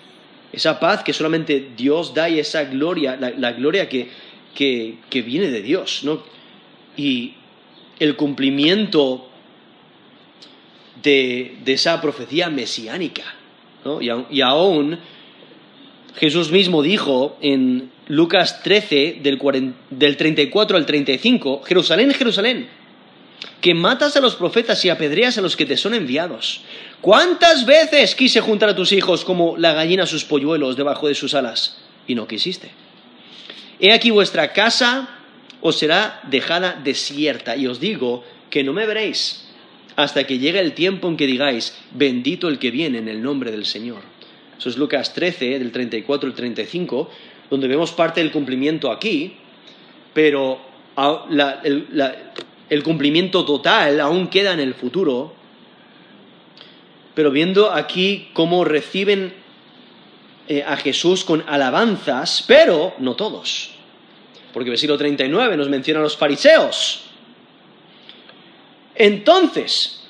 Esa 0.52 0.80
paz 0.80 1.04
que 1.04 1.14
solamente 1.14 1.70
Dios 1.78 2.16
da 2.16 2.28
y 2.28 2.40
esa 2.40 2.64
gloria, 2.64 3.16
la, 3.18 3.52
gloria 3.52 3.88
que, 3.88 4.10
que, 4.56 5.22
viene 5.22 5.52
de 5.52 5.62
Dios, 5.62 6.02
¿no? 6.04 6.24
Y 6.98 7.36
el 8.00 8.16
cumplimiento 8.16 9.30
de, 11.04 11.60
esa 11.68 12.02
profecía 12.02 12.50
mesiánica. 12.50 13.26
¿no? 13.86 14.02
Y, 14.02 14.42
aún 14.42 14.98
Jesús 16.16 16.52
mismo 16.52 16.82
dijo 16.82 17.38
en 17.42 17.92
Lucas 18.08 18.64
13, 18.64 19.20
del, 19.22 19.40
del 19.92 20.18
34 20.18 20.78
al 20.78 20.88
35, 20.88 21.62
Jerusalén, 21.62 22.12
Jerusalén, 22.12 22.81
que 23.62 23.74
matas 23.74 24.18
a 24.18 24.22
los 24.22 24.36
profetas 24.36 24.84
y 24.84 24.90
apedreas 24.90 25.38
a 25.38 25.42
los 25.42 25.56
que 25.56 25.66
te 25.66 25.78
son 25.78 25.94
enviados. 25.94 26.62
¿Cuántas 27.00 27.66
veces 27.66 28.16
quise 28.16 28.42
juntar 28.42 28.70
a 28.70 28.76
tus 28.76 28.92
hijos 28.92 29.24
como 29.24 29.56
la 29.58 29.74
gallina 29.74 30.04
a 30.04 30.08
sus 30.08 30.26
polluelos 30.26 30.76
debajo 30.76 31.08
de 31.08 31.16
sus 31.16 31.36
alas? 31.36 31.78
Y 32.08 32.16
no 32.16 32.28
quisiste. 32.28 32.72
He 33.80 33.94
aquí 33.94 34.12
vuestra 34.12 34.52
casa 34.54 35.10
os 35.62 35.78
será 35.78 36.20
dejada 36.24 36.80
desierta, 36.84 37.56
y 37.56 37.68
os 37.68 37.80
digo 37.80 38.24
que 38.50 38.64
no 38.64 38.74
me 38.74 38.86
veréis 38.86 39.48
hasta 39.96 40.24
que 40.24 40.40
llegue 40.40 40.60
el 40.60 40.74
tiempo 40.74 41.08
en 41.08 41.18
que 41.18 41.28
digáis, 41.28 41.78
bendito 41.92 42.48
el 42.48 42.60
que 42.60 42.72
viene 42.72 42.98
en 42.98 43.08
el 43.08 43.22
nombre 43.22 43.52
del 43.52 43.66
Señor. 43.66 44.02
Eso 44.58 44.70
es 44.70 44.78
Lucas 44.78 45.14
13, 45.14 45.60
del 45.60 45.72
34 45.72 46.30
al 46.30 46.36
35, 46.36 47.10
donde 47.50 47.68
vemos 47.68 47.92
parte 47.92 48.22
del 48.22 48.32
cumplimiento 48.32 48.92
aquí, 48.92 49.36
pero 50.14 50.62
el, 52.72 52.84
cumplimiento 52.84 53.46
total 53.46 54.00
aún 54.00 54.30
queda 54.30 54.54
en 54.54 54.60
el 54.60 54.74
futuro. 54.74 55.34
Pero 57.14 57.30
viendo 57.30 57.72
aquí 57.72 58.30
cómo 58.34 58.64
reciben 58.64 59.34
eh, 60.48 60.64
a 60.66 60.78
Jesús 60.78 61.24
con 61.24 61.44
alabanzas, 61.48 62.44
pero 62.48 62.94
no 63.00 63.16
todos. 63.16 63.72
Porque 64.54 64.70
versículo 64.70 64.98
39 64.98 65.58
nos 65.58 65.70
menciona 65.70 66.00
a 66.00 66.04
los 66.04 66.18
fariseos. 66.18 67.04
Entonces, 68.96 70.04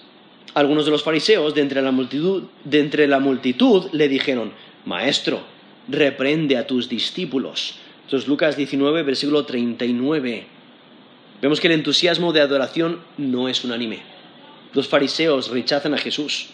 algunos 0.53 0.85
de 0.85 0.91
los 0.91 1.03
fariseos 1.03 1.53
de 1.53 1.61
entre 1.61 1.81
la 1.81 1.91
multitud, 1.91 2.43
de 2.63 2.79
entre 2.79 3.07
la 3.07 3.19
multitud 3.19 3.87
le 3.91 4.07
dijeron, 4.07 4.53
Maestro, 4.85 5.41
reprende 5.87 6.57
a 6.57 6.67
tus 6.67 6.89
discípulos. 6.89 7.75
Esto 8.05 8.17
es 8.17 8.27
Lucas 8.27 8.57
19, 8.57 9.03
versículo 9.03 9.45
39. 9.45 10.60
Vemos 11.41 11.59
que 11.59 11.67
el 11.67 11.73
entusiasmo 11.73 12.33
de 12.33 12.41
adoración 12.41 13.01
no 13.17 13.49
es 13.49 13.63
unánime. 13.63 13.99
Los 14.73 14.87
fariseos 14.87 15.49
rechazan 15.49 15.93
a 15.93 15.97
Jesús. 15.97 16.49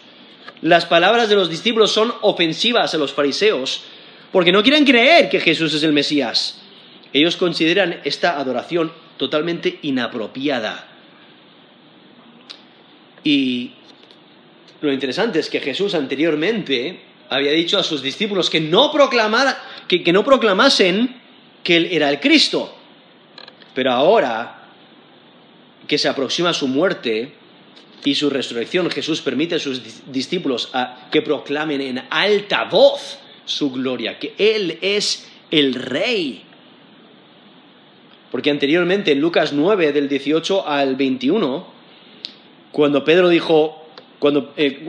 Las 0.62 0.86
palabras 0.86 1.28
de 1.28 1.36
los 1.36 1.50
discípulos 1.50 1.92
son 1.92 2.12
ofensivas 2.22 2.94
a 2.94 2.98
los 2.98 3.12
fariseos 3.12 3.84
porque 4.32 4.52
no 4.52 4.62
quieren 4.62 4.84
creer 4.84 5.28
que 5.28 5.40
Jesús 5.40 5.74
es 5.74 5.82
el 5.82 5.92
Mesías. 5.92 6.60
Ellos 7.12 7.36
consideran 7.36 8.00
esta 8.04 8.38
adoración 8.38 8.92
totalmente 9.16 9.78
inapropiada. 9.82 10.86
Y 13.24 13.72
lo 14.80 14.92
interesante 14.92 15.40
es 15.40 15.50
que 15.50 15.60
Jesús 15.60 15.94
anteriormente 15.94 17.00
había 17.28 17.52
dicho 17.52 17.78
a 17.78 17.82
sus 17.82 18.02
discípulos 18.02 18.48
que 18.48 18.60
no, 18.60 18.90
que, 19.86 20.12
no 20.12 20.24
proclamasen 20.24 21.20
que 21.62 21.76
Él 21.76 21.88
era 21.90 22.10
el 22.10 22.20
Cristo. 22.20 22.74
Pero 23.74 23.92
ahora 23.92 24.57
que 25.88 25.98
se 25.98 26.08
aproxima 26.08 26.52
su 26.52 26.68
muerte 26.68 27.32
y 28.04 28.14
su 28.14 28.30
resurrección, 28.30 28.90
Jesús 28.90 29.20
permite 29.20 29.56
a 29.56 29.58
sus 29.58 29.82
discípulos 30.12 30.70
que 31.10 31.22
proclamen 31.22 31.80
en 31.80 32.02
alta 32.10 32.64
voz 32.64 33.18
su 33.44 33.72
gloria, 33.72 34.18
que 34.18 34.34
Él 34.38 34.78
es 34.82 35.28
el 35.50 35.74
Rey. 35.74 36.42
Porque 38.30 38.50
anteriormente 38.50 39.12
en 39.12 39.20
Lucas 39.20 39.52
9, 39.52 39.92
del 39.92 40.08
18 40.08 40.68
al 40.68 40.96
21, 40.96 41.66
cuando 42.70 43.02
Pedro 43.02 43.30
dijo, 43.30 43.88
cuando 44.18 44.52
eh, 44.56 44.86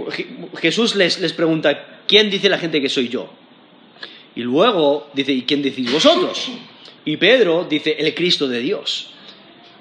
Jesús 0.58 0.96
les, 0.96 1.20
les 1.20 1.32
pregunta, 1.34 2.02
¿quién 2.06 2.30
dice 2.30 2.50
la 2.50 2.58
gente 2.58 2.82
que 2.82 2.90
soy 2.90 3.08
yo? 3.08 3.30
Y 4.36 4.42
luego 4.42 5.10
dice, 5.14 5.32
¿y 5.32 5.44
quién 5.44 5.62
decís 5.62 5.92
vosotros? 5.92 6.52
Y 7.06 7.18
Pedro 7.18 7.66
dice, 7.70 7.96
el 7.98 8.14
Cristo 8.14 8.48
de 8.48 8.60
Dios. 8.60 9.14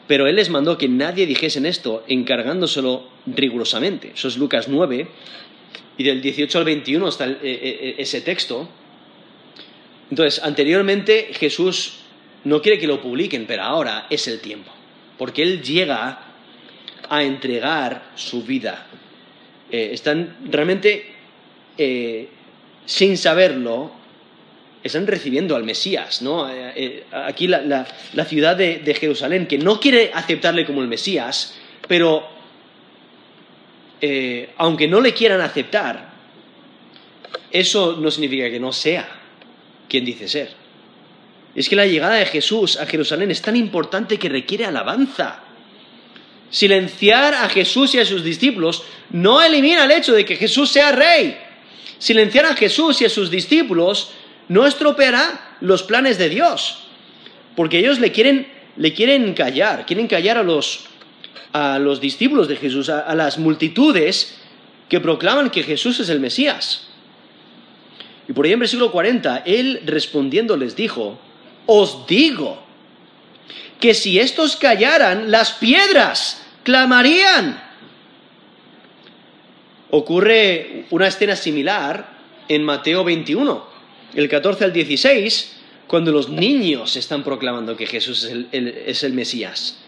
Pero 0.09 0.27
él 0.27 0.35
les 0.37 0.51
mandó 0.51 0.77
que 0.77 0.89
nadie 0.89 1.27
dijese 1.27 1.67
esto, 1.69 2.03
encargándoselo 2.09 3.09
rigurosamente. 3.27 4.13
Eso 4.15 4.27
es 4.27 4.37
Lucas 4.37 4.69
9, 4.69 5.07
y 5.97 6.03
del 6.03 6.21
18 6.21 6.59
al 6.59 6.65
21 6.65 7.09
está 7.09 7.29
eh, 7.29 7.39
eh, 7.43 7.95
ese 7.99 8.21
texto. 8.23 8.69
Entonces, 10.11 10.43
anteriormente 10.43 11.31
Jesús 11.35 11.99
no 12.45 12.63
quiere 12.63 12.79
que 12.79 12.87
lo 12.87 13.01
publiquen, 13.01 13.47
pero 13.47 13.63
ahora 13.63 14.07
es 14.11 14.27
el 14.27 14.41
tiempo, 14.41 14.73
porque 15.19 15.43
Él 15.43 15.63
llega 15.63 16.25
a 17.09 17.23
entregar 17.23 18.11
su 18.15 18.43
vida. 18.43 18.87
Eh, 19.71 19.91
están 19.93 20.37
realmente, 20.51 21.07
eh, 21.77 22.29
sin 22.87 23.17
saberlo, 23.17 23.93
están 24.89 25.07
recibiendo 25.07 25.57
al 25.57 25.65
Mesías, 25.65 26.21
¿no? 26.21 26.49
Eh, 26.51 27.05
aquí 27.13 27.47
la, 27.47 27.87
ciudad 28.27 28.57
de, 28.57 28.97
Jerusalén, 28.99 29.47
que 29.47 29.59
no 29.59 29.81
quiere 29.81 30.11
aceptarle 30.13 30.67
como 30.67 30.83
el 30.83 30.89
Mesías, 30.89 31.55
pero 31.87 32.37
aunque 34.59 34.87
no 34.87 35.01
le 35.01 35.13
quieran 35.13 35.41
aceptar, 35.41 36.13
eso 37.51 37.97
no 37.99 38.11
significa 38.11 38.51
que 38.51 38.61
no 38.61 38.73
sea 38.73 39.09
quien 39.89 40.05
dice 40.05 40.29
ser. 40.29 40.51
Es 41.55 41.69
que 41.69 41.77
la 41.77 41.87
llegada 41.87 42.15
de 42.15 42.27
Jesús 42.27 42.77
a 42.77 42.87
Jerusalén 42.87 43.31
es 43.31 43.43
tan 43.43 43.57
importante 43.57 44.19
que 44.19 44.29
requiere 44.29 44.67
alabanza. 44.67 45.41
Silenciar 46.51 47.35
a 47.35 47.49
Jesús 47.49 47.95
y 47.95 47.99
a 47.99 48.05
sus 48.05 48.23
discípulos 48.23 48.85
no 49.11 49.43
elimina 49.43 49.85
el 49.85 49.91
hecho 49.91 50.13
de 50.13 50.25
que 50.25 50.37
Jesús 50.37 50.71
sea 50.71 50.93
rey 50.93 51.37
Silenciar 51.99 52.47
a 52.47 52.55
Jesús 52.55 53.03
y 53.03 53.07
a 53.07 53.09
sus 53.09 53.31
discípulos 53.31 54.13
no 54.49 54.67
estropeará 54.67 55.57
los 55.61 55.83
planes 55.83 56.19
de 56.19 56.29
Dios, 56.29 56.87
porque 57.57 57.79
ellos 57.79 57.99
le 57.99 58.13
quieren, 58.13 58.51
le 58.77 58.93
quieren 58.93 59.35
callar, 59.35 59.87
quieren 59.87 60.07
callar 60.07 60.39
a 60.39 60.43
los, 60.43 60.87
a 61.53 61.79
los 61.79 62.01
discípulos 62.01 62.49
de 62.49 62.57
Jesús, 62.57 62.89
a, 62.89 63.01
a 63.01 63.15
las 63.15 63.39
multitudes 63.39 64.39
que 64.89 65.01
proclaman 65.01 65.51
que 65.51 65.63
Jesús 65.63 66.01
es 66.01 66.09
el 66.09 66.21
Mesías. 66.21 66.89
Y 68.29 68.33
por 68.33 68.45
ahí 68.45 68.53
en 68.53 68.61
versículo 68.61 68.93
40, 68.93 69.39
él 69.47 69.83
respondiendo 69.87 70.57
les 70.57 70.77
dijo, 70.77 71.19
os 71.67 72.07
digo 72.07 72.63
que 73.81 73.95
si 73.95 74.19
estos 74.19 74.57
callaran, 74.57 75.31
las 75.31 75.53
piedras 75.53 76.43
clamarían. 76.63 77.63
Ocurre 79.91 80.87
una 80.91 81.07
escena 81.07 81.37
similar 81.37 82.19
en 82.49 82.65
Mateo 82.65 83.05
21, 83.05 83.67
el 84.15 84.29
14 84.29 84.65
al 84.65 84.73
16, 84.73 85.57
cuando 85.87 86.13
los 86.13 86.29
niños 86.29 86.97
están 86.97 87.25
proclamando 87.25 87.77
que 87.77 87.87
Jesús 87.87 88.25
es 88.25 88.33
el, 88.53 88.69
es 88.87 89.05
el 89.05 89.13
Mesías. 89.13 89.79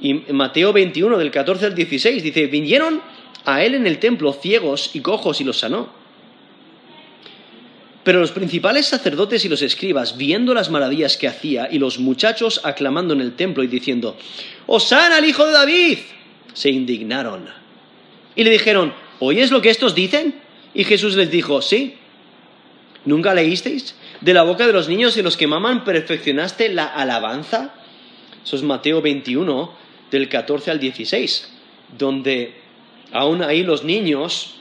Y 0.00 0.14
Mateo 0.14 0.72
21, 0.72 1.18
del 1.18 1.30
14 1.30 1.66
al 1.66 1.74
16, 1.74 2.22
dice, 2.22 2.46
vinieron 2.46 3.00
a 3.44 3.62
él 3.64 3.74
en 3.74 3.86
el 3.86 3.98
templo 3.98 4.32
ciegos 4.32 4.90
y 4.94 5.00
cojos 5.00 5.40
y 5.40 5.44
los 5.44 5.58
sanó. 5.58 5.88
Pero 8.02 8.20
los 8.20 8.32
principales 8.32 8.86
sacerdotes 8.86 9.44
y 9.44 9.48
los 9.48 9.60
escribas, 9.60 10.16
viendo 10.16 10.54
las 10.54 10.70
maravillas 10.70 11.18
que 11.18 11.28
hacía 11.28 11.68
y 11.70 11.78
los 11.78 11.98
muchachos 11.98 12.62
aclamando 12.64 13.12
en 13.12 13.20
el 13.20 13.36
templo 13.36 13.62
y 13.62 13.66
diciendo, 13.66 14.16
¡Osana 14.66 15.18
al 15.18 15.24
hijo 15.26 15.44
de 15.44 15.52
David! 15.52 15.98
se 16.54 16.70
indignaron. 16.70 17.48
Y 18.36 18.44
le 18.44 18.50
dijeron, 18.50 18.92
¿oyes 19.18 19.50
lo 19.50 19.62
que 19.62 19.70
estos 19.70 19.94
dicen? 19.94 20.34
Y 20.74 20.84
Jesús 20.84 21.16
les 21.16 21.30
dijo, 21.30 21.62
sí. 21.62 21.94
¿Nunca 23.04 23.34
leísteis? 23.34 23.94
De 24.20 24.34
la 24.34 24.42
boca 24.42 24.66
de 24.66 24.72
los 24.72 24.88
niños 24.88 25.16
y 25.16 25.22
los 25.22 25.36
que 25.36 25.46
maman 25.46 25.84
perfeccionaste 25.84 26.68
la 26.68 26.86
alabanza. 26.86 27.74
Eso 28.44 28.56
es 28.56 28.62
Mateo 28.62 29.00
21, 29.00 29.72
del 30.10 30.28
14 30.28 30.70
al 30.70 30.80
16, 30.80 31.50
donde 31.96 32.54
aún 33.12 33.42
ahí 33.42 33.62
los 33.62 33.84
niños, 33.84 34.56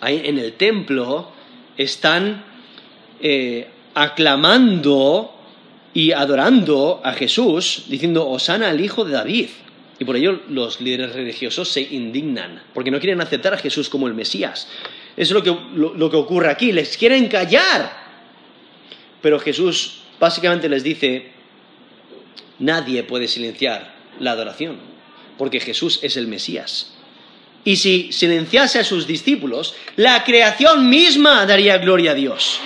ahí 0.00 0.22
en 0.24 0.38
el 0.38 0.54
templo, 0.54 1.32
están 1.76 2.44
eh, 3.20 3.68
aclamando 3.94 5.34
y 5.94 6.12
adorando 6.12 7.00
a 7.04 7.12
Jesús, 7.12 7.84
diciendo, 7.88 8.28
Osana 8.28 8.68
al 8.68 8.80
hijo 8.80 9.04
de 9.04 9.12
David. 9.12 9.48
Y 9.98 10.04
por 10.04 10.16
ello 10.16 10.40
los 10.48 10.80
líderes 10.80 11.14
religiosos 11.14 11.68
se 11.68 11.82
indignan, 11.82 12.62
porque 12.72 12.90
no 12.90 13.00
quieren 13.00 13.20
aceptar 13.20 13.52
a 13.54 13.58
Jesús 13.58 13.88
como 13.88 14.08
el 14.08 14.14
Mesías. 14.14 14.68
Es 15.16 15.30
lo 15.30 15.42
que, 15.42 15.54
lo 15.74 16.10
que 16.10 16.16
ocurre 16.16 16.50
aquí, 16.50 16.72
les 16.72 16.96
quieren 16.96 17.28
callar. 17.28 18.00
Pero 19.20 19.38
Jesús 19.38 20.02
básicamente 20.18 20.68
les 20.68 20.82
dice, 20.82 21.32
nadie 22.58 23.02
puede 23.02 23.26
silenciar 23.26 23.94
la 24.20 24.32
adoración, 24.32 24.78
porque 25.38 25.60
Jesús 25.60 25.98
es 26.02 26.16
el 26.16 26.28
Mesías. 26.28 26.92
Y 27.64 27.76
si 27.76 28.12
silenciase 28.12 28.78
a 28.78 28.84
sus 28.84 29.06
discípulos, 29.06 29.74
la 29.96 30.24
creación 30.24 30.88
misma 30.88 31.44
daría 31.44 31.78
gloria 31.78 32.12
a 32.12 32.14
Dios. 32.14 32.60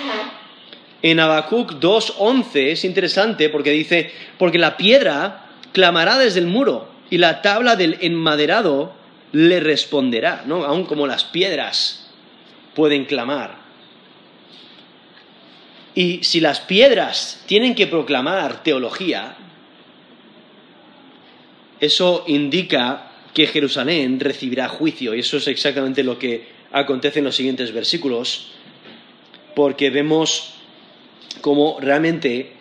En 1.01 1.19
Habacuc 1.19 1.73
2.11 1.73 2.71
es 2.71 2.85
interesante 2.85 3.49
porque 3.49 3.71
dice, 3.71 4.11
porque 4.37 4.57
la 4.57 4.77
piedra 4.77 5.49
clamará 5.73 6.17
desde 6.17 6.39
el 6.39 6.47
muro 6.47 6.89
y 7.09 7.17
la 7.17 7.41
tabla 7.41 7.75
del 7.75 7.97
enmaderado 8.01 8.93
le 9.31 9.59
responderá, 9.59 10.43
¿no? 10.45 10.63
Aún 10.63 10.85
como 10.85 11.07
las 11.07 11.25
piedras 11.25 12.04
pueden 12.75 13.05
clamar. 13.05 13.65
Y 15.95 16.23
si 16.23 16.41
las 16.41 16.59
piedras 16.59 17.43
tienen 17.47 17.73
que 17.73 17.87
proclamar 17.87 18.63
teología, 18.63 19.37
eso 21.79 22.25
indica 22.27 23.11
que 23.33 23.47
Jerusalén 23.47 24.19
recibirá 24.19 24.67
juicio. 24.67 25.15
Y 25.15 25.19
eso 25.19 25.37
es 25.37 25.47
exactamente 25.47 26.03
lo 26.03 26.19
que 26.19 26.47
acontece 26.71 27.19
en 27.19 27.25
los 27.25 27.35
siguientes 27.35 27.73
versículos, 27.73 28.51
porque 29.55 29.89
vemos 29.89 30.53
cómo 31.41 31.77
realmente 31.79 32.53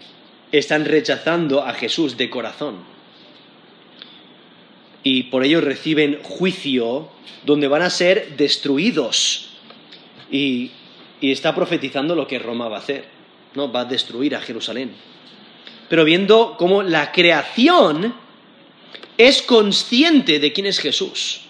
están 0.53 0.85
rechazando 0.85 1.63
a 1.63 1.75
Jesús 1.75 2.17
de 2.17 2.31
corazón. 2.31 2.77
Y 5.03 5.25
por 5.25 5.45
ello 5.45 5.61
reciben 5.61 6.21
juicio 6.23 7.09
donde 7.45 7.69
van 7.69 7.83
a 7.83 7.91
ser 7.91 8.37
destruidos. 8.37 9.54
Y, 10.35 10.73
está 11.23 11.55
profetizando 11.55 12.15
lo 12.15 12.27
que 12.27 12.39
Roma 12.39 12.69
va 12.69 12.77
a 12.77 12.81
hacer. 12.81 13.07
¿no? 13.55 13.71
Va 13.71 13.81
a 13.81 13.85
destruir 13.85 14.35
a 14.35 14.41
Jerusalén. 14.41 14.91
Pero 15.89 16.05
viendo 16.05 16.57
cómo 16.59 16.83
la 16.83 17.13
creación 17.13 18.15
es 19.17 19.41
consciente 19.41 20.41
de 20.41 20.53
quién 20.53 20.67
es 20.67 20.81
Jesús, 20.81 21.43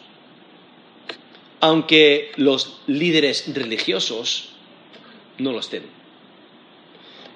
aunque 1.60 2.30
los 2.36 2.82
líderes 2.86 3.52
religiosos 3.54 4.50
no 5.38 5.52
lo 5.52 5.60
estén. 5.60 5.84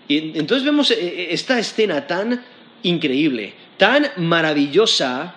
Y 0.07 0.39
entonces 0.39 0.65
vemos 0.65 0.91
eh, 0.91 0.97
eh, 1.01 1.29
esta 1.31 1.59
escena 1.59 2.07
tan 2.07 2.45
increíble, 2.83 3.55
tan 3.79 4.11
maravillosa, 4.17 5.35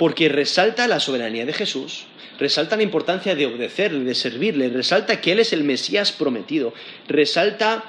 porque 0.00 0.30
resalta 0.30 0.88
la 0.88 0.98
soberanía 0.98 1.44
de 1.44 1.52
Jesús, 1.52 2.04
resalta 2.38 2.74
la 2.74 2.82
importancia 2.82 3.34
de 3.34 3.44
obedecerle, 3.44 4.02
de 4.02 4.14
servirle, 4.14 4.70
resalta 4.70 5.20
que 5.20 5.32
Él 5.32 5.40
es 5.40 5.52
el 5.52 5.62
Mesías 5.62 6.10
prometido, 6.10 6.72
resalta 7.06 7.84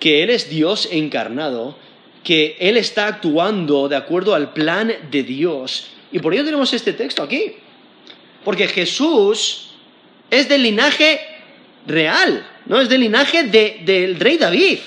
que 0.00 0.24
Él 0.24 0.30
es 0.30 0.50
Dios 0.50 0.88
encarnado 0.90 1.78
que 2.24 2.56
Él 2.58 2.76
está 2.76 3.06
actuando 3.06 3.88
de 3.88 3.94
acuerdo 3.94 4.34
al 4.34 4.52
plan 4.52 4.92
de 5.12 5.22
Dios. 5.22 5.90
Y 6.10 6.18
por 6.18 6.34
ello 6.34 6.44
tenemos 6.44 6.72
este 6.72 6.92
texto 6.92 7.22
aquí. 7.22 7.52
Porque 8.44 8.66
Jesús 8.66 9.74
es 10.32 10.48
del 10.48 10.64
linaje 10.64 11.20
real, 11.86 12.44
¿no? 12.66 12.80
Es 12.80 12.88
del 12.88 13.02
linaje 13.02 13.44
del 13.44 14.18
rey 14.18 14.38
David. 14.38 14.80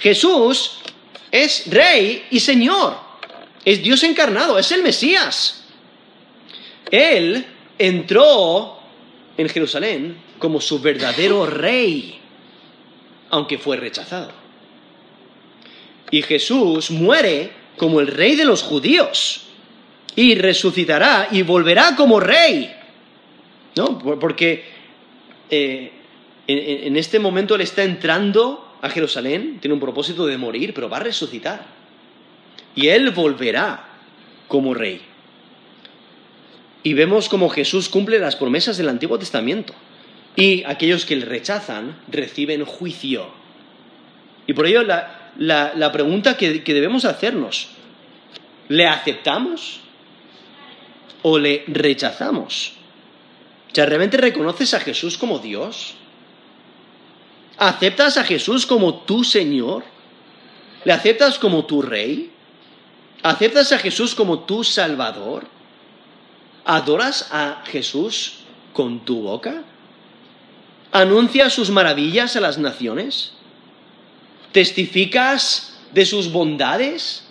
Jesús 0.00 0.80
es 1.30 1.62
rey 1.68 2.24
y 2.28 2.40
señor. 2.40 2.96
Es 3.64 3.80
Dios 3.80 4.02
encarnado, 4.02 4.58
es 4.58 4.72
el 4.72 4.82
Mesías. 4.82 5.61
Él 6.92 7.44
entró 7.78 8.78
en 9.36 9.48
Jerusalén 9.48 10.16
como 10.38 10.60
su 10.60 10.78
verdadero 10.78 11.46
rey, 11.46 12.20
aunque 13.30 13.58
fue 13.58 13.78
rechazado. 13.78 14.30
Y 16.10 16.22
Jesús 16.22 16.90
muere 16.90 17.50
como 17.78 18.00
el 18.00 18.08
rey 18.08 18.36
de 18.36 18.44
los 18.44 18.62
judíos 18.62 19.46
y 20.14 20.34
resucitará 20.34 21.28
y 21.30 21.42
volverá 21.42 21.96
como 21.96 22.20
rey. 22.20 22.70
¿No? 23.74 23.98
Porque 23.98 24.64
eh, 25.48 25.90
en, 26.46 26.96
este 26.96 27.18
momento 27.18 27.54
él 27.54 27.62
está 27.62 27.84
entrando 27.84 28.76
a 28.82 28.90
Jerusalén, 28.90 29.58
tiene 29.60 29.72
un 29.72 29.80
propósito 29.80 30.26
de 30.26 30.36
morir, 30.36 30.74
pero 30.74 30.90
va 30.90 30.98
a 30.98 31.00
resucitar. 31.00 31.64
Y 32.74 32.88
él 32.88 33.12
volverá 33.12 33.88
como 34.46 34.74
rey. 34.74 35.00
Y 36.82 36.94
vemos 36.94 37.28
como 37.28 37.48
Jesús 37.48 37.88
cumple 37.88 38.18
las 38.18 38.36
promesas 38.36 38.76
del 38.76 38.88
Antiguo 38.88 39.18
Testamento. 39.18 39.74
Y 40.34 40.64
aquellos 40.64 41.04
que 41.04 41.16
le 41.16 41.26
rechazan 41.26 41.96
reciben 42.08 42.64
juicio. 42.64 43.26
Y 44.46 44.54
por 44.54 44.66
ello 44.66 44.82
la, 44.82 45.22
la, 45.36 45.92
pregunta 45.92 46.36
que, 46.36 46.60
debemos 46.64 47.04
hacernos. 47.04 47.68
¿Le 48.68 48.86
aceptamos 48.86 49.80
o 51.22 51.38
le 51.38 51.64
rechazamos? 51.68 52.74
O 53.70 53.86
¿realmente 53.86 54.16
reconoces 54.16 54.74
a 54.74 54.80
Jesús 54.80 55.16
como 55.16 55.38
Dios? 55.38 55.94
¿Aceptas 57.58 58.16
a 58.16 58.24
Jesús 58.24 58.66
como 58.66 59.00
tu 59.00 59.24
Señor? 59.24 59.84
¿Le 60.84 60.92
aceptas 60.92 61.38
como 61.38 61.64
tu 61.64 61.82
Rey? 61.82 62.30
¿Aceptas 63.22 63.70
a 63.72 63.78
Jesús 63.78 64.14
como 64.14 64.40
tu 64.40 64.64
Salvador? 64.64 65.46
¿Adoras 66.64 67.28
a 67.32 67.62
Jesús 67.66 68.40
con 68.72 69.04
tu 69.04 69.22
boca? 69.22 69.62
¿Anuncias 70.92 71.52
sus 71.52 71.70
maravillas 71.70 72.36
a 72.36 72.40
las 72.40 72.58
naciones? 72.58 73.32
¿Testificas 74.52 75.78
de 75.92 76.04
sus 76.04 76.30
bondades? 76.30 77.24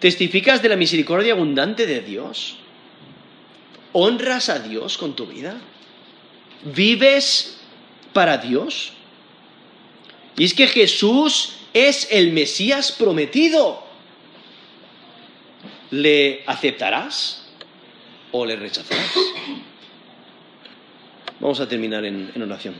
¿Testificas 0.00 0.62
de 0.62 0.68
la 0.70 0.76
misericordia 0.76 1.34
abundante 1.34 1.86
de 1.86 2.00
Dios? 2.00 2.56
¿Honras 3.92 4.48
a 4.48 4.58
Dios 4.60 4.96
con 4.98 5.14
tu 5.14 5.26
vida? 5.26 5.56
¿Vives 6.64 7.58
para 8.12 8.38
Dios? 8.38 8.92
Y 10.36 10.44
es 10.44 10.54
que 10.54 10.66
Jesús 10.66 11.56
es 11.74 12.08
el 12.10 12.32
Mesías 12.32 12.92
prometido. 12.92 13.84
¿Le 15.90 16.42
aceptarás 16.46 17.47
o 18.32 18.44
le 18.44 18.56
rechazarás? 18.56 19.14
Vamos 21.40 21.60
a 21.60 21.68
terminar 21.68 22.04
en, 22.04 22.30
en 22.34 22.42
oración. 22.42 22.74